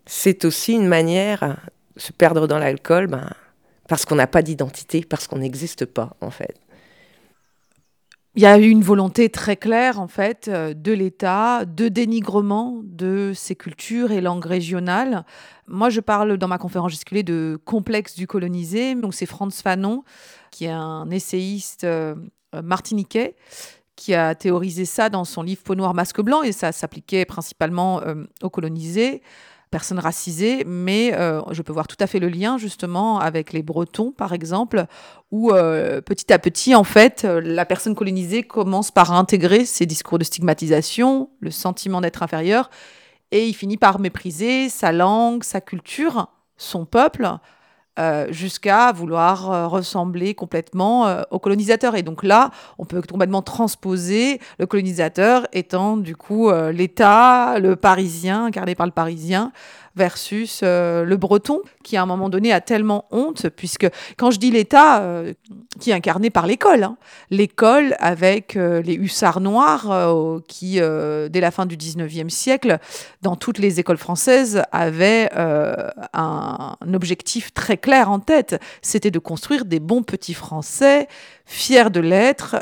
c'est 0.04 0.44
aussi 0.44 0.74
une 0.74 0.86
manière 0.86 1.56
se 1.96 2.12
perdre 2.12 2.46
dans 2.46 2.58
l'alcool 2.58 3.06
bah, 3.06 3.30
parce 3.88 4.04
qu'on 4.04 4.14
n'a 4.14 4.26
pas 4.26 4.42
d'identité, 4.42 5.04
parce 5.08 5.26
qu'on 5.26 5.38
n'existe 5.38 5.84
pas 5.86 6.16
en 6.20 6.30
fait. 6.30 6.54
Il 8.38 8.42
y 8.42 8.46
a 8.46 8.56
eu 8.56 8.68
une 8.68 8.84
volonté 8.84 9.30
très 9.30 9.56
claire, 9.56 9.98
en 9.98 10.06
fait, 10.06 10.46
euh, 10.46 10.72
de 10.72 10.92
l'État 10.92 11.64
de 11.64 11.88
dénigrement 11.88 12.82
de 12.84 13.32
ces 13.34 13.56
cultures 13.56 14.12
et 14.12 14.20
langues 14.20 14.44
régionales. 14.44 15.24
Moi, 15.66 15.90
je 15.90 16.00
parle 16.00 16.38
dans 16.38 16.46
ma 16.46 16.58
conférence 16.58 16.92
gesticulée 16.92 17.24
de 17.24 17.58
complexe 17.64 18.14
du 18.14 18.28
colonisé. 18.28 18.94
Donc, 18.94 19.14
c'est 19.14 19.26
Franz 19.26 19.60
Fanon, 19.60 20.04
qui 20.52 20.66
est 20.66 20.70
un 20.70 21.10
essayiste 21.10 21.82
euh, 21.82 22.14
martiniquais, 22.62 23.34
qui 23.96 24.14
a 24.14 24.36
théorisé 24.36 24.84
ça 24.84 25.08
dans 25.08 25.24
son 25.24 25.42
livre 25.42 25.62
Peau 25.64 25.74
noire, 25.74 25.92
masque 25.92 26.20
blanc, 26.20 26.42
et 26.42 26.52
ça 26.52 26.70
s'appliquait 26.70 27.24
principalement 27.24 28.02
euh, 28.02 28.22
aux 28.40 28.50
colonisés 28.50 29.20
personnes 29.70 29.98
racisées, 29.98 30.64
mais 30.66 31.14
euh, 31.14 31.40
je 31.50 31.62
peux 31.62 31.72
voir 31.72 31.86
tout 31.86 31.96
à 32.00 32.06
fait 32.06 32.18
le 32.18 32.28
lien 32.28 32.58
justement 32.58 33.18
avec 33.18 33.52
les 33.52 33.62
Bretons, 33.62 34.12
par 34.12 34.32
exemple, 34.32 34.86
où 35.30 35.50
euh, 35.50 36.00
petit 36.00 36.32
à 36.32 36.38
petit, 36.38 36.74
en 36.74 36.84
fait, 36.84 37.24
la 37.24 37.66
personne 37.66 37.94
colonisée 37.94 38.42
commence 38.42 38.90
par 38.90 39.12
intégrer 39.12 39.64
ces 39.64 39.86
discours 39.86 40.18
de 40.18 40.24
stigmatisation, 40.24 41.30
le 41.40 41.50
sentiment 41.50 42.00
d'être 42.00 42.22
inférieur, 42.22 42.70
et 43.30 43.46
il 43.46 43.54
finit 43.54 43.76
par 43.76 43.98
mépriser 43.98 44.68
sa 44.68 44.92
langue, 44.92 45.44
sa 45.44 45.60
culture, 45.60 46.28
son 46.56 46.86
peuple, 46.86 47.28
euh, 47.98 48.26
jusqu'à 48.30 48.92
vouloir 48.92 49.50
euh, 49.50 49.66
ressembler 49.66 50.34
complètement 50.34 51.08
euh, 51.08 51.22
au 51.32 51.40
colonisateur. 51.40 51.96
Et 51.96 52.02
donc 52.02 52.22
là, 52.22 52.52
on 52.78 52.84
peut 52.84 53.02
complètement 53.02 53.42
transposer 53.42 54.40
le 54.60 54.66
colonisateur 54.66 55.48
étant 55.52 55.96
du 55.96 56.14
coup 56.14 56.50
l'État, 56.72 57.58
le 57.58 57.74
Parisien, 57.74 58.46
incarné 58.46 58.74
par 58.74 58.86
le 58.86 58.92
Parisien, 58.92 59.52
versus 59.96 60.60
euh, 60.62 61.04
le 61.04 61.16
breton, 61.16 61.60
qui 61.82 61.96
à 61.96 62.02
un 62.02 62.06
moment 62.06 62.28
donné 62.28 62.52
a 62.52 62.60
tellement 62.60 63.06
honte, 63.10 63.48
puisque 63.50 63.88
quand 64.16 64.30
je 64.30 64.38
dis 64.38 64.50
l'État, 64.50 65.00
euh, 65.00 65.32
qui 65.80 65.90
est 65.90 65.94
incarné 65.94 66.30
par 66.30 66.46
l'école, 66.46 66.84
hein, 66.84 66.96
l'école 67.30 67.96
avec 67.98 68.56
euh, 68.56 68.80
les 68.82 68.94
hussards 68.94 69.40
noirs, 69.40 70.40
qui 70.46 70.78
dès 70.78 71.40
la 71.40 71.50
fin 71.50 71.66
du 71.66 71.76
19e 71.76 72.28
siècle, 72.28 72.78
dans 73.22 73.36
toutes 73.36 73.58
les 73.58 73.80
écoles 73.80 73.96
françaises, 73.96 74.62
avaient 74.72 75.30
un, 75.34 76.76
objectif 76.92 77.52
très 77.52 77.76
clair 77.76 78.10
en 78.10 78.18
tête, 78.18 78.60
c'était 78.82 79.10
de 79.10 79.18
construire 79.18 79.64
des 79.64 79.80
bons 79.80 80.02
petits 80.02 80.34
Français, 80.34 81.08
fiers 81.44 81.90
de 81.90 82.00
l'être, 82.00 82.56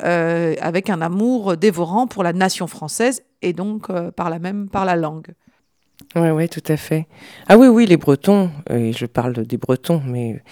avec 0.61 0.91
un 0.91 1.01
amour 1.01 1.57
dévorant 1.57 2.07
pour 2.07 2.23
la 2.23 2.33
nation 2.33 2.67
française 2.67 3.23
et 3.43 3.53
donc 3.53 3.91
par 4.13 4.31
la 4.31 4.39
même 4.39 4.69
par 4.69 4.85
la 4.85 4.97
langue. 4.97 5.35
Oui, 6.15 6.29
oui, 6.31 6.49
tout 6.49 6.63
à 6.69 6.77
fait. 6.77 7.07
Ah 7.47 7.57
oui, 7.59 7.67
oui, 7.67 7.87
les 7.87 7.97
Bretons, 7.97 8.51
et 8.71 8.93
je 8.93 9.07
parle 9.07 9.47
des 9.47 9.57
Bretons, 9.57 10.03
mais 10.07 10.43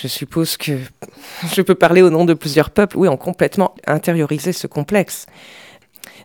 je 0.00 0.08
suppose 0.08 0.56
que 0.56 0.78
je 1.54 1.62
peux 1.62 1.74
parler 1.74 2.02
au 2.02 2.10
nom 2.10 2.24
de 2.24 2.34
plusieurs 2.34 2.70
peuples, 2.70 2.96
oui, 2.96 3.08
ont 3.08 3.16
complètement 3.16 3.74
intériorisé 3.86 4.52
ce 4.52 4.66
complexe. 4.66 5.26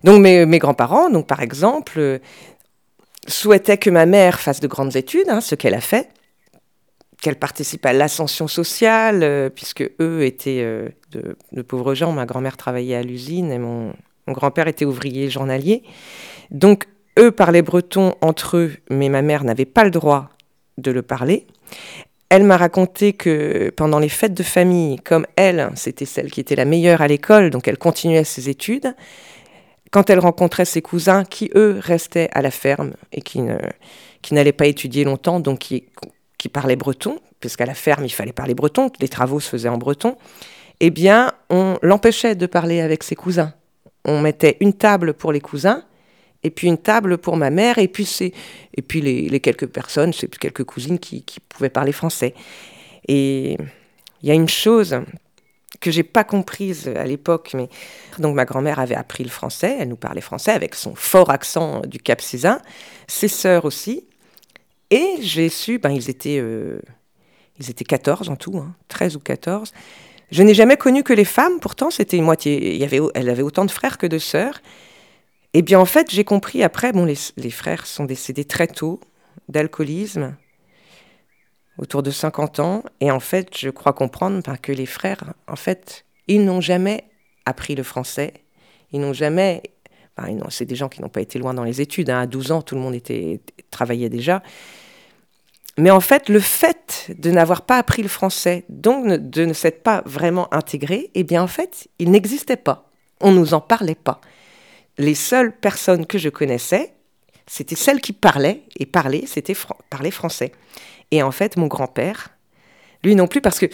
Donc 0.03 0.21
mes, 0.21 0.59
grands-parents, 0.59 1.09
donc 1.09 1.27
par 1.27 1.41
exemple, 1.41 2.19
souhaitaient 3.27 3.77
que 3.77 3.89
ma 3.89 4.05
mère 4.05 4.39
fasse 4.39 4.59
de 4.59 4.67
grandes 4.67 4.95
études, 4.95 5.29
hein, 5.29 5.39
ce 5.39 5.55
qu'elle 5.55 5.75
a 5.75 5.81
fait, 5.81 6.09
qu'elle 7.21 7.37
participe 7.37 7.85
à 7.85 7.93
l'ascension 7.93 8.49
sociale, 8.49 9.23
euh, 9.23 9.49
puisque 9.49 9.89
eux 10.01 10.25
étaient 10.25 10.61
euh, 10.61 10.89
de, 11.11 11.37
de, 11.53 11.61
pauvres 11.61 11.95
gens. 11.95 12.11
Ma 12.11 12.25
grand-mère 12.25 12.57
travaillait 12.57 12.97
à 12.97 13.01
l'usine 13.01 13.49
et 13.49 13.59
mon, 13.59 13.93
mon 14.27 14.33
grand-père 14.33 14.67
était 14.67 14.83
ouvrier 14.83 15.29
journalier. 15.29 15.83
Donc 16.51 16.87
eux 17.19 17.31
parlaient 17.31 17.61
breton 17.61 18.15
entre 18.21 18.57
eux, 18.57 18.73
mais 18.89 19.09
ma 19.09 19.21
mère 19.21 19.43
n'avait 19.43 19.65
pas 19.65 19.83
le 19.83 19.91
droit 19.91 20.29
de 20.77 20.91
le 20.91 21.01
parler. 21.01 21.45
Elle 22.29 22.43
m'a 22.43 22.57
raconté 22.57 23.13
que 23.13 23.71
pendant 23.75 23.99
les 23.99 24.09
fêtes 24.09 24.33
de 24.33 24.43
famille, 24.43 24.97
comme 24.97 25.27
elle, 25.35 25.69
c'était 25.75 26.05
celle 26.05 26.31
qui 26.31 26.39
était 26.39 26.55
la 26.55 26.65
meilleure 26.65 27.01
à 27.01 27.07
l'école, 27.07 27.49
donc 27.51 27.67
elle 27.67 27.77
continuait 27.77 28.23
ses 28.23 28.49
études, 28.49 28.95
quand 29.91 30.09
elle 30.09 30.19
rencontrait 30.19 30.65
ses 30.65 30.81
cousins 30.81 31.23
qui, 31.23 31.51
eux, 31.53 31.77
restaient 31.79 32.29
à 32.33 32.41
la 32.41 32.49
ferme 32.49 32.93
et 33.11 33.21
qui, 33.21 33.41
n'allaient 34.31 34.51
pas 34.51 34.65
étudier 34.65 35.03
longtemps, 35.03 35.39
donc 35.39 35.59
qui, 35.59 35.85
qui 36.39 36.49
parlaient 36.49 36.75
breton, 36.75 37.19
puisqu'à 37.39 37.67
la 37.67 37.75
ferme, 37.75 38.03
il 38.03 38.09
fallait 38.09 38.33
parler 38.33 38.55
breton, 38.55 38.89
les 38.99 39.09
travaux 39.09 39.39
se 39.39 39.49
faisaient 39.49 39.69
en 39.69 39.77
breton, 39.77 40.17
eh 40.79 40.89
bien, 40.89 41.33
on 41.51 41.77
l'empêchait 41.83 42.33
de 42.33 42.47
parler 42.47 42.81
avec 42.81 43.03
ses 43.03 43.15
cousins. 43.15 43.53
On 44.05 44.19
mettait 44.19 44.57
une 44.59 44.73
table 44.73 45.13
pour 45.13 45.31
les 45.31 45.39
cousins 45.39 45.83
et 46.43 46.49
puis 46.49 46.67
une 46.67 46.77
table 46.77 47.17
pour 47.17 47.37
ma 47.37 47.49
mère, 47.49 47.77
et 47.77 47.87
puis, 47.87 48.07
et 48.75 48.81
puis 48.81 49.01
les, 49.01 49.39
quelques 49.39 49.67
personnes, 49.67 50.13
quelques 50.13 50.63
cousines 50.63 50.99
qui, 50.99 51.23
pouvaient 51.49 51.69
parler 51.69 51.91
français. 51.91 52.33
Et 53.07 53.57
il 54.21 54.29
y 54.29 54.31
a 54.31 54.33
une 54.33 54.49
chose 54.49 55.01
que 55.79 55.91
j'ai 55.91 56.03
pas 56.03 56.23
comprise 56.23 56.87
à 56.87 57.05
l'époque, 57.05 57.51
mais 57.53 57.69
donc 58.19 58.35
ma 58.35 58.45
grand-mère 58.45 58.79
avait 58.79 58.95
appris 58.95 59.23
le 59.23 59.29
français, 59.29 59.77
elle 59.79 59.89
nous 59.89 59.97
parlait 59.97 60.21
français 60.21 60.51
avec 60.51 60.75
son 60.75 60.95
fort 60.95 61.29
accent 61.29 61.81
du 61.81 61.99
Cap 61.99 62.21
Cézanne, 62.21 62.61
ses 63.07 63.27
sœurs 63.27 63.65
aussi, 63.65 64.05
et 64.89 65.15
j'ai 65.19 65.49
su, 65.49 65.79
ben 65.79 65.89
ils 65.89 66.09
étaient, 66.09 66.39
euh, 66.39 66.79
ils 67.59 67.69
étaient 67.69 67.83
14 67.83 68.29
en 68.29 68.35
tout, 68.35 68.57
hein, 68.57 68.73
13 68.89 69.15
ou 69.15 69.19
14. 69.19 69.73
Je 70.31 70.43
n'ai 70.43 70.53
jamais 70.53 70.77
connu 70.77 71.03
que 71.03 71.13
les 71.13 71.25
femmes, 71.25 71.59
pourtant 71.59 71.89
c'était 71.89 72.17
une 72.17 72.23
moitié, 72.23 72.81
elle 73.15 73.29
avait 73.29 73.41
autant 73.41 73.65
de 73.65 73.71
frères 73.71 73.97
que 73.97 74.07
de 74.07 74.19
sœurs, 74.19 74.61
et 75.55 75.59
eh 75.59 75.61
bien, 75.61 75.79
en 75.79 75.85
fait, 75.85 76.09
j'ai 76.09 76.23
compris 76.23 76.63
après, 76.63 76.91
bon, 76.93 77.05
les, 77.05 77.51
frères 77.51 77.85
sont 77.85 78.05
décédés 78.05 78.45
très 78.45 78.65
tôt. 78.65 78.99
d'alcoolisme, 79.49 80.35
autour 81.77 82.01
de 82.01 82.09
50 82.09 82.59
ans. 82.59 82.83
Et 83.01 83.11
en 83.11 83.19
fait, 83.19 83.55
je 83.55 83.69
crois 83.69 83.93
comprendre 83.93 84.41
ben, 84.43 84.57
que 84.57 84.71
les 84.71 84.87
frères, 84.87 85.33
en 85.47 85.55
fait, 85.55 86.05
ils 86.27 86.43
n'ont 86.43 86.61
jamais 86.61 87.03
appris 87.45 87.75
le 87.75 87.83
français. 87.83 88.33
Ils 88.91 88.99
n'ont 88.99 89.13
jamais. 89.13 89.61
c'est 90.49 90.65
des 90.65 90.75
gens 90.75 90.89
qui 90.89 91.01
n'ont 91.01 91.09
pas 91.09 91.21
été 91.21 91.37
loin 91.37 91.53
dans 91.53 91.63
les 91.63 91.81
études. 91.81 92.09
Hein. 92.09 92.21
À 92.21 92.25
12 92.25 92.51
ans, 92.51 92.61
tout 92.63 92.73
le 92.73 92.81
monde 92.81 92.95
était, 92.95 93.39
travaillait 93.69 94.09
déjà. 94.09 94.41
Mais 95.77 95.91
en 95.91 95.99
fait, 95.99 96.29
le 96.29 96.39
fait 96.39 97.11
de 97.15 97.29
n'avoir 97.29 97.61
pas 97.61 97.77
appris 97.77 98.01
le 98.01 98.07
français, 98.07 98.65
donc 98.69 99.07
de 99.07 99.45
ne 99.45 99.53
s'être 99.53 99.83
pas 99.83 100.01
vraiment 100.07 100.51
intégré, 100.51 101.11
eh 101.13 101.23
bien 101.23 101.43
en 101.43 101.47
fait, 101.47 101.89
il 101.99 102.09
n'existait 102.09 102.57
pas. 102.57 102.89
On 103.21 103.31
ne 103.31 103.37
nous 103.37 103.53
en 103.53 103.61
parlait 103.61 103.95
pas. 103.95 104.19
Les 104.97 105.15
seules 105.15 105.55
personnes 105.55 106.05
que 106.05 106.17
je 106.17 106.29
connaissais, 106.29 106.93
c'était 107.47 107.75
celles 107.75 108.01
qui 108.01 108.13
parlaient, 108.13 108.63
et 108.77 108.85
parlaient, 108.85 109.25
c'était 109.25 109.55
parler 109.89 110.11
français. 110.11 110.51
Et 111.11 111.21
en 111.23 111.31
fait, 111.31 111.57
mon 111.57 111.67
grand-père, 111.67 112.29
lui 113.03 113.15
non 113.15 113.27
plus, 113.27 113.41
parce 113.41 113.59
que 113.59 113.67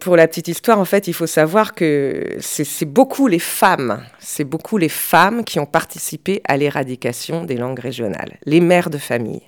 pour 0.00 0.16
la 0.16 0.26
petite 0.26 0.48
histoire, 0.48 0.78
en 0.78 0.84
fait, 0.84 1.06
il 1.06 1.14
faut 1.14 1.26
savoir 1.26 1.74
que 1.74 2.36
c'est 2.40 2.84
beaucoup 2.84 3.28
les 3.28 3.38
femmes, 3.38 4.02
c'est 4.18 4.44
beaucoup 4.44 4.76
les 4.76 4.88
femmes 4.88 5.44
qui 5.44 5.60
ont 5.60 5.66
participé 5.66 6.40
à 6.44 6.56
l'éradication 6.56 7.44
des 7.44 7.56
langues 7.56 7.78
régionales, 7.78 8.38
les 8.44 8.60
mères 8.60 8.90
de 8.90 8.98
famille. 8.98 9.42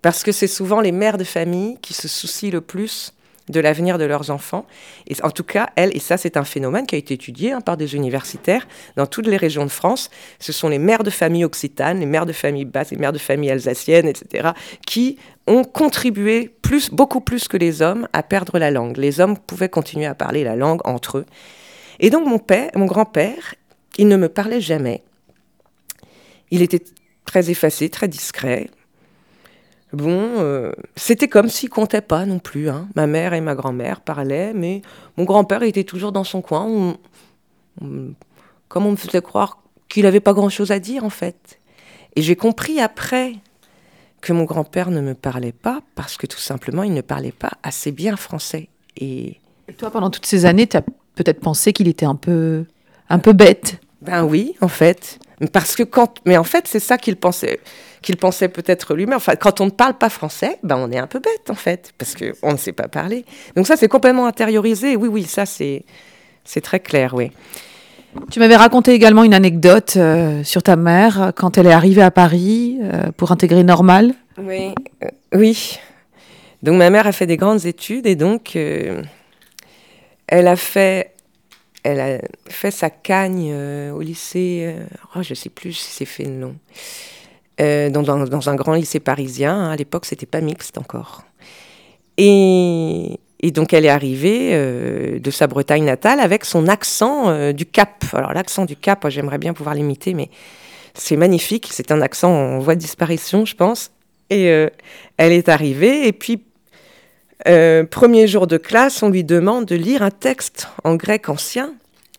Parce 0.00 0.22
que 0.22 0.32
c'est 0.32 0.46
souvent 0.46 0.80
les 0.80 0.92
mères 0.92 1.18
de 1.18 1.24
famille 1.24 1.78
qui 1.82 1.92
se 1.92 2.08
soucient 2.08 2.50
le 2.50 2.60
plus 2.60 3.12
de 3.48 3.60
l'avenir 3.60 3.98
de 3.98 4.04
leurs 4.04 4.30
enfants. 4.30 4.66
Et 5.06 5.14
en 5.22 5.30
tout 5.30 5.44
cas, 5.44 5.70
elles, 5.76 5.94
et 5.96 6.00
ça 6.00 6.16
c'est 6.16 6.36
un 6.36 6.44
phénomène 6.44 6.86
qui 6.86 6.94
a 6.94 6.98
été 6.98 7.14
étudié 7.14 7.52
hein, 7.52 7.60
par 7.60 7.76
des 7.76 7.94
universitaires 7.94 8.66
dans 8.96 9.06
toutes 9.06 9.26
les 9.26 9.36
régions 9.36 9.64
de 9.64 9.70
France, 9.70 10.10
ce 10.38 10.52
sont 10.52 10.68
les 10.68 10.78
mères 10.78 11.02
de 11.02 11.10
famille 11.10 11.44
occitanes, 11.44 12.00
les 12.00 12.06
mères 12.06 12.26
de 12.26 12.32
famille 12.32 12.64
basses, 12.64 12.90
les 12.90 12.96
mères 12.96 13.12
de 13.12 13.18
famille 13.18 13.50
alsaciennes, 13.50 14.08
etc., 14.08 14.50
qui 14.86 15.18
ont 15.46 15.64
contribué 15.64 16.50
plus, 16.62 16.90
beaucoup 16.90 17.20
plus 17.20 17.48
que 17.48 17.56
les 17.56 17.82
hommes 17.82 18.08
à 18.12 18.22
perdre 18.22 18.58
la 18.58 18.70
langue. 18.70 18.96
Les 18.96 19.20
hommes 19.20 19.36
pouvaient 19.36 19.68
continuer 19.68 20.06
à 20.06 20.14
parler 20.14 20.42
la 20.44 20.56
langue 20.56 20.80
entre 20.84 21.18
eux. 21.18 21.26
Et 22.00 22.10
donc 22.10 22.26
mon 22.26 22.38
père, 22.38 22.70
mon 22.74 22.86
grand-père, 22.86 23.54
il 23.98 24.08
ne 24.08 24.16
me 24.16 24.28
parlait 24.28 24.60
jamais. 24.60 25.02
Il 26.50 26.62
était 26.62 26.82
très 27.24 27.50
effacé, 27.50 27.88
très 27.88 28.08
discret. 28.08 28.70
Bon, 29.94 30.34
euh, 30.38 30.72
c'était 30.96 31.28
comme 31.28 31.48
s'il 31.48 31.70
comptait 31.70 32.00
pas 32.00 32.26
non 32.26 32.38
plus. 32.38 32.68
Hein. 32.68 32.88
Ma 32.96 33.06
mère 33.06 33.32
et 33.32 33.40
ma 33.40 33.54
grand-mère 33.54 34.00
parlaient, 34.00 34.52
mais 34.52 34.82
mon 35.16 35.24
grand-père 35.24 35.62
était 35.62 35.84
toujours 35.84 36.12
dans 36.12 36.24
son 36.24 36.42
coin. 36.42 36.96
comme 37.80 38.86
on 38.86 38.90
me 38.90 38.96
faisait 38.96 39.22
croire 39.22 39.58
qu'il 39.88 40.02
n'avait 40.02 40.20
pas 40.20 40.32
grand-chose 40.32 40.72
à 40.72 40.78
dire 40.80 41.04
en 41.04 41.10
fait. 41.10 41.60
Et 42.16 42.22
j'ai 42.22 42.36
compris 42.36 42.80
après 42.80 43.34
que 44.20 44.32
mon 44.32 44.44
grand-père 44.44 44.90
ne 44.90 45.00
me 45.00 45.14
parlait 45.14 45.52
pas 45.52 45.80
parce 45.94 46.16
que 46.16 46.26
tout 46.26 46.38
simplement 46.38 46.82
il 46.82 46.94
ne 46.94 47.00
parlait 47.00 47.32
pas 47.32 47.52
assez 47.62 47.92
bien 47.92 48.16
français. 48.16 48.68
Et, 48.96 49.38
toi, 49.78 49.90
pendant 49.90 50.10
toutes 50.10 50.26
ces 50.26 50.44
années, 50.44 50.66
tu 50.66 50.76
as 50.76 50.82
peut-être 51.14 51.40
pensé 51.40 51.72
qu'il 51.72 51.88
était 51.88 52.06
un 52.06 52.14
peu, 52.14 52.64
un 53.08 53.18
peu 53.18 53.32
bête? 53.32 53.80
Ben 54.02 54.24
oui, 54.24 54.54
en 54.60 54.68
fait. 54.68 55.18
Parce 55.52 55.74
que 55.74 55.82
quand, 55.82 56.20
mais 56.26 56.36
en 56.36 56.44
fait, 56.44 56.66
c'est 56.68 56.80
ça 56.80 56.96
qu'il 56.96 57.16
pensait, 57.16 57.60
qu'il 58.04 58.16
pensait 58.16 58.48
peut-être 58.48 58.94
lui-même. 58.94 59.16
Enfin, 59.16 59.34
quand 59.34 59.60
on 59.60 59.66
ne 59.66 59.70
parle 59.70 59.94
pas 59.94 60.08
français, 60.08 60.58
ben 60.62 60.76
on 60.76 60.92
est 60.92 60.98
un 60.98 61.06
peu 61.06 61.18
bête 61.18 61.50
en 61.50 61.54
fait, 61.54 61.92
parce 61.98 62.14
que 62.14 62.34
on 62.42 62.52
ne 62.52 62.56
sait 62.56 62.72
pas 62.72 62.86
parler. 62.86 63.24
Donc 63.56 63.66
ça, 63.66 63.76
c'est 63.76 63.88
complètement 63.88 64.26
intériorisé. 64.26 64.94
Oui, 64.94 65.08
oui, 65.08 65.24
ça 65.24 65.46
c'est, 65.46 65.84
c'est 66.44 66.60
très 66.60 66.80
clair, 66.80 67.14
oui. 67.14 67.32
Tu 68.30 68.38
m'avais 68.38 68.56
raconté 68.56 68.92
également 68.92 69.24
une 69.24 69.34
anecdote 69.34 69.94
euh, 69.96 70.44
sur 70.44 70.62
ta 70.62 70.76
mère 70.76 71.32
quand 71.34 71.58
elle 71.58 71.66
est 71.66 71.72
arrivée 71.72 72.02
à 72.02 72.12
Paris 72.12 72.78
euh, 72.82 73.10
pour 73.16 73.32
intégrer 73.32 73.64
Normal. 73.64 74.14
Oui, 74.38 74.72
euh, 75.02 75.08
oui. 75.34 75.80
Donc 76.62 76.76
ma 76.76 76.90
mère 76.90 77.06
a 77.06 77.12
fait 77.12 77.26
des 77.26 77.36
grandes 77.36 77.66
études 77.66 78.06
et 78.06 78.14
donc 78.14 78.56
elle 78.56 79.06
a 80.28 80.56
fait 80.56 81.14
elle 81.84 82.00
a 82.00 82.18
fait 82.48 82.70
sa 82.70 82.90
cagne 82.90 83.50
euh, 83.52 83.92
au 83.92 84.00
lycée, 84.00 84.74
euh, 84.74 84.84
oh, 85.14 85.22
je 85.22 85.30
ne 85.30 85.34
sais 85.34 85.50
plus 85.50 85.74
si 85.74 85.90
c'est 85.90 86.06
fait 86.06 86.24
le 86.24 86.30
nom, 86.30 86.56
euh, 87.60 87.90
dans, 87.90 88.48
un 88.48 88.54
grand 88.54 88.74
lycée 88.74 89.00
parisien. 89.00 89.54
Hein. 89.54 89.70
à 89.70 89.76
l'époque, 89.76 90.06
c'était 90.06 90.26
pas 90.26 90.40
mixte 90.40 90.78
encore. 90.78 91.24
Et, 92.16 93.18
donc, 93.42 93.72
elle 93.74 93.84
est 93.84 93.90
arrivée 93.90 94.52
de 95.20 95.30
sa 95.30 95.46
Bretagne 95.46 95.84
natale 95.84 96.18
avec 96.20 96.46
son 96.46 96.66
accent 96.66 97.52
du 97.52 97.66
Cap. 97.66 98.04
Alors, 98.14 98.32
l'accent 98.32 98.64
du 98.64 98.74
Cap, 98.74 99.06
j'aimerais 99.10 99.36
bien 99.36 99.52
pouvoir 99.52 99.74
l'imiter, 99.74 100.14
mais 100.14 100.30
c'est 100.94 101.16
magnifique. 101.16 101.68
C'est 101.70 101.92
un 101.92 102.00
accent 102.00 102.30
en 102.32 102.58
voie 102.60 102.74
de 102.74 102.80
disparition, 102.80 103.44
je 103.44 103.54
pense. 103.54 103.90
Et 104.30 104.44
elle 104.46 105.32
est 105.32 105.50
arrivée, 105.50 106.06
et 106.06 106.12
puis 106.14 106.42
euh, 107.46 107.84
premier 107.84 108.26
jour 108.26 108.46
de 108.46 108.56
classe, 108.56 109.02
on 109.02 109.10
lui 109.10 109.24
demande 109.24 109.66
de 109.66 109.76
lire 109.76 110.02
un 110.02 110.10
texte 110.10 110.68
en 110.82 110.94
grec 110.94 111.28
ancien, 111.28 111.74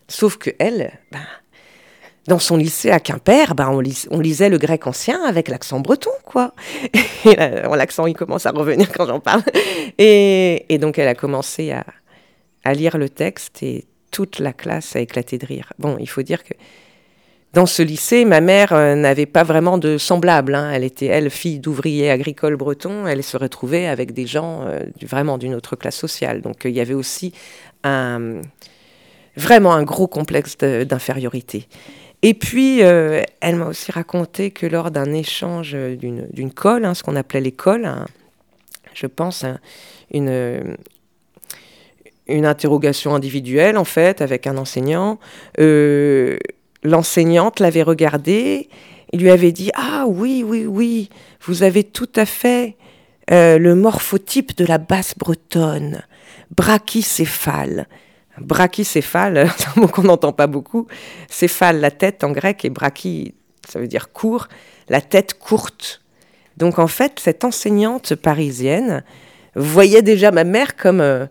sauf 0.08 0.36
que 0.36 0.50
elle, 0.58 0.92
ben, 1.10 1.20
dans 2.26 2.38
son 2.40 2.56
lycée 2.56 2.90
à 2.90 2.98
Quimper, 2.98 3.54
ben, 3.54 3.70
on, 4.10 4.20
lisait 4.20 4.48
le 4.48 4.58
grec 4.58 4.86
ancien 4.86 5.22
avec 5.24 5.48
l'accent 5.48 5.80
breton, 5.80 6.10
quoi. 6.24 6.52
L'accent, 7.24 8.06
il 8.06 8.14
commence 8.14 8.46
à 8.46 8.50
revenir 8.50 8.90
quand 8.92 9.06
j'en 9.06 9.20
parle. 9.20 9.42
Et, 9.98 10.78
donc, 10.80 10.98
elle 10.98 11.08
a 11.08 11.14
commencé 11.14 11.72
à, 11.72 12.74
lire 12.74 12.98
le 12.98 13.08
texte 13.08 13.62
et 13.62 13.86
toute 14.10 14.40
la 14.40 14.52
classe 14.52 14.96
a 14.96 15.00
éclaté 15.00 15.38
de 15.38 15.46
rire. 15.46 15.72
Bon, 15.78 15.98
il 16.00 16.08
faut 16.08 16.22
dire 16.22 16.42
que 16.42 16.54
dans 17.52 17.66
ce 17.66 17.80
lycée, 17.80 18.24
ma 18.24 18.40
mère 18.40 18.72
euh, 18.72 18.96
n'avait 18.96 19.24
pas 19.24 19.44
vraiment 19.44 19.78
de 19.78 19.96
semblable. 19.96 20.56
Hein. 20.56 20.72
Elle 20.72 20.82
était, 20.82 21.06
elle, 21.06 21.30
fille 21.30 21.60
d'ouvrier 21.60 22.10
agricole 22.10 22.56
breton. 22.56 23.06
Elle 23.06 23.22
se 23.22 23.36
retrouvait 23.36 23.86
avec 23.86 24.12
des 24.12 24.26
gens 24.26 24.62
euh, 24.66 24.80
vraiment 25.00 25.38
d'une 25.38 25.54
autre 25.54 25.76
classe 25.76 25.96
sociale. 25.96 26.40
Donc 26.40 26.62
il 26.64 26.72
y 26.72 26.80
avait 26.80 26.92
aussi 26.92 27.32
vraiment 29.36 29.72
un 29.72 29.84
gros 29.84 30.08
complexe 30.08 30.56
d'infériorité. 30.58 31.68
Et 32.28 32.34
puis, 32.34 32.80
elle 32.80 33.54
m'a 33.54 33.66
aussi 33.66 33.92
raconté 33.92 34.50
que 34.50 34.66
lors 34.66 34.90
d'un 34.90 35.12
échange 35.12 35.76
d'une 35.76 36.52
colle, 36.52 36.84
hein, 36.84 36.92
ce 36.94 37.04
qu'on 37.04 37.14
appelait 37.14 37.40
l'école, 37.40 37.88
je 38.94 39.06
pense, 39.06 39.44
une, 40.10 40.76
une 42.26 42.44
interrogation 42.44 43.14
individuelle, 43.14 43.78
en 43.78 43.84
fait, 43.84 44.22
avec 44.22 44.48
un 44.48 44.56
enseignant, 44.56 45.20
l'enseignante 46.82 47.60
l'avait 47.60 47.84
regardé 47.84 48.70
et 49.12 49.16
lui 49.16 49.30
avait 49.30 49.52
dit 49.52 49.70
Ah 49.74 50.06
oui, 50.08 50.42
oui, 50.44 50.66
oui, 50.66 51.10
vous 51.42 51.62
avez 51.62 51.84
tout 51.84 52.10
à 52.16 52.26
fait 52.26 52.74
euh, 53.30 53.58
le 53.58 53.74
morphotype 53.74 54.56
de 54.56 54.64
la 54.64 54.78
basse 54.78 55.14
bretonne, 55.16 56.02
brachycéphale. 56.50 57.86
Brachycéphale, 58.40 59.48
c'est 59.56 59.68
un 59.68 59.80
mot 59.80 59.88
qu'on 59.88 60.02
n'entend 60.02 60.32
pas 60.32 60.46
beaucoup. 60.46 60.86
Céphale, 61.28 61.80
la 61.80 61.90
tête 61.90 62.24
en 62.24 62.30
grec, 62.30 62.64
et 62.64 62.70
brachy, 62.70 63.34
ça 63.68 63.78
veut 63.78 63.88
dire 63.88 64.12
court, 64.12 64.48
la 64.88 65.00
tête 65.00 65.38
courte. 65.38 66.02
Donc 66.56 66.78
en 66.78 66.86
fait, 66.86 67.20
cette 67.20 67.44
enseignante 67.44 68.14
parisienne 68.14 69.04
voyait 69.54 70.02
déjà 70.02 70.30
ma 70.30 70.44
mère 70.44 70.76
comme 70.76 71.00
euh, 71.00 71.26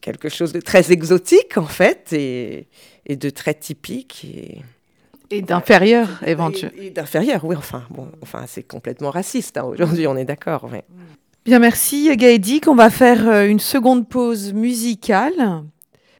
quelque 0.00 0.28
chose 0.28 0.52
de 0.52 0.60
très 0.60 0.92
exotique 0.92 1.56
en 1.56 1.66
fait, 1.66 2.12
et, 2.12 2.68
et 3.06 3.16
de 3.16 3.30
très 3.30 3.54
typique. 3.54 4.24
Et, 4.24 4.62
et 5.30 5.42
d'inférieur, 5.42 6.08
éventuellement. 6.26 6.82
Et, 6.82 6.90
d'inférieur, 6.90 7.44
oui, 7.44 7.56
enfin, 7.56 7.84
bon, 7.90 8.08
enfin 8.22 8.44
c'est 8.46 8.62
complètement 8.62 9.10
raciste, 9.10 9.56
hein, 9.56 9.64
aujourd'hui, 9.64 10.06
on 10.06 10.16
est 10.16 10.24
d'accord. 10.24 10.68
Bien, 11.44 11.58
merci 11.58 12.14
Gaëdic. 12.16 12.68
On 12.68 12.74
va 12.74 12.88
faire 12.88 13.28
euh, 13.28 13.46
une 13.46 13.60
seconde 13.60 14.08
pause 14.08 14.54
musicale. 14.54 15.64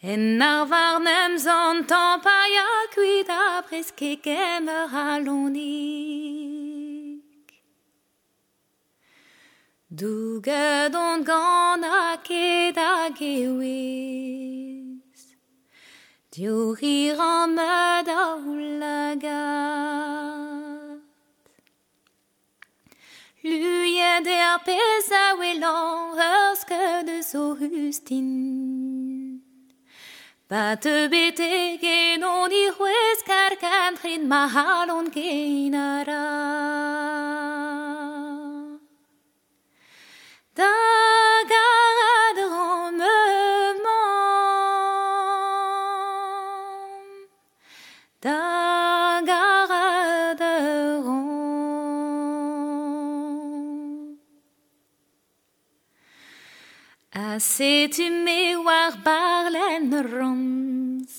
En 0.00 0.40
ar 0.40 0.64
varnem 0.70 1.38
santan 1.38 2.20
pa 2.22 2.46
ya 2.46 2.86
kuit 2.94 3.28
a 3.28 3.62
preske 3.66 4.22
kemer 4.22 4.94
alonik. 4.94 5.58
Douget 9.90 10.94
on 10.94 11.24
gant 11.24 11.84
a 11.84 12.16
ket 12.22 12.76
a 12.76 13.10
gewis. 13.18 15.34
Diou 16.30 16.76
rir 16.80 17.18
an 17.18 17.54
meud 17.56 18.08
a 18.08 18.38
Luie 23.42 24.24
der 24.24 24.58
pesa 24.66 25.36
welan 25.38 26.16
hörske 26.18 27.06
de 27.06 27.22
so 27.22 27.56
hustin. 27.56 28.87
Bat 30.48 30.84
bete 31.12 31.76
genon 31.76 32.50
i 32.50 32.70
c'hwez 32.72 33.20
kar 33.26 33.52
kantrin 33.60 34.22
ma 34.28 34.48
halon 34.48 35.10
geinara. 35.12 36.24
Da 40.56 40.72
Assez 57.38 57.88
tu 57.94 58.10
me 58.24 58.56
war 58.66 58.92
barlen 59.04 59.92
rons. 60.12 61.12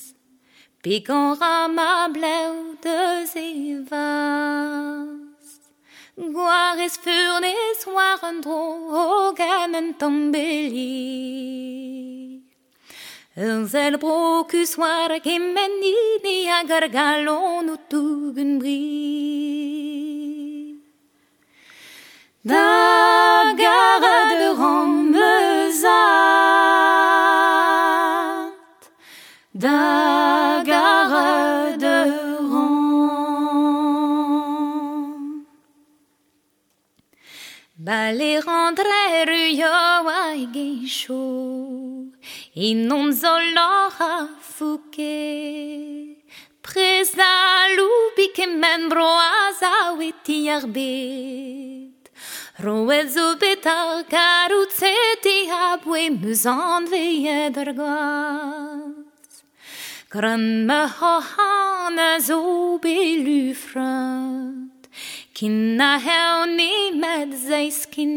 Pigon 0.82 1.28
rama 1.40 2.10
blau 2.12 2.76
de 2.84 3.24
zevas. 3.32 4.68
Guares 6.34 6.96
furnes 7.04 7.80
waren 7.96 8.36
dro 8.44 9.32
ganen 9.32 9.88
tombeli. 10.00 10.92
Zel 13.72 13.94
brocus 14.02 14.76
war 14.76 15.10
gemenini 15.26 16.38
a 16.56 16.60
gargalon 16.70 17.66
o 17.74 17.76
tugen 17.88 18.58
bri. 18.60 18.82
Da 22.44 23.54
gara 23.56 24.16
de 24.30 24.48
rammezat, 25.82 26.92
da 29.52 30.62
de 31.78 32.04
ram. 32.50 33.86
Bale 37.76 38.40
rendre 38.40 39.24
ruyo 39.24 39.72
a 40.08 40.34
geisho, 40.52 41.24
in 42.54 42.86
non 42.86 43.12
zolora 43.12 44.28
fuke. 44.40 46.18
Presa 46.62 47.66
lubi 47.74 48.28
ke 48.32 48.46
membro 48.46 49.06
aza 49.06 49.92
weti 49.98 50.48
Roezu 52.62 53.40
betal 53.40 54.04
karuceti 54.04 55.48
abui 55.48 56.10
muzon 56.10 56.84
vie 56.90 57.48
drgat. 57.56 59.30
Grönme 60.12 60.80
hohana 60.98 62.20
zubi 62.20 63.24
lyfrat. 63.24 64.82
Kinna 65.32 65.92
heuni 66.06 66.92
med 67.00 67.32
zeiskin. 67.32 68.14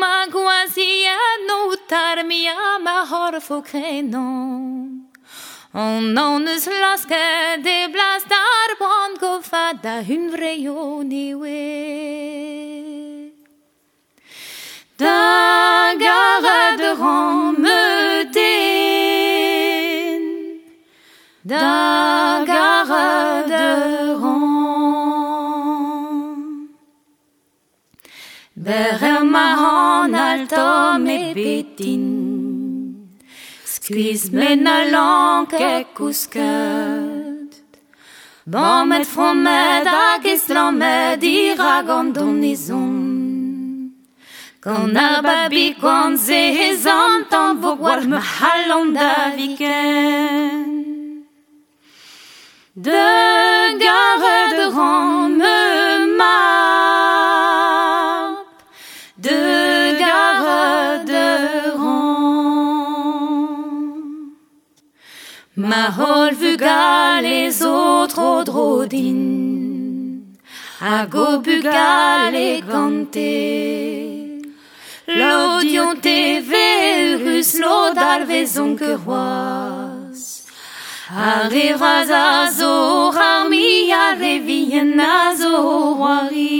Magwazia 0.00 1.18
no 1.46 1.76
tarmiama 1.90 2.98
horfukeno. 3.10 4.30
On 5.72 6.18
onus 6.18 6.66
laske 6.66 7.62
de 7.62 7.88
blas 7.92 8.24
dar 8.26 8.70
bon 8.78 9.14
go 9.20 9.40
fada 9.40 10.02
hun 10.02 10.30
vrejoni 10.32 11.34
we. 11.34 13.30
Da 14.98 15.94
gara 15.94 16.76
de 16.76 16.90
rome 16.98 18.24
din. 18.34 20.22
Da 21.44 22.42
gara 22.44 23.42
de 23.46 24.14
rom. 24.18 25.60
Berre 28.54 29.22
ma 29.22 29.54
han 29.60 30.14
alto 30.14 30.98
me 30.98 31.32
betin. 31.32 32.19
Squeeze 33.90 34.30
men 34.30 34.68
a 34.68 34.84
lank 34.84 35.52
e 35.52 35.84
kusket. 35.96 37.52
Ban 38.46 38.88
met 38.88 39.06
fromed 39.06 39.86
ag 39.86 40.26
islam 40.26 40.78
med 40.78 41.24
i 41.24 41.54
ragon 41.58 42.12
donizon. 42.12 42.94
Kan 44.62 44.96
ar 44.96 45.22
babi 45.22 45.74
kon 45.82 46.16
ze 46.26 46.42
hezan 46.58 47.26
tan 47.30 47.60
vo 47.60 47.74
me 48.10 48.20
halon 48.34 48.94
da 48.94 49.12
viken. 49.36 50.68
De 52.86 53.06
gare 53.82 54.40
de 54.56 54.66
me. 55.38 56.59
Ma 65.60 65.90
hol 65.92 66.32
vugal 66.40 67.22
les 67.22 67.60
autres 67.62 68.18
odrodin. 68.18 69.20
A 70.80 71.04
go 71.04 71.38
bugal 71.44 72.34
e 72.34 72.62
gante. 72.62 73.34
L'odion 75.06 75.96
TV 76.00 76.52
rus 77.22 77.50
l'odal 77.60 78.24
vezon 78.24 78.74
que 78.74 78.94
roas. 79.04 80.46
Arrivas 81.10 82.08
a 82.10 82.50
zo 82.50 83.10
rami 83.10 83.92
a 83.92 84.16
a 84.16 85.34
zo 85.36 85.56
wari. 86.00 86.56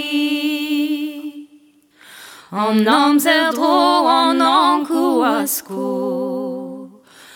En 2.52 2.86
amzer 2.86 3.52
dro 3.52 4.08
en 4.08 4.40
ankou 4.42 5.22
asko. 5.22 6.39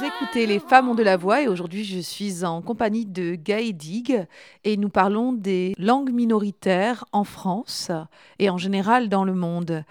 Vous 0.00 0.06
écoutez 0.06 0.46
Les 0.46 0.60
Femmes 0.60 0.88
ont 0.88 0.94
de 0.94 1.02
la 1.02 1.18
voix 1.18 1.42
et 1.42 1.48
aujourd'hui 1.48 1.84
je 1.84 1.98
suis 1.98 2.42
en 2.42 2.62
compagnie 2.62 3.04
de 3.04 3.34
Gaë 3.34 3.74
Dig 3.74 4.26
et 4.64 4.78
nous 4.78 4.88
parlons 4.88 5.34
des 5.34 5.74
langues 5.76 6.10
minoritaires 6.10 7.04
en 7.12 7.24
France 7.24 7.90
et 8.38 8.48
en 8.48 8.56
général 8.56 9.10
dans 9.10 9.24
le 9.24 9.34
monde. 9.34 9.84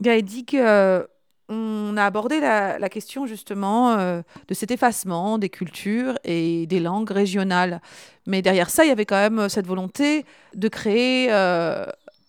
Gaë 0.00 0.22
Dig, 0.22 0.56
euh, 0.56 1.06
on 1.50 1.94
a 1.98 2.06
abordé 2.06 2.40
la, 2.40 2.78
la 2.78 2.88
question 2.88 3.26
justement 3.26 3.98
euh, 3.98 4.22
de 4.48 4.54
cet 4.54 4.70
effacement 4.70 5.36
des 5.36 5.50
cultures 5.50 6.14
et 6.24 6.66
des 6.66 6.80
langues 6.80 7.10
régionales. 7.10 7.82
Mais 8.26 8.40
derrière 8.40 8.70
ça, 8.70 8.86
il 8.86 8.88
y 8.88 8.92
avait 8.92 9.04
quand 9.04 9.16
même 9.30 9.50
cette 9.50 9.66
volonté 9.66 10.24
de 10.54 10.68
créer 10.68 11.28
euh, 11.30 11.84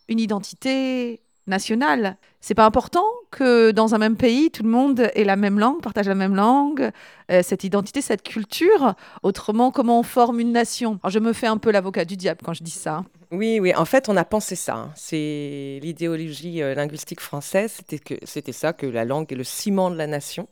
une 0.09 0.19
identité 0.19 1.21
nationale. 1.47 2.17
C'est 2.41 2.53
pas 2.55 2.65
important 2.65 3.03
que 3.31 3.71
dans 3.71 3.95
un 3.95 3.97
même 3.97 4.15
pays, 4.15 4.49
tout 4.49 4.63
le 4.63 4.69
monde 4.69 5.09
ait 5.13 5.25
la 5.25 5.35
même 5.35 5.59
langue, 5.59 5.81
partage 5.81 6.07
la 6.07 6.15
même 6.15 6.35
langue, 6.35 6.89
euh, 7.31 7.41
cette 7.43 7.65
identité, 7.65 8.01
cette 8.01 8.23
culture. 8.23 8.95
Autrement, 9.23 9.71
comment 9.71 9.99
on 9.99 10.03
forme 10.03 10.39
une 10.39 10.53
nation? 10.53 10.99
Alors, 11.03 11.11
Je 11.11 11.19
me 11.19 11.33
fais 11.33 11.47
un 11.47 11.57
peu 11.57 11.69
l'avocat 11.69 12.05
du 12.05 12.15
diable 12.15 12.39
quand 12.43 12.53
je 12.53 12.63
dis 12.63 12.71
ça. 12.71 13.03
Oui, 13.31 13.59
oui, 13.59 13.75
en 13.75 13.83
fait, 13.83 14.07
on 14.07 14.15
a 14.15 14.23
pensé 14.23 14.55
ça. 14.55 14.75
hein. 14.75 14.91
C'est 14.95 15.79
l'idéologie 15.83 16.61
euh, 16.63 16.73
linguistique 16.75 17.19
française, 17.19 17.73
c'était 17.75 17.99
que 17.99 18.15
c'était 18.23 18.53
ça, 18.53 18.71
que 18.71 18.85
la 18.85 19.03
langue 19.03 19.31
est 19.31 19.35
le 19.35 19.43
ciment 19.43 19.91
de 19.91 19.97
la 19.97 20.07
nation, 20.07 20.47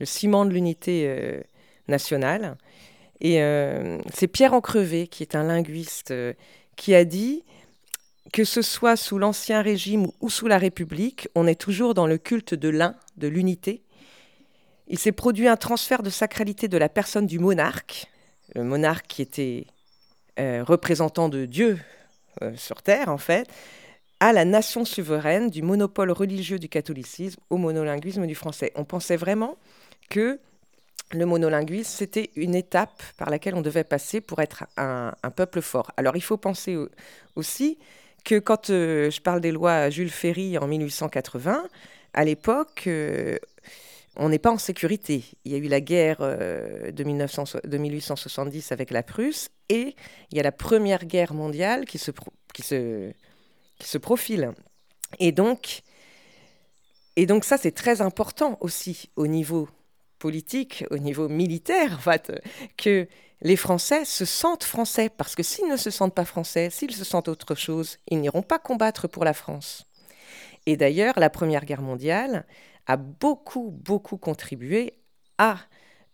le 0.00 0.06
ciment 0.06 0.44
de 0.44 0.50
l'unité 0.50 1.04
euh, 1.06 1.40
nationale. 1.86 2.56
Et 3.22 3.38
c'est 4.14 4.28
Pierre 4.28 4.54
Encrevé, 4.54 5.06
qui 5.06 5.22
est 5.22 5.34
un 5.34 5.42
linguiste, 5.42 6.14
qui 6.76 6.94
a 6.94 7.04
dit 7.04 7.44
que 8.32 8.44
ce 8.44 8.62
soit 8.62 8.96
sous 8.96 9.18
l'Ancien 9.18 9.62
Régime 9.62 10.06
ou 10.20 10.30
sous 10.30 10.46
la 10.46 10.58
République, 10.58 11.28
on 11.34 11.46
est 11.46 11.60
toujours 11.60 11.94
dans 11.94 12.06
le 12.06 12.18
culte 12.18 12.54
de 12.54 12.68
l'un, 12.68 12.94
de 13.16 13.28
l'unité. 13.28 13.82
Il 14.86 14.98
s'est 14.98 15.12
produit 15.12 15.48
un 15.48 15.56
transfert 15.56 16.02
de 16.02 16.10
sacralité 16.10 16.68
de 16.68 16.78
la 16.78 16.88
personne 16.88 17.26
du 17.26 17.38
monarque, 17.38 18.06
le 18.54 18.64
monarque 18.64 19.06
qui 19.06 19.22
était 19.22 19.66
euh, 20.38 20.64
représentant 20.64 21.28
de 21.28 21.44
Dieu 21.46 21.78
euh, 22.42 22.52
sur 22.56 22.82
Terre, 22.82 23.08
en 23.08 23.18
fait, 23.18 23.48
à 24.20 24.32
la 24.32 24.44
nation 24.44 24.84
souveraine, 24.84 25.50
du 25.50 25.62
monopole 25.62 26.10
religieux 26.10 26.58
du 26.58 26.68
catholicisme 26.68 27.40
au 27.50 27.56
monolinguisme 27.56 28.26
du 28.26 28.34
français. 28.34 28.72
On 28.74 28.84
pensait 28.84 29.16
vraiment 29.16 29.56
que 30.08 30.38
le 31.12 31.26
monolinguisme, 31.26 31.90
c'était 31.90 32.30
une 32.36 32.54
étape 32.54 33.02
par 33.16 33.30
laquelle 33.30 33.54
on 33.54 33.62
devait 33.62 33.84
passer 33.84 34.20
pour 34.20 34.40
être 34.40 34.64
un, 34.76 35.12
peuple 35.34 35.60
fort. 35.60 35.90
Alors 35.96 36.16
il 36.16 36.20
faut 36.20 36.36
penser 36.36 36.76
au- 36.76 36.88
aussi 37.34 37.78
que 38.24 38.38
quand 38.38 38.68
je 38.68 39.20
parle 39.20 39.40
des 39.40 39.52
lois 39.52 39.90
Jules 39.90 40.10
Ferry 40.10 40.58
en 40.58 40.66
1880, 40.66 41.64
à 42.12 42.24
l'époque, 42.24 42.88
on 44.16 44.28
n'est 44.28 44.38
pas 44.38 44.50
en 44.50 44.58
sécurité. 44.58 45.24
Il 45.44 45.52
y 45.52 45.54
a 45.54 45.58
eu 45.58 45.68
la 45.68 45.80
guerre 45.80 46.18
de, 46.20 46.90
de 46.90 47.78
1870 47.78 48.72
avec 48.72 48.90
la 48.90 49.02
Prusse 49.02 49.50
et 49.68 49.94
il 50.30 50.36
y 50.36 50.40
a 50.40 50.42
la 50.42 50.52
Première 50.52 51.04
Guerre 51.04 51.34
mondiale 51.34 51.84
qui 51.86 51.98
se, 51.98 52.10
qui 52.52 52.62
se, 52.62 53.12
qui 53.78 53.88
se 53.88 53.98
profile. 53.98 54.52
Et 55.18 55.32
donc, 55.32 55.82
et 57.16 57.26
donc 57.26 57.44
ça, 57.44 57.56
c'est 57.56 57.72
très 57.72 58.00
important 58.00 58.56
aussi 58.60 59.10
au 59.16 59.26
niveau 59.26 59.68
politique, 60.18 60.84
au 60.90 60.98
niveau 60.98 61.28
militaire, 61.28 61.94
en 61.94 61.98
fait, 61.98 62.32
que 62.76 63.08
les 63.42 63.56
Français 63.56 64.04
se 64.04 64.24
sentent 64.24 64.64
français. 64.64 65.08
Parce 65.08 65.34
que 65.34 65.42
s'ils 65.42 65.68
ne 65.68 65.76
se 65.76 65.90
sentent 65.90 66.14
pas 66.14 66.24
français, 66.24 66.70
s'ils 66.70 66.94
se 66.94 67.04
sentent 67.04 67.28
autre 67.28 67.54
chose, 67.54 67.98
ils 68.08 68.20
n'iront 68.20 68.42
pas 68.42 68.58
combattre 68.58 69.08
pour 69.08 69.24
la 69.24 69.32
France. 69.32 69.86
Et 70.66 70.76
d'ailleurs, 70.76 71.18
la 71.18 71.30
Première 71.30 71.64
Guerre 71.64 71.82
mondiale 71.82 72.46
a 72.86 72.96
beaucoup, 72.96 73.70
beaucoup 73.70 74.16
contribué 74.16 74.94
à 75.38 75.58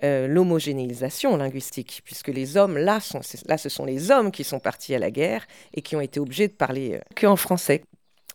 euh, 0.05 0.29
l'homogénéisation 0.29 1.37
linguistique, 1.37 2.03
puisque 2.05 2.29
les 2.29 2.57
hommes, 2.57 2.77
là, 2.77 2.99
là, 3.47 3.59
ce 3.59 3.68
sont 3.68 3.85
les 3.85 4.11
hommes 4.11 4.31
qui 4.31 4.45
sont 4.45 4.61
partis 4.61 4.95
à 4.95 4.99
la 4.99 5.11
guerre 5.11 5.47
et 5.74 5.83
qui 5.83 5.97
ont 5.97 6.01
été 6.01 6.20
obligés 6.20 6.49
de 6.49 6.53
parler 6.53 6.95
euh, 6.95 7.01
que 7.14 7.27
en 7.27 7.37
français. 7.37 7.83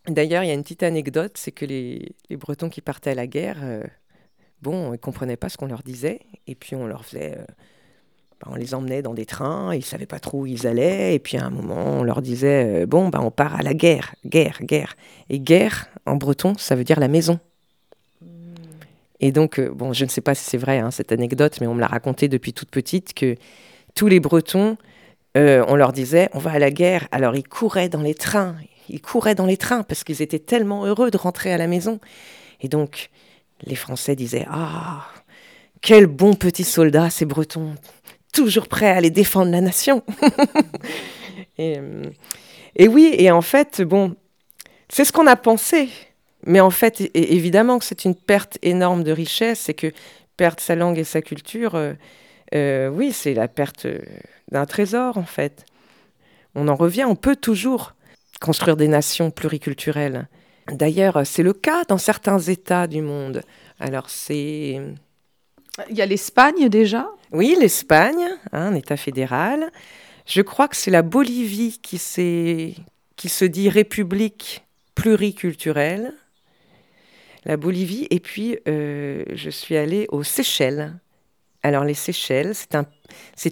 D'ailleurs, 0.07 0.43
il 0.43 0.47
y 0.47 0.49
a 0.51 0.55
une 0.55 0.63
petite 0.63 0.83
anecdote, 0.83 1.33
c'est 1.37 1.51
que 1.51 1.65
les, 1.65 2.15
Bretons 2.31 2.69
qui 2.69 2.81
partaient 2.81 3.11
à 3.11 3.15
la 3.15 3.27
guerre, 3.27 3.59
euh, 3.61 3.83
bon, 4.61 4.87
ils 4.87 4.93
ne 4.93 4.97
comprenaient 4.97 5.37
pas 5.37 5.49
ce 5.49 5.57
qu'on 5.57 5.67
leur 5.67 5.83
disait, 5.83 6.21
et 6.47 6.55
puis 6.55 6.75
on 6.75 6.87
leur 6.87 7.05
faisait... 7.05 7.37
Euh, 8.41 8.45
bah, 8.45 8.51
on 8.51 8.55
les 8.55 8.73
emmenait 8.73 9.01
dans 9.01 9.13
des 9.13 9.25
trains, 9.25 9.73
ils 9.73 9.79
ne 9.79 9.83
savaient 9.83 10.05
pas 10.05 10.19
trop 10.19 10.41
où 10.41 10.45
ils 10.45 10.67
allaient, 10.67 11.15
et 11.15 11.19
puis 11.19 11.37
à 11.37 11.45
un 11.45 11.49
moment, 11.49 11.99
on 11.99 12.03
leur 12.03 12.21
disait, 12.21 12.83
euh, 12.83 12.85
bon, 12.85 13.09
bah, 13.09 13.19
on 13.21 13.31
part 13.31 13.55
à 13.55 13.63
la 13.63 13.73
guerre, 13.73 14.15
guerre, 14.25 14.59
guerre. 14.61 14.95
Et 15.29 15.39
guerre, 15.39 15.87
en 16.05 16.15
breton, 16.15 16.55
ça 16.57 16.75
veut 16.75 16.83
dire 16.83 16.99
la 16.99 17.07
maison. 17.07 17.39
Et 19.19 19.31
donc, 19.31 19.59
bon, 19.59 19.93
je 19.93 20.03
ne 20.03 20.09
sais 20.09 20.21
pas 20.21 20.33
si 20.33 20.43
c'est 20.43 20.57
vrai, 20.57 20.79
hein, 20.79 20.89
cette 20.89 21.11
anecdote, 21.11 21.59
mais 21.61 21.67
on 21.67 21.75
me 21.75 21.79
l'a 21.79 21.87
raconté 21.87 22.27
depuis 22.27 22.53
toute 22.53 22.71
petite, 22.71 23.13
que 23.13 23.35
tous 23.93 24.07
les 24.07 24.19
Bretons, 24.19 24.77
on 25.35 25.75
leur 25.75 25.93
disait, 25.93 26.29
on 26.33 26.39
va 26.39 26.51
à 26.51 26.59
la 26.59 26.71
guerre, 26.71 27.07
alors 27.11 27.35
ils 27.35 27.47
couraient 27.47 27.87
dans 27.87 28.01
les 28.01 28.15
trains, 28.15 28.55
ils 28.89 28.99
couraient 28.99 29.35
dans 29.35 29.45
les 29.45 29.57
trains 29.57 29.83
parce 29.83 30.03
qu'ils 30.03 30.23
étaient 30.23 30.39
tellement 30.39 30.85
heureux 30.85 31.11
de 31.11 31.17
rentrer 31.17 31.53
à 31.53 31.57
la 31.57 31.67
maison. 31.67 31.99
Et 32.61 32.67
donc, 32.67 33.09
les 33.63 33.75
Français 33.75 34.15
disaient 34.15 34.45
Ah, 34.49 35.05
quel 35.81 36.05
bon 36.05 36.35
petit 36.35 36.63
soldat 36.63 37.09
ces 37.09 37.25
Bretons, 37.25 37.75
toujours 38.32 38.67
prêts 38.67 38.89
à 38.89 38.97
aller 38.97 39.09
défendre 39.09 39.51
la 39.51 39.61
nation. 39.61 40.03
Euh, 41.59 42.05
et, 42.75 42.88
oui, 42.88 43.13
et 43.17 43.29
en 43.29 43.41
fait, 43.41 43.82
bon, 43.82 44.15
c'est 44.89 45.05
ce 45.05 45.11
qu'on 45.11 45.27
a 45.27 45.36
pensé. 45.36 45.89
Mais 46.45 46.59
en 46.59 46.71
fait, 46.71 47.11
évidemment 47.13 47.77
que 47.77 47.86
c'est 47.86 48.05
une 48.05 48.15
perte 48.15 48.57
énorme 48.63 49.03
de 49.03 49.11
richesse, 49.11 49.59
c'est 49.59 49.75
que 49.75 49.91
perdre 50.38 50.59
sa 50.59 50.75
langue 50.75 50.97
et 50.97 51.03
sa 51.03 51.21
culture, 51.21 51.75
euh, 51.75 51.93
euh, 52.55 52.89
oui, 52.89 53.11
c'est 53.11 53.36
la 53.36 53.47
perte 53.47 53.86
d'un 54.51 54.65
trésor, 54.65 55.17
en 55.17 55.25
fait. 55.25 55.65
On 56.55 56.67
en 56.67 56.75
revient, 56.75 57.05
on 57.05 57.15
peut 57.15 57.36
toujours 57.36 57.93
construire 58.39 58.77
des 58.77 58.88
nations 58.88 59.29
pluriculturelles. 59.29 60.27
D'ailleurs, 60.67 61.21
c'est 61.25 61.43
le 61.43 61.53
cas 61.53 61.84
dans 61.88 61.97
certains 61.97 62.39
États 62.39 62.88
du 62.88 63.01
monde. 63.01 63.43
Alors, 63.79 64.09
c'est. 64.09 64.82
Il 65.89 65.95
y 65.95 66.01
a 66.01 66.05
l'Espagne 66.05 66.69
déjà? 66.69 67.07
Oui, 67.32 67.55
l'Espagne, 67.59 68.27
hein, 68.51 68.67
un 68.67 68.75
État 68.75 68.97
fédéral. 68.97 69.71
Je 70.25 70.41
crois 70.41 70.67
que 70.67 70.75
c'est 70.75 70.91
la 70.91 71.01
Bolivie 71.01 71.79
qui, 71.82 71.97
qui 73.15 73.29
se 73.29 73.45
dit 73.45 73.69
république 73.69 74.65
pluriculturelle. 74.95 76.13
La 77.45 77.57
Bolivie. 77.57 78.07
Et 78.09 78.19
puis, 78.19 78.57
euh, 78.67 79.23
je 79.34 79.49
suis 79.49 79.77
allée 79.77 80.07
aux 80.09 80.23
Seychelles. 80.23 80.93
Alors, 81.63 81.84
les 81.84 81.93
Seychelles, 81.93 82.53
c'est 82.53 82.75
un, 82.75 82.86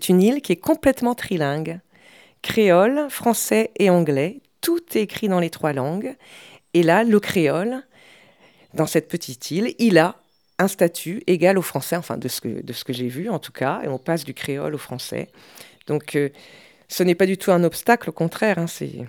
une 0.09 0.21
île 0.21 0.41
qui 0.41 0.51
est 0.51 0.57
complètement 0.57 1.15
trilingue 1.15 1.79
créole, 2.41 3.07
français 3.09 3.71
et 3.77 3.89
anglais, 3.89 4.41
tout 4.61 4.79
est 4.95 5.01
écrit 5.01 5.27
dans 5.27 5.39
les 5.39 5.49
trois 5.49 5.73
langues. 5.73 6.15
Et 6.73 6.83
là, 6.83 7.03
le 7.03 7.19
créole, 7.19 7.83
dans 8.73 8.85
cette 8.85 9.07
petite 9.07 9.51
île, 9.51 9.73
il 9.79 9.97
a 9.97 10.15
un 10.59 10.67
statut 10.67 11.23
égal 11.25 11.57
au 11.57 11.61
français, 11.61 11.95
enfin 11.95 12.17
de 12.17 12.27
ce 12.27 12.41
que, 12.41 12.61
que 12.61 12.93
j'ai 12.93 13.07
vu 13.07 13.29
en 13.29 13.39
tout 13.39 13.51
cas, 13.51 13.81
et 13.83 13.87
on 13.87 13.97
passe 13.97 14.23
du 14.23 14.33
créole 14.33 14.75
au 14.75 14.77
français. 14.77 15.29
Donc 15.87 16.15
euh, 16.15 16.29
ce 16.87 17.01
n'est 17.03 17.15
pas 17.15 17.25
du 17.25 17.37
tout 17.37 17.51
un 17.51 17.63
obstacle, 17.63 18.09
au 18.09 18.13
contraire, 18.13 18.59
hein, 18.59 18.67
c'est, 18.67 19.05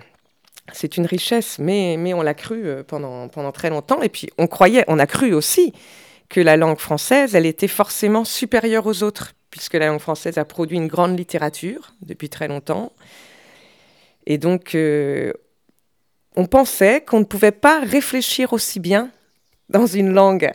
c'est 0.73 0.97
une 0.97 1.05
richesse, 1.05 1.59
mais, 1.59 1.97
mais 1.97 2.13
on 2.13 2.21
l'a 2.21 2.33
cru 2.33 2.65
euh, 2.65 2.83
pendant, 2.83 3.27
pendant 3.27 3.51
très 3.51 3.69
longtemps, 3.69 4.01
et 4.01 4.09
puis 4.09 4.29
on 4.39 4.47
croyait, 4.47 4.85
on 4.87 4.97
a 4.97 5.05
cru 5.05 5.33
aussi 5.33 5.73
que 6.29 6.41
la 6.41 6.57
langue 6.57 6.79
française, 6.79 7.35
elle 7.35 7.45
était 7.45 7.67
forcément 7.67 8.23
supérieure 8.23 8.87
aux 8.87 9.03
autres, 9.03 9.33
puisque 9.51 9.73
la 9.73 9.87
langue 9.87 9.99
française 9.99 10.37
a 10.37 10.45
produit 10.45 10.77
une 10.77 10.87
grande 10.87 11.17
littérature 11.19 11.93
depuis 12.01 12.29
très 12.29 12.47
longtemps, 12.47 12.93
et 14.25 14.37
donc, 14.37 14.75
euh, 14.75 15.33
on 16.35 16.45
pensait 16.45 17.01
qu'on 17.01 17.19
ne 17.19 17.25
pouvait 17.25 17.51
pas 17.51 17.79
réfléchir 17.81 18.53
aussi 18.53 18.79
bien 18.79 19.09
dans 19.69 19.85
une 19.85 20.13
langue, 20.13 20.51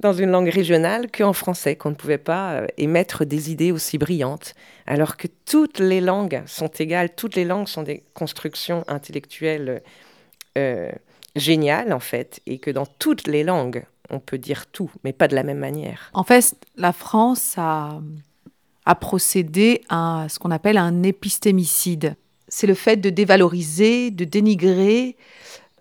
dans 0.00 0.12
une 0.12 0.30
langue 0.30 0.48
régionale 0.48 1.10
qu'en 1.10 1.32
français, 1.32 1.76
qu'on 1.76 1.90
ne 1.90 1.94
pouvait 1.94 2.18
pas 2.18 2.52
euh, 2.52 2.66
émettre 2.76 3.24
des 3.24 3.50
idées 3.50 3.72
aussi 3.72 3.98
brillantes, 3.98 4.54
alors 4.86 5.16
que 5.16 5.28
toutes 5.46 5.78
les 5.78 6.00
langues 6.00 6.42
sont 6.46 6.68
égales, 6.68 7.14
toutes 7.14 7.36
les 7.36 7.44
langues 7.44 7.68
sont 7.68 7.82
des 7.82 8.02
constructions 8.14 8.84
intellectuelles 8.88 9.82
euh, 10.58 10.90
géniales 11.36 11.92
en 11.92 12.00
fait, 12.00 12.40
et 12.46 12.58
que 12.58 12.70
dans 12.70 12.86
toutes 12.86 13.26
les 13.26 13.44
langues, 13.44 13.84
on 14.10 14.20
peut 14.20 14.38
dire 14.38 14.66
tout, 14.66 14.90
mais 15.04 15.12
pas 15.12 15.28
de 15.28 15.34
la 15.34 15.42
même 15.42 15.58
manière. 15.58 16.10
En 16.12 16.24
fait, 16.24 16.54
la 16.76 16.92
France 16.92 17.54
a, 17.56 18.00
a 18.84 18.94
procédé 18.94 19.82
à 19.88 20.26
ce 20.28 20.38
qu'on 20.38 20.50
appelle 20.50 20.76
un 20.76 21.02
épistémicide 21.02 22.16
c'est 22.54 22.66
le 22.68 22.74
fait 22.74 22.96
de 22.96 23.10
dévaloriser, 23.10 24.12
de 24.12 24.24
dénigrer 24.24 25.16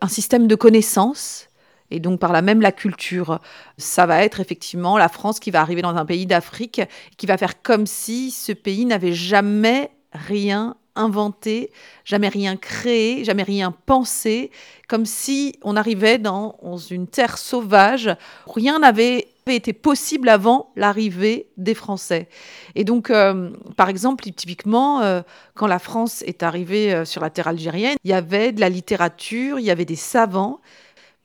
un 0.01 0.07
système 0.07 0.47
de 0.47 0.55
connaissances 0.55 1.47
et 1.93 1.99
donc 1.99 2.19
par 2.19 2.33
là 2.33 2.41
même 2.41 2.59
la 2.59 2.71
culture. 2.71 3.39
Ça 3.77 4.05
va 4.05 4.23
être 4.23 4.39
effectivement 4.39 4.97
la 4.97 5.09
France 5.09 5.39
qui 5.39 5.51
va 5.51 5.61
arriver 5.61 5.83
dans 5.83 5.95
un 5.95 6.05
pays 6.05 6.25
d'Afrique, 6.25 6.81
qui 7.17 7.25
va 7.27 7.37
faire 7.37 7.61
comme 7.61 7.85
si 7.85 8.31
ce 8.31 8.51
pays 8.51 8.85
n'avait 8.85 9.13
jamais 9.13 9.91
rien 10.11 10.75
inventé, 10.95 11.71
jamais 12.03 12.29
rien 12.29 12.55
créé, 12.55 13.23
jamais 13.23 13.43
rien 13.43 13.73
pensé, 13.85 14.51
comme 14.87 15.05
si 15.05 15.55
on 15.63 15.75
arrivait 15.75 16.17
dans 16.17 16.55
une 16.89 17.07
terre 17.07 17.37
sauvage, 17.37 18.15
rien 18.47 18.79
n'avait 18.79 19.27
été 19.51 19.73
possible 19.73 20.29
avant 20.29 20.71
l'arrivée 20.75 21.47
des 21.57 21.73
Français. 21.73 22.29
Et 22.75 22.83
donc, 22.83 23.09
euh, 23.09 23.49
par 23.75 23.89
exemple, 23.89 24.23
typiquement, 24.23 25.01
euh, 25.01 25.21
quand 25.55 25.67
la 25.67 25.79
France 25.79 26.21
est 26.23 26.43
arrivée 26.43 26.93
euh, 26.93 27.05
sur 27.05 27.21
la 27.21 27.29
terre 27.29 27.47
algérienne, 27.47 27.97
il 28.03 28.11
y 28.11 28.13
avait 28.13 28.51
de 28.51 28.61
la 28.61 28.69
littérature, 28.69 29.59
il 29.59 29.65
y 29.65 29.71
avait 29.71 29.85
des 29.85 29.97
savants, 29.97 30.61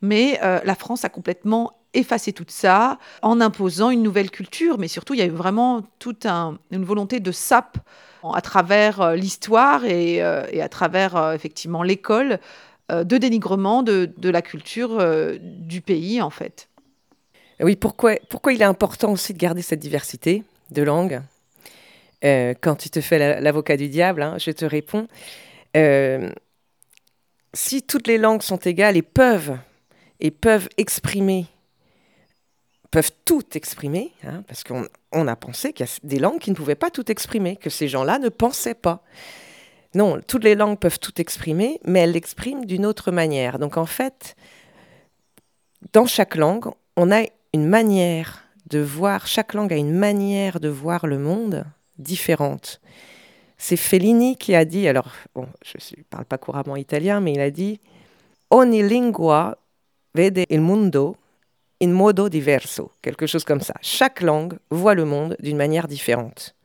mais 0.01 0.39
la 0.41 0.75
France 0.75 1.05
a 1.05 1.09
complètement 1.09 1.73
effacé 1.93 2.33
tout 2.33 2.45
ça 2.47 2.99
en 3.21 3.41
imposant 3.41 3.89
une 3.89 4.03
nouvelle 4.03 4.29
culture, 4.29 4.77
mais 4.77 4.87
surtout, 4.87 5.13
il 5.13 5.19
y 5.19 5.23
a 5.23 5.25
eu 5.25 5.31
vraiment 5.31 5.83
toute 5.97 6.25
une 6.25 6.85
volonté 6.85 7.19
de 7.19 7.31
sape 7.31 7.77
à 8.33 8.41
travers 8.41 9.15
l'histoire 9.15 9.85
et, 9.85 10.21
à 10.21 10.69
travers 10.69 11.33
effectivement 11.33 11.83
l'école 11.83 12.39
de 12.89 13.17
dénigrement 13.17 13.83
de, 13.83 14.29
la 14.29 14.41
culture 14.41 15.03
du 15.39 15.81
pays, 15.81 16.21
en 16.21 16.29
fait. 16.29 16.69
Oui, 17.61 17.75
pourquoi, 17.75 18.15
il 18.53 18.61
est 18.61 18.65
important 18.65 19.11
aussi 19.11 19.33
de 19.33 19.37
garder 19.37 19.61
cette 19.61 19.79
diversité 19.79 20.43
de 20.71 20.81
langues? 20.81 21.21
Euh, 22.23 22.53
Quand 22.59 22.75
tu 22.75 22.89
te 22.89 23.01
fais 23.01 23.41
l'avocat 23.41 23.75
du 23.75 23.89
diable, 23.89 24.21
hein, 24.21 24.37
je 24.37 24.51
te 24.51 24.65
réponds. 24.65 25.07
Euh, 25.75 26.31
si 27.53 27.83
toutes 27.83 28.07
les 28.07 28.17
langues 28.17 28.41
sont 28.41 28.57
égales 28.57 28.95
et 28.95 29.01
peuvent, 29.01 29.57
et 30.19 30.31
peuvent 30.31 30.69
exprimer, 30.77 31.47
peuvent 32.91 33.11
tout 33.25 33.43
exprimer, 33.55 34.11
hein, 34.23 34.43
parce 34.47 34.63
qu'on 34.63 35.27
a 35.27 35.35
pensé 35.35 35.73
qu'il 35.73 35.85
y 35.85 35.89
a 35.89 35.99
des 36.03 36.19
langues 36.19 36.39
qui 36.39 36.51
ne 36.51 36.55
pouvaient 36.55 36.75
pas 36.75 36.89
tout 36.89 37.09
exprimer, 37.11 37.55
que 37.55 37.69
ces 37.69 37.87
gens-là 37.87 38.19
ne 38.19 38.29
pensaient 38.29 38.73
pas. 38.73 39.03
Non, 39.95 40.19
toutes 40.27 40.43
les 40.43 40.55
langues 40.55 40.77
peuvent 40.77 40.99
tout 40.99 41.19
exprimer, 41.19 41.79
mais 41.85 42.01
elles 42.01 42.11
l'expriment 42.11 42.65
d'une 42.65 42.85
autre 42.85 43.11
manière. 43.11 43.57
Donc 43.57 43.77
en 43.77 43.85
fait, 43.85 44.35
dans 45.93 46.05
chaque 46.05 46.35
langue, 46.35 46.65
on 46.95 47.11
a 47.11 47.23
une 47.53 47.67
manière 47.67 48.43
de 48.67 48.79
voir, 48.79 49.25
chaque 49.25 49.53
langue 49.53 49.73
a 49.73 49.77
une 49.77 49.97
manière 49.97 50.59
de 50.59 50.69
voir 50.69 51.07
le 51.07 51.17
monde 51.17 51.65
différente. 51.97 52.81
C'est 53.57 53.77
Fellini 53.77 54.37
qui 54.37 54.55
a 54.55 54.63
dit, 54.63 54.87
alors 54.87 55.11
je 55.63 55.77
ne 55.97 56.03
parle 56.03 56.25
pas 56.25 56.37
couramment 56.37 56.75
italien, 56.75 57.19
mais 57.19 57.33
il 57.33 57.41
a 57.41 57.51
dit 57.51 57.79
Ogni 58.51 58.81
lingua 58.81 59.58
vede 60.13 60.45
il 60.49 60.61
mondo 60.61 61.15
in 61.81 61.91
modo 61.91 62.29
diverso, 62.29 62.91
quelque 63.01 63.25
chose 63.25 63.43
comme 63.43 63.61
ça. 63.61 63.73
Chaque 63.81 64.21
langue 64.21 64.57
voit 64.69 64.95
le 64.95 65.05
monde 65.05 65.35
d'une 65.39 65.57
manière 65.57 65.87
différente. 65.87 66.55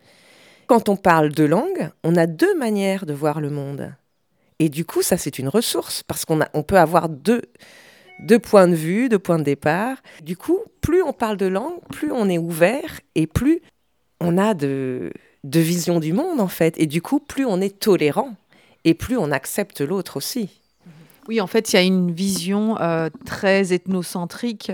Quand 0.66 0.88
on 0.88 0.96
parle 0.96 1.30
de 1.30 1.44
langue, 1.44 1.90
on 2.02 2.16
a 2.16 2.26
deux 2.26 2.54
manières 2.56 3.06
de 3.06 3.12
voir 3.12 3.40
le 3.40 3.50
monde. 3.50 3.94
Et 4.58 4.68
du 4.68 4.84
coup, 4.84 5.02
ça, 5.02 5.16
c'est 5.16 5.38
une 5.38 5.48
ressource 5.48 6.02
parce 6.02 6.24
qu'on 6.24 6.40
on 6.54 6.62
peut 6.62 6.78
avoir 6.78 7.08
deux, 7.08 7.42
deux 8.20 8.38
points 8.38 8.68
de 8.68 8.74
vue, 8.74 9.08
deux 9.08 9.18
points 9.18 9.38
de 9.38 9.44
départ. 9.44 9.98
Du 10.22 10.36
coup, 10.36 10.60
plus 10.80 11.02
on 11.02 11.12
parle 11.12 11.36
de 11.36 11.46
langue, 11.46 11.80
plus 11.90 12.10
on 12.12 12.28
est 12.28 12.38
ouvert 12.38 13.00
et 13.14 13.26
plus 13.26 13.60
on 14.20 14.38
a 14.38 14.54
de, 14.54 15.12
de 15.44 15.60
vision 15.60 16.00
du 16.00 16.12
monde, 16.12 16.40
en 16.40 16.48
fait. 16.48 16.74
Et 16.78 16.86
du 16.86 17.02
coup, 17.02 17.20
plus 17.20 17.44
on 17.44 17.60
est 17.60 17.78
tolérant 17.78 18.34
et 18.84 18.94
plus 18.94 19.16
on 19.16 19.30
accepte 19.30 19.80
l'autre 19.80 20.16
aussi. 20.16 20.60
Oui, 21.28 21.40
en 21.40 21.46
fait, 21.46 21.72
il 21.72 21.76
y 21.76 21.78
a 21.78 21.82
une 21.82 22.10
vision 22.10 22.78
euh, 22.80 23.08
très 23.24 23.72
ethnocentrique 23.72 24.72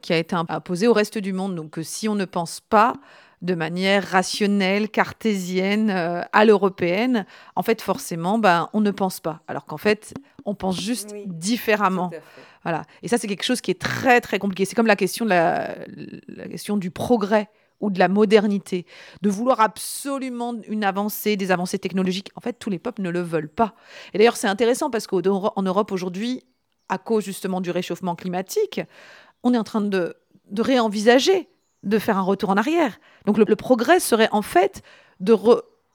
qui 0.00 0.12
a 0.12 0.16
été 0.16 0.34
imposée 0.34 0.88
au 0.88 0.92
reste 0.92 1.18
du 1.18 1.32
monde. 1.32 1.54
Donc, 1.54 1.78
si 1.82 2.08
on 2.08 2.14
ne 2.14 2.24
pense 2.24 2.60
pas 2.60 2.94
de 3.42 3.54
manière 3.54 4.06
rationnelle, 4.06 4.88
cartésienne, 4.88 5.90
euh, 5.90 6.22
à 6.32 6.44
l'européenne, 6.44 7.26
en 7.56 7.62
fait, 7.62 7.80
forcément, 7.80 8.38
ben, 8.38 8.68
on 8.72 8.80
ne 8.80 8.90
pense 8.90 9.20
pas. 9.20 9.40
Alors 9.48 9.64
qu'en 9.66 9.78
fait, 9.78 10.14
on 10.44 10.54
pense 10.54 10.80
juste 10.80 11.14
différemment. 11.26 12.10
Voilà. 12.62 12.82
Et 13.02 13.08
ça, 13.08 13.16
c'est 13.16 13.28
quelque 13.28 13.44
chose 13.44 13.60
qui 13.60 13.70
est 13.70 13.80
très, 13.80 14.20
très 14.20 14.38
compliqué. 14.38 14.64
C'est 14.64 14.74
comme 14.74 14.86
la 14.86 14.96
question, 14.96 15.24
de 15.24 15.30
la, 15.30 15.74
la 16.28 16.48
question 16.48 16.76
du 16.76 16.90
progrès 16.90 17.48
ou 17.80 17.90
de 17.90 17.98
la 17.98 18.08
modernité, 18.08 18.86
de 19.22 19.30
vouloir 19.30 19.60
absolument 19.60 20.54
une 20.68 20.84
avancée, 20.84 21.36
des 21.36 21.50
avancées 21.50 21.78
technologiques. 21.78 22.30
En 22.36 22.40
fait, 22.40 22.54
tous 22.54 22.70
les 22.70 22.78
peuples 22.78 23.02
ne 23.02 23.10
le 23.10 23.20
veulent 23.20 23.48
pas. 23.48 23.74
Et 24.12 24.18
d'ailleurs, 24.18 24.36
c'est 24.36 24.48
intéressant 24.48 24.90
parce 24.90 25.06
qu'en 25.06 25.62
Europe 25.62 25.92
aujourd'hui, 25.92 26.42
à 26.88 26.98
cause 26.98 27.24
justement 27.24 27.60
du 27.60 27.70
réchauffement 27.70 28.14
climatique, 28.14 28.80
on 29.42 29.54
est 29.54 29.58
en 29.58 29.64
train 29.64 29.80
de, 29.80 30.16
de 30.50 30.62
réenvisager 30.62 31.48
de 31.82 31.98
faire 31.98 32.18
un 32.18 32.22
retour 32.22 32.50
en 32.50 32.56
arrière. 32.56 32.98
Donc 33.26 33.38
le, 33.38 33.56
progrès 33.56 34.00
serait 34.00 34.28
en 34.32 34.42
fait 34.42 34.82
de, 35.20 35.34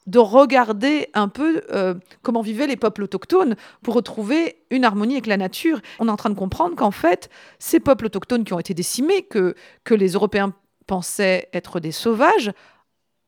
de 0.08 0.20
regarder 0.20 1.10
un 1.14 1.28
peu 1.28 1.62
euh, 1.72 1.94
comment 2.22 2.42
vivaient 2.42 2.68
les 2.68 2.76
peuples 2.76 3.04
autochtones 3.04 3.56
pour 3.82 3.94
retrouver 3.94 4.64
une 4.72 4.84
harmonie 4.84 5.14
avec 5.14 5.28
la 5.28 5.38
nature. 5.38 5.80
On 6.00 6.08
est 6.08 6.12
en 6.12 6.18
train 6.18 6.30
de 6.30 6.36
comprendre 6.36 6.76
qu'en 6.76 6.92
fait, 6.92 7.30
ces 7.60 7.80
peuples 7.80 8.06
autochtones 8.06 8.44
qui 8.44 8.54
ont 8.54 8.60
été 8.60 8.74
décimés, 8.74 9.24
que, 9.24 9.56
que 9.84 9.94
les 9.94 10.14
Européens 10.14 10.54
pensaient 10.88 11.50
être 11.54 11.80
des 11.80 11.92
sauvages, 11.92 12.52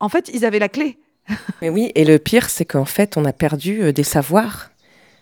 en 0.00 0.08
fait, 0.08 0.30
ils 0.32 0.44
avaient 0.44 0.58
la 0.58 0.68
clé. 0.68 0.98
Mais 1.62 1.68
oui, 1.68 1.92
et 1.94 2.04
le 2.04 2.18
pire, 2.18 2.48
c'est 2.50 2.64
qu'en 2.64 2.84
fait, 2.84 3.16
on 3.16 3.24
a 3.24 3.32
perdu 3.32 3.82
euh, 3.82 3.92
des 3.92 4.04
savoirs 4.04 4.70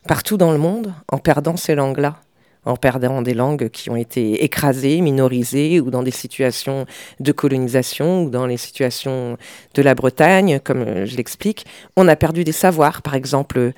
partout 0.06 0.36
dans 0.36 0.52
le 0.52 0.58
monde 0.58 0.94
en 1.10 1.18
perdant 1.18 1.56
ces 1.56 1.74
langues-là 1.74 2.20
en 2.66 2.76
perdant 2.76 3.22
des 3.22 3.32
langues 3.32 3.68
qui 3.70 3.90
ont 3.90 3.96
été 3.96 4.44
écrasées, 4.44 5.00
minorisées, 5.00 5.80
ou 5.80 5.90
dans 5.90 6.02
des 6.02 6.10
situations 6.10 6.84
de 7.20 7.32
colonisation, 7.32 8.24
ou 8.24 8.30
dans 8.30 8.46
les 8.46 8.56
situations 8.56 9.38
de 9.74 9.82
la 9.82 9.94
Bretagne, 9.94 10.60
comme 10.62 10.82
euh, 10.82 11.06
je 11.06 11.16
l'explique. 11.16 11.64
On 11.96 12.08
a 12.08 12.16
perdu 12.16 12.42
des 12.42 12.52
savoirs, 12.52 13.02
par 13.02 13.14
exemple, 13.14 13.72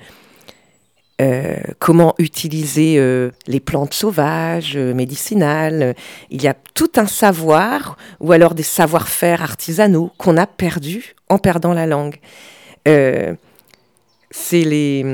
euh, 1.21 1.55
comment 1.79 2.15
utiliser 2.17 2.95
euh, 2.97 3.31
les 3.47 3.59
plantes 3.59 3.93
sauvages, 3.93 4.77
médicinales. 4.77 5.95
Il 6.29 6.41
y 6.41 6.47
a 6.47 6.55
tout 6.73 6.91
un 6.95 7.07
savoir, 7.07 7.97
ou 8.19 8.31
alors 8.31 8.55
des 8.55 8.63
savoir-faire 8.63 9.41
artisanaux 9.41 10.11
qu'on 10.17 10.37
a 10.37 10.47
perdus 10.47 11.15
en 11.29 11.37
perdant 11.37 11.73
la 11.73 11.85
langue. 11.85 12.17
c'est 12.85 14.63
les, 14.63 15.05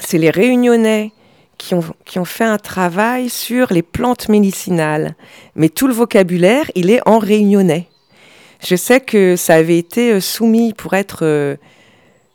c'est 0.00 0.18
les 0.18 0.30
Réunionnais 0.30 1.12
qui 1.60 1.74
ont, 2.18 2.24
fait 2.24 2.44
un 2.44 2.58
travail 2.58 3.28
sur 3.28 3.72
les 3.72 3.82
plantes 3.82 4.28
médicinales. 4.28 5.14
Mais 5.54 5.68
tout 5.68 5.86
le 5.86 5.92
vocabulaire, 5.92 6.70
il 6.74 6.90
est 6.90 7.06
en 7.06 7.18
réunionnais. 7.18 7.86
Je 8.66 8.76
sais 8.76 9.00
que 9.00 9.36
ça 9.36 9.54
avait 9.54 9.78
été 9.78 10.12
euh, 10.12 10.20
soumis 10.20 10.72
pour 10.74 10.94
être, 10.94 11.20
euh, 11.22 11.56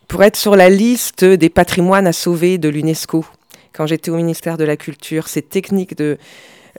pour 0.07 0.23
être 0.23 0.35
sur 0.35 0.55
la 0.55 0.69
liste 0.69 1.23
des 1.23 1.49
patrimoines 1.49 2.07
à 2.07 2.13
sauver 2.13 2.57
de 2.57 2.69
l'UNESCO 2.69 3.25
quand 3.73 3.87
j'étais 3.87 4.11
au 4.11 4.15
ministère 4.15 4.57
de 4.57 4.63
la 4.63 4.77
Culture. 4.77 5.27
Ces 5.27 5.41
techniques 5.41 5.97
de, 5.97 6.17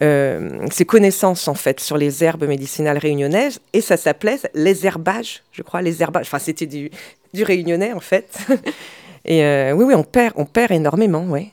euh, 0.03 0.67
ces 0.71 0.85
connaissances 0.85 1.49
en 1.49 1.55
fait 1.55 1.81
sur 1.81 1.97
les 1.97 2.25
herbes 2.25 2.45
médicinales 2.45 2.99
réunionnaises 2.99 3.61
et 3.73 3.81
ça 3.81 3.97
s'appelait 3.97 4.39
les 4.55 4.87
herbages, 4.87 5.43
je 5.53 5.63
crois, 5.63 5.83
les 5.83 6.03
herbages. 6.03 6.27
Enfin, 6.27 6.39
c'était 6.39 6.67
du, 6.67 6.91
réunionnais 7.35 7.93
en 7.93 8.01
fait. 8.01 8.39
et 9.25 9.73
oui, 9.73 9.85
oui, 9.85 9.95
on 9.95 10.05
perd, 10.05 10.35
on 10.37 10.47
perd 10.47 10.73
énormément, 10.73 11.25
ouais. 11.25 11.51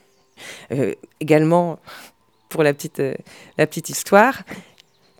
Euh, 0.72 0.94
également, 1.20 1.80
pour 2.50 2.64
la 2.64 2.74
petite, 2.74 3.00
euh, 3.00 3.14
la 3.58 3.68
petite 3.68 3.90
histoire, 3.90 4.44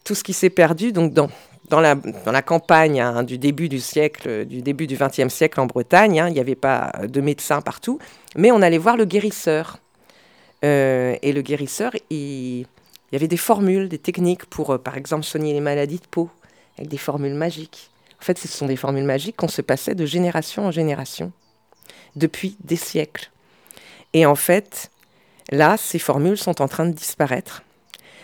tout 0.04 0.16
ce 0.16 0.24
qui 0.24 0.34
s'est 0.34 0.50
perdu 0.50 0.92
donc 0.92 1.14
dans, 1.14 1.30
dans, 1.70 1.80
la, 1.80 2.42
campagne 2.42 3.02
hein, 3.02 3.24
du 3.24 3.38
début 3.38 3.70
du 3.70 3.80
siècle, 3.80 4.46
du 4.46 4.62
début 4.62 4.88
du 4.88 4.98
XXe 4.98 5.34
siècle 5.34 5.60
en 5.60 5.66
Bretagne, 5.66 6.20
hein, 6.20 6.28
il 6.28 6.34
n'y 6.34 6.40
avait 6.40 6.56
pas 6.56 6.92
de 7.04 7.22
médecins 7.22 7.62
partout, 7.62 8.00
mais 8.36 8.52
on 8.52 8.62
allait 8.62 8.78
voir 8.78 8.98
le 8.98 9.06
guérisseur. 9.06 9.78
Euh, 10.64 11.16
et 11.22 11.34
le 11.34 11.42
guérisseur, 11.42 11.92
il, 12.10 12.62
il, 12.62 12.66
y 13.12 13.16
avait 13.16 13.28
des 13.28 13.38
formules, 13.38 13.90
des 13.90 13.98
techniques 13.98 14.46
pour, 14.46 14.80
par 14.80 14.98
exemple, 14.98 15.24
soigner 15.24 15.54
les 15.54 15.60
maladies 15.60 16.00
de 16.00 16.08
peau, 16.10 16.30
avec 16.78 16.90
des 16.90 16.98
formules 16.98 17.34
magiques. 17.34 17.90
En 18.22 18.24
fait, 18.24 18.38
ce 18.38 18.48
sont 18.48 18.68
des 18.68 18.78
formules 18.78 19.04
magiques 19.04 19.36
qu'on 19.36 19.50
se 19.50 19.62
passait 19.62 19.96
de 19.96 20.06
génération 20.06 20.66
en 20.66 20.72
génération, 20.72 21.32
depuis 22.16 22.56
des 22.64 22.78
siècles. 22.78 23.30
Et 24.14 24.26
en 24.26 24.36
fait, 24.36 24.92
Là, 25.52 25.78
ces 25.78 26.00
formules 26.00 26.38
sont 26.38 26.62
en 26.62 26.68
train 26.68 26.86
de 26.86 26.94
disparaître 26.94 27.64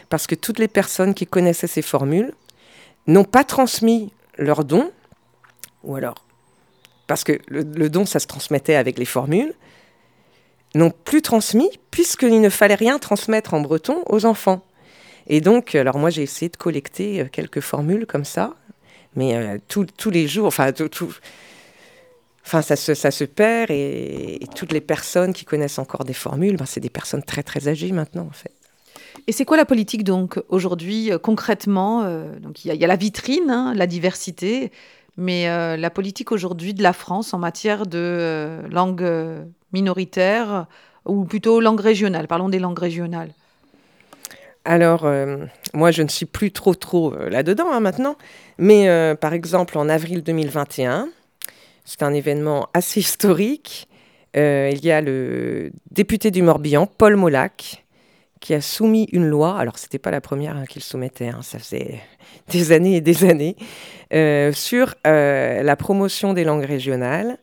parce 0.10 0.26
que 0.26 0.36
toutes 0.36 0.60
les 0.60 0.68
personnes 0.68 1.14
qui 1.14 1.28
connaissaient 1.28 1.68
ces 1.68 1.82
formules 1.82 2.34
n'ont 3.10 3.24
pas 3.24 3.43
transmis 3.43 4.12
leur 4.38 4.64
don, 4.64 4.91
ou 5.84 5.95
alors 5.95 6.26
parce 7.07 7.24
que 7.24 7.39
le, 7.47 7.64
don, 7.89 8.05
ça 8.05 8.20
se 8.20 8.28
transmettait 8.28 8.76
avec 8.76 8.99
les 8.99 9.05
formules, 9.05 9.53
n'ont 10.76 10.91
plus 10.91 11.24
transmis 11.24 11.72
puisqu'il 11.89 12.39
ne 12.39 12.49
fallait 12.49 12.76
rien 12.76 12.99
transmettre 12.99 13.55
en 13.55 13.62
breton 13.62 14.03
aux 14.05 14.26
enfants. 14.26 14.64
Et 15.26 15.41
donc, 15.41 15.74
alors 15.74 15.97
moi 15.97 16.12
j'ai 16.12 16.22
essayé 16.22 16.49
de 16.49 16.57
collecter 16.57 17.22
euh, 17.22 17.26
quelques 17.32 17.62
formules 17.62 18.05
comme 18.05 18.26
ça, 18.26 18.53
mais 19.16 19.36
euh, 19.36 19.57
tous 19.68 20.10
les 20.12 20.28
jours, 20.28 20.45
enfin 20.45 20.72
tout, 20.72 21.14
Enfin, 22.45 22.64
ça 22.64 22.76
se, 22.76 22.95
ça 22.95 23.12
se 23.12 23.26
perd 23.26 23.70
et, 23.70 24.39
toutes 24.55 24.72
les 24.72 24.82
personnes 24.82 25.34
qui 25.34 25.45
connaissent 25.45 25.78
encore 25.78 26.03
des 26.03 26.16
formules, 26.16 26.57
ben, 26.57 26.66
c'est 26.66 26.80
des 26.80 26.89
personnes 26.89 27.22
très 27.22 27.43
très 27.43 27.68
âgées 27.68 27.91
maintenant 27.91 28.26
en 28.26 28.34
fait. 28.34 28.59
Et 29.28 29.32
c'est 29.32 29.45
quoi 29.45 29.57
la 29.57 29.65
politique 29.65 30.03
donc 30.03 30.41
aujourd'hui 30.49 31.11
euh, 31.11 31.17
concrètement 31.17 32.03
euh, 32.03 32.39
Donc 32.39 32.65
il 32.65 32.74
y, 32.74 32.84
a 32.84 32.88
la 32.88 32.95
vitrine, 32.95 33.49
hein, 33.49 33.74
la 33.76 33.88
diversité, 33.88 34.72
mais 35.17 35.49
euh, 35.49 35.78
la 35.78 35.89
politique 35.89 36.32
aujourd'hui 36.32 36.74
de 36.74 36.84
la 36.84 36.93
France 36.93 37.34
en 37.34 37.39
matière 37.39 37.86
de 37.86 38.59
langue 38.70 39.05
minoritaire 39.74 40.67
ou 41.05 41.26
plutôt 41.26 41.59
langue 41.59 41.80
régionale. 41.80 42.28
Parlons 42.28 42.49
des 42.49 42.59
langues 42.59 42.80
régionales. 42.80 43.32
Alors, 44.65 45.07
moi, 45.74 45.89
je 45.89 46.03
ne 46.03 46.09
suis 46.09 46.26
plus 46.26 46.51
trop, 46.51 46.76
trop 46.76 47.15
là-dedans 47.15 47.72
hein, 47.72 47.80
maintenant. 47.80 48.17
Mais 48.57 49.15
par 49.20 49.34
exemple, 49.34 49.78
en 49.78 49.89
avril 49.89 50.22
2021, 50.22 51.09
c'est 51.86 52.03
un 52.03 52.13
événement 52.13 52.67
assez 52.74 52.99
historique. 52.99 53.88
Il 54.36 54.86
y 54.86 54.91
a 54.91 55.01
le 55.01 55.72
député 55.91 56.30
du 56.30 56.43
Morbihan, 56.43 56.86
Paul 56.86 57.15
Molac, 57.15 57.84
qui 58.40 58.54
a 58.54 58.62
soumis 58.62 59.08
une 59.12 59.28
loi. 59.28 59.58
Alors, 59.58 59.78
ce 59.78 59.86
n'était 59.86 60.00
pas 60.00 60.12
la 60.12 60.22
première 60.22 60.56
hein, 60.56 60.66
qu'il 60.66 60.84
soumettait, 60.84 61.30
hein, 61.30 61.42
ça 61.42 61.60
faisait 61.60 62.02
des 62.48 62.72
années 62.72 62.98
et 62.98 63.02
des 63.02 63.26
années, 63.26 63.56
euh, 64.14 64.52
sur 64.54 64.96
euh, 65.06 65.62
la 65.64 65.76
promotion 65.76 66.34
des 66.34 66.44
langues 66.44 66.66
régionales. 66.66 67.38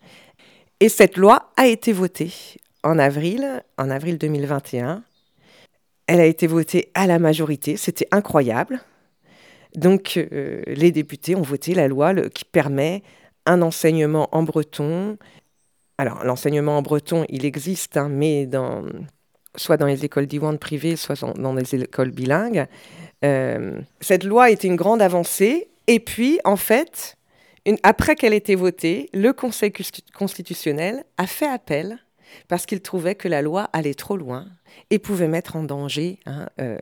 Et 0.81 0.89
cette 0.89 1.17
loi 1.17 1.51
a 1.57 1.67
été 1.67 1.93
votée 1.93 2.33
en 2.83 2.99
avril, 2.99 3.63
en 3.79 3.91
avril 3.91 4.19
2021. 4.19 5.03
Elle 6.07 6.21
a 6.21 6.27
été 6.27 6.47
votée 6.47 6.91
à 6.95 7.07
la 7.07 7.19
majorité, 7.19 7.77
c'était 7.77 8.07
incroyable. 8.13 8.81
Donc, 9.75 10.19
les 10.67 10.93
députés 10.93 11.35
ont 11.35 11.43
voté 11.43 11.75
la 11.75 11.89
loi 11.89 12.15
qui 12.31 12.45
permet 12.45 13.03
un 13.45 13.61
enseignement 13.63 14.29
en 14.33 14.43
breton. 14.43 15.19
Alors, 15.99 16.25
l'enseignement 16.25 16.79
en 16.79 16.83
breton, 16.83 17.25
il 17.29 17.45
existe, 17.45 17.97
hein, 17.97 18.09
mais 18.09 18.47
dans, 18.47 18.85
soit 19.57 19.77
dans 19.77 19.87
les 19.87 20.05
écoles 20.05 20.27
d'Iwan 20.27 20.59
privées, 20.59 20.97
soit 20.97 21.21
dans 21.37 21.55
des 21.55 21.75
écoles 21.75 22.11
bilingues. 22.11 22.67
Euh, 23.25 23.81
cette 24.01 24.25
loi 24.25 24.51
était 24.51 24.69
une 24.69 24.77
grande 24.77 25.03
avancée. 25.03 25.69
Et 25.87 26.01
puis, 26.01 26.39
en 26.45 26.57
fait, 26.57 27.17
après 27.83 28.15
qu'elle 28.15 28.33
ait 28.33 28.39
été 28.39 28.55
votée, 28.55 29.09
le 29.13 29.33
Conseil 29.33 29.73
constitutionnel 30.15 31.05
a 31.17 31.27
fait 31.27 31.49
appel 31.49 31.99
parce 32.49 32.67
qu'il 32.67 32.81
trouvait 32.81 33.15
que 33.15 33.29
la 33.29 33.43
loi 33.43 33.71
allait 33.73 33.95
trop 33.95 34.17
loin 34.17 34.47
et 34.91 34.99
pouvait 34.99 35.29
mettre 35.29 35.57
en 35.57 35.63
danger 35.63 36.19
hein, 36.27 36.49
euh, 36.61 36.79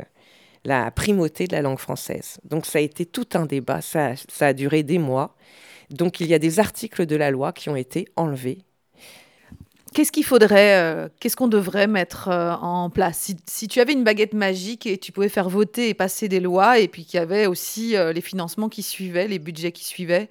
la 0.64 0.90
primauté 0.90 1.46
de 1.46 1.52
la 1.54 1.62
langue 1.62 1.78
française. 1.78 2.38
Donc 2.44 2.66
ça 2.66 2.78
a 2.78 2.82
été 2.82 3.06
tout 3.06 3.26
un 3.34 3.46
débat, 3.46 3.80
ça 3.82 4.16
a 4.40 4.52
duré 4.52 4.82
des 4.82 4.98
mois. 4.98 5.36
Donc 5.90 6.20
il 6.20 6.26
y 6.26 6.34
a 6.34 6.38
des 6.38 6.60
articles 6.60 7.06
de 7.06 7.16
la 7.16 7.30
loi 7.30 7.52
qui 7.52 7.68
ont 7.68 7.76
été 7.76 8.08
enlevés. 8.16 8.58
Qu'est-ce 9.94 10.10
qu'il 10.10 10.24
faudrait, 10.24 10.74
euh, 10.74 11.08
qu'est-ce 11.20 11.36
qu'on 11.36 11.46
devrait 11.46 11.86
mettre 11.86 12.26
euh, 12.26 12.52
en 12.54 12.90
place? 12.90 13.32
Si, 13.46 13.68
tu 13.68 13.78
avais 13.78 13.92
une 13.92 14.02
baguette 14.02 14.34
magique 14.34 14.86
et 14.86 14.98
tu 14.98 15.12
pouvais 15.12 15.28
faire 15.28 15.48
voter 15.48 15.88
et 15.88 15.94
passer 15.94 16.28
des 16.28 16.40
lois, 16.40 16.80
et 16.80 16.88
puis 16.88 17.04
qu'il 17.04 17.18
y 17.20 17.22
avait 17.22 17.46
aussi 17.46 17.96
euh, 17.96 18.12
les 18.12 18.20
financements 18.20 18.68
qui 18.68 18.82
suivaient, 18.82 19.28
les 19.28 19.38
budgets 19.38 19.70
qui 19.70 19.84
suivaient, 19.84 20.28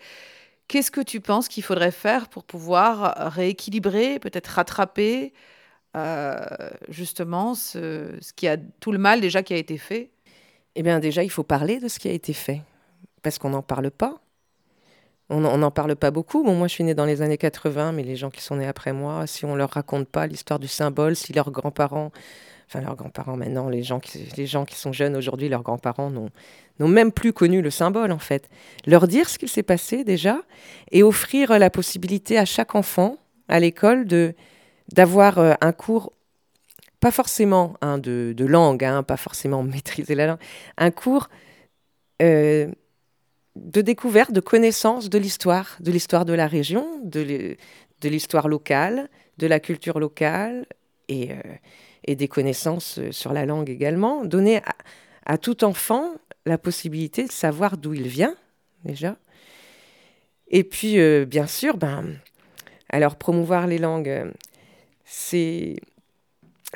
qu'est-ce 0.68 0.92
que 0.92 1.00
tu 1.00 1.22
penses 1.22 1.48
qu'il 1.48 1.64
faudrait 1.64 1.92
faire 1.92 2.28
pour 2.28 2.44
pouvoir 2.44 3.32
rééquilibrer, 3.32 4.20
peut-être 4.20 4.48
rattraper 4.48 5.34
justement 6.90 7.54
ce, 7.54 8.18
ce, 8.20 8.34
qui 8.34 8.48
a 8.50 8.58
tout 8.58 8.92
le 8.92 8.98
mal 8.98 9.22
déjà 9.22 9.44
qui 9.44 9.54
a 9.54 9.58
été 9.58 9.78
fait? 9.78 10.10
Eh 10.76 10.84
bien 10.84 11.00
déjà, 11.00 11.24
il 11.24 11.30
faut 11.30 11.44
parler 11.44 11.80
de 11.80 11.88
ce 11.88 12.00
qui 12.00 12.10
a 12.10 12.12
été 12.12 12.34
fait, 12.34 12.62
parce 13.22 13.38
qu'on 13.38 13.52
n'en 13.52 13.62
parle 13.62 13.92
pas. 13.92 14.23
On 15.30 15.40
n'en 15.40 15.72
parle 15.72 15.96
pas 15.96 16.12
beaucoup. 16.12 16.44
Bon, 16.44 16.54
moi, 16.54 16.68
je 16.68 16.74
suis 16.74 16.84
née 16.84 16.94
dans 16.94 17.06
les 17.06 17.22
années 17.22 17.38
80, 17.38 17.94
mais 17.94 18.04
les 18.04 18.16
gens 18.16 18.30
qui 18.30 18.42
sont 18.42 18.58
nés 18.58 18.68
après 18.68 18.94
moi, 18.94 19.26
si 19.26 19.46
on 19.46 19.56
leur 19.56 19.72
raconte 19.72 20.08
pas 20.08 20.28
l'histoire 20.28 20.60
du 20.60 20.68
symbole, 20.68 21.16
si 21.16 21.34
leurs 21.34 21.50
grands-parents, 21.50 22.12
enfin 22.68 22.82
leurs 22.82 22.96
grands-parents 22.96 23.38
maintenant, 23.38 23.70
les 23.70 23.84
gens 23.84 24.00
qui, 24.00 24.20
les 24.36 24.46
gens 24.46 24.66
qui 24.66 24.76
sont 24.76 24.92
jeunes 24.92 25.16
aujourd'hui, 25.16 25.48
leurs 25.50 25.64
grands-parents 25.64 26.12
n'ont 26.12 26.88
même 26.88 27.12
plus 27.12 27.32
connu 27.34 27.62
le 27.62 27.70
symbole, 27.70 28.12
en 28.12 28.20
fait. 28.20 28.50
Leur 28.86 29.08
dire 29.08 29.30
ce 29.30 29.40
qu'il 29.40 29.50
s'est 29.50 29.64
passé 29.64 30.04
déjà 30.04 30.42
et 30.92 31.04
offrir 31.04 31.58
la 31.58 31.70
possibilité 31.70 32.38
à 32.38 32.46
chaque 32.46 32.76
enfant 32.76 33.18
à 33.48 33.60
l'école 33.60 34.06
de 34.06 34.36
d'avoir 34.92 35.40
euh, 35.40 35.54
un 35.62 35.72
cours 35.72 36.12
pas 37.00 37.12
forcément 37.12 37.76
hein, 37.82 37.98
de, 37.98 38.34
de, 38.36 38.46
langue, 38.46 38.84
hein, 38.84 39.04
pas 39.04 39.18
forcément 39.18 39.64
maîtriser 39.64 40.16
la 40.16 40.28
langue, 40.28 40.40
un 40.78 40.92
cours 40.92 41.30
euh, 42.22 42.68
de 43.56 43.82
découverte, 43.82 44.32
de 44.32 44.40
connaissance 44.40 45.10
de 45.10 45.18
l'histoire, 45.18 45.78
de 45.80 45.92
l'histoire 45.92 46.26
de 46.26 46.34
la 46.34 46.48
région, 46.48 47.00
de 47.04 47.58
l'histoire 48.04 48.48
locale, 48.48 49.10
de 49.38 49.48
la 49.48 49.60
culture 49.60 50.00
locale 50.00 50.66
et, 51.08 51.32
euh, 51.32 52.16
des 52.16 52.28
connaissances 52.28 53.00
euh, 53.00 53.12
sur 53.12 53.34
la 53.34 53.46
langue 53.46 53.70
également. 53.70 54.26
Donner 54.26 54.62
à, 55.26 55.38
tout 55.38 55.64
enfant 55.64 56.12
la 56.46 56.58
possibilité 56.58 57.26
de 57.26 57.32
savoir 57.32 57.78
d'où 57.78 57.94
il 57.94 58.08
vient, 58.08 58.36
déjà. 58.84 59.18
Et 60.50 60.64
puis, 60.64 61.00
euh, 61.00 61.26
bien 61.26 61.48
sûr, 61.48 61.78
ben, 61.78 62.20
alors 62.90 63.16
promouvoir 63.16 63.68
les 63.68 63.78
langues, 63.78 64.32
c'est 65.06 65.78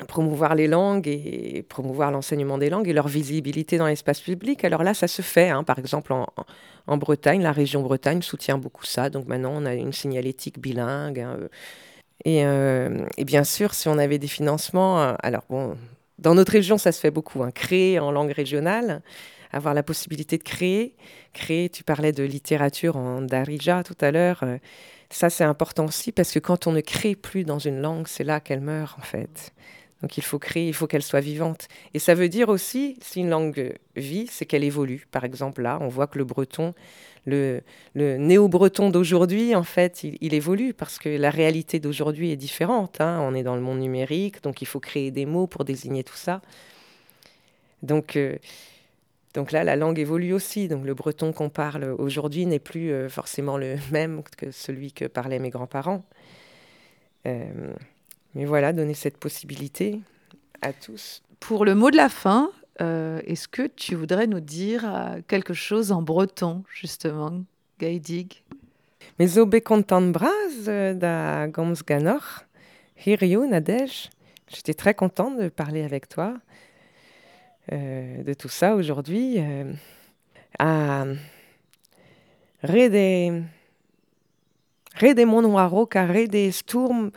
promouvoir 0.06 0.54
les 0.54 0.68
langues 0.68 1.08
et 1.08 1.64
promouvoir 1.68 2.10
l'enseignement 2.10 2.58
des 2.58 2.70
langues 2.70 2.88
et 2.88 2.92
leur 2.92 3.08
visibilité 3.08 3.78
dans 3.78 3.86
l'espace 3.86 4.20
public. 4.20 4.64
Alors 4.64 4.82
là, 4.82 4.94
ça 4.94 5.08
se 5.08 5.22
fait. 5.22 5.48
Hein. 5.48 5.64
Par 5.64 5.78
exemple, 5.78 6.12
en, 6.12 6.96
Bretagne, 6.96 7.42
la 7.42 7.52
région 7.52 7.82
Bretagne 7.82 8.22
soutient 8.22 8.58
beaucoup 8.58 8.84
ça. 8.84 9.10
Donc 9.10 9.26
maintenant, 9.26 9.52
on 9.54 9.66
a 9.66 9.74
une 9.74 9.92
signalétique 9.92 10.58
bilingue. 10.58 11.20
Hein, 11.20 11.36
euh. 11.40 11.48
Euh, 12.26 13.06
et, 13.16 13.24
bien 13.24 13.44
sûr, 13.44 13.74
si 13.74 13.88
on 13.88 13.98
avait 13.98 14.18
des 14.18 14.28
financements, 14.28 15.00
euh, 15.00 15.14
alors 15.22 15.44
bon, 15.48 15.76
dans 16.18 16.34
notre 16.34 16.52
région, 16.52 16.78
ça 16.78 16.92
se 16.92 17.00
fait 17.00 17.10
beaucoup. 17.10 17.42
Hein, 17.42 17.50
créer 17.50 17.98
en 17.98 18.10
langue 18.10 18.32
régionale, 18.32 19.02
avoir 19.52 19.74
la 19.74 19.82
possibilité 19.82 20.38
de 20.38 20.42
créer. 20.42 20.94
Créer, 21.32 21.68
tu 21.68 21.84
parlais 21.84 22.12
de 22.12 22.22
littérature 22.22 22.96
en 22.96 23.20
darija 23.22 23.82
tout 23.82 23.96
à 24.00 24.10
l'heure. 24.10 24.44
ça, 25.10 25.30
c'est 25.30 25.44
important 25.44 25.86
aussi 25.86 26.12
parce 26.12 26.32
que 26.32 26.38
quand 26.38 26.66
on 26.66 26.72
ne 26.72 26.80
crée 26.80 27.14
plus 27.14 27.44
dans 27.44 27.58
une 27.58 27.80
langue, 27.80 28.06
c'est 28.08 28.24
là 28.24 28.40
qu'elle 28.40 28.60
meurt 28.60 28.98
en 28.98 29.02
fait. 29.02 29.52
Donc 30.02 30.16
il 30.16 30.22
faut 30.22 30.38
créer, 30.38 30.68
il 30.68 30.74
faut 30.74 30.86
qu'elle 30.86 31.02
soit 31.02 31.20
vivante. 31.20 31.68
Et 31.92 31.98
ça 31.98 32.14
veut 32.14 32.28
dire 32.28 32.48
aussi, 32.48 32.96
si 33.02 33.20
une 33.20 33.30
langue 33.30 33.74
vit, 33.96 34.28
c'est 34.30 34.46
qu'elle 34.46 34.64
évolue. 34.64 35.06
Par 35.10 35.24
exemple, 35.24 35.62
là, 35.62 35.78
on 35.80 35.88
voit 35.88 36.06
que 36.06 36.18
le 36.18 36.24
breton, 36.24 36.74
le, 37.26 37.62
néo-breton 37.94 38.90
d'aujourd'hui, 38.90 39.54
en 39.54 39.64
fait, 39.64 40.04
il, 40.04 40.34
évolue 40.34 40.72
parce 40.72 40.98
que 40.98 41.08
la 41.08 41.30
réalité 41.30 41.80
d'aujourd'hui 41.80 42.30
est 42.30 42.36
différente. 42.36 43.00
Hein. 43.00 43.18
On 43.22 43.34
est 43.34 43.42
dans 43.42 43.56
le 43.56 43.60
monde 43.60 43.80
numérique, 43.80 44.42
donc 44.42 44.62
il 44.62 44.66
faut 44.66 44.80
créer 44.80 45.10
des 45.10 45.26
mots 45.26 45.46
pour 45.46 45.64
désigner 45.64 46.04
tout 46.04 46.16
ça. 46.16 46.40
Donc, 47.82 48.16
euh, 48.16 48.36
donc 49.34 49.52
là, 49.52 49.64
la 49.64 49.76
langue 49.76 49.98
évolue 49.98 50.32
aussi. 50.32 50.68
Donc 50.68 50.84
le 50.84 50.94
breton 50.94 51.32
qu'on 51.32 51.50
parle 51.50 51.84
aujourd'hui 51.98 52.46
n'est 52.46 52.58
plus 52.58 52.92
euh, 52.92 53.08
forcément 53.08 53.58
le 53.58 53.76
même 53.92 54.22
que 54.36 54.50
celui 54.50 54.92
que 54.92 55.04
parlaient 55.06 55.38
mes 55.38 55.50
grands-parents. 55.50 56.04
Euh, 57.26 57.72
mais 58.38 58.44
voilà, 58.44 58.72
donner 58.72 58.94
cette 58.94 59.16
possibilité 59.18 60.00
à 60.62 60.72
tous. 60.72 61.24
Pour 61.40 61.64
le 61.64 61.74
mot 61.74 61.90
de 61.90 61.96
la 61.96 62.08
fin, 62.08 62.52
euh, 62.80 63.20
est-ce 63.26 63.48
que 63.48 63.66
tu 63.66 63.96
voudrais 63.96 64.28
nous 64.28 64.38
dire 64.38 64.84
euh, 64.86 65.20
quelque 65.26 65.54
chose 65.54 65.90
en 65.90 66.02
breton, 66.02 66.62
justement, 66.72 67.42
Gaïdig? 67.80 68.44
Mais 69.18 69.26
zo 69.26 69.44
content 69.64 70.02
braz 70.02 70.68
euh, 70.68 70.94
da 70.94 71.48
gomz 71.48 71.82
ganor, 71.84 72.44
hirio 73.04 73.44
nadej. 73.44 74.08
J'étais 74.46 74.74
très 74.74 74.94
contente 74.94 75.36
de 75.36 75.48
parler 75.48 75.82
avec 75.82 76.08
toi 76.08 76.34
de 77.70 78.32
tout 78.32 78.48
ça 78.48 78.76
aujourd'hui. 78.76 79.38
à 80.58 81.04
Rede, 82.62 83.44
Rede 84.94 85.26
monoaro, 85.26 85.86
Rede 85.92 86.50
sturm, 86.50 87.10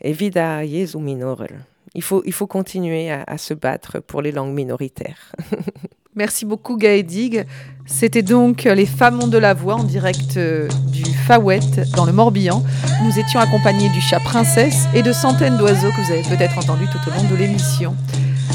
Evida 0.00 0.64
Jesu 0.66 0.98
Minorel. 0.98 1.60
Il 1.94 2.02
faut, 2.02 2.46
continuer 2.46 3.10
à, 3.10 3.38
se 3.38 3.54
battre 3.54 3.98
pour 4.00 4.22
les 4.22 4.30
langues 4.30 4.54
minoritaires. 4.54 5.32
Merci 6.14 6.44
beaucoup 6.44 6.76
Gaëdig. 6.76 7.44
C'était 7.86 8.22
donc 8.22 8.64
Les 8.64 8.86
Femmes 8.86 9.22
ont 9.22 9.28
de 9.28 9.38
la 9.38 9.54
voix 9.54 9.76
en 9.76 9.84
direct 9.84 10.36
euh, 10.36 10.68
du 10.90 11.04
Fawet 11.04 11.60
dans 11.96 12.04
le 12.04 12.12
Morbihan. 12.12 12.62
Nous 13.04 13.18
étions 13.18 13.40
accompagnés 13.40 13.88
du 13.90 14.00
chat 14.00 14.20
princesse 14.20 14.86
et 14.94 15.02
de 15.02 15.12
centaines 15.12 15.56
d'oiseaux 15.56 15.90
que 15.90 16.06
vous 16.06 16.12
avez 16.12 16.22
peut-être 16.22 16.58
entendus 16.58 16.88
tout 16.92 17.10
au 17.10 17.14
long 17.14 17.28
de 17.30 17.36
l'émission. 17.36 17.96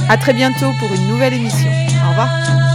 À 0.10 0.18
très 0.18 0.34
bientôt 0.34 0.72
pour 0.80 0.94
une 0.94 1.08
nouvelle 1.08 1.34
émission. 1.34 1.72
Au 2.06 2.10
revoir. 2.10 2.73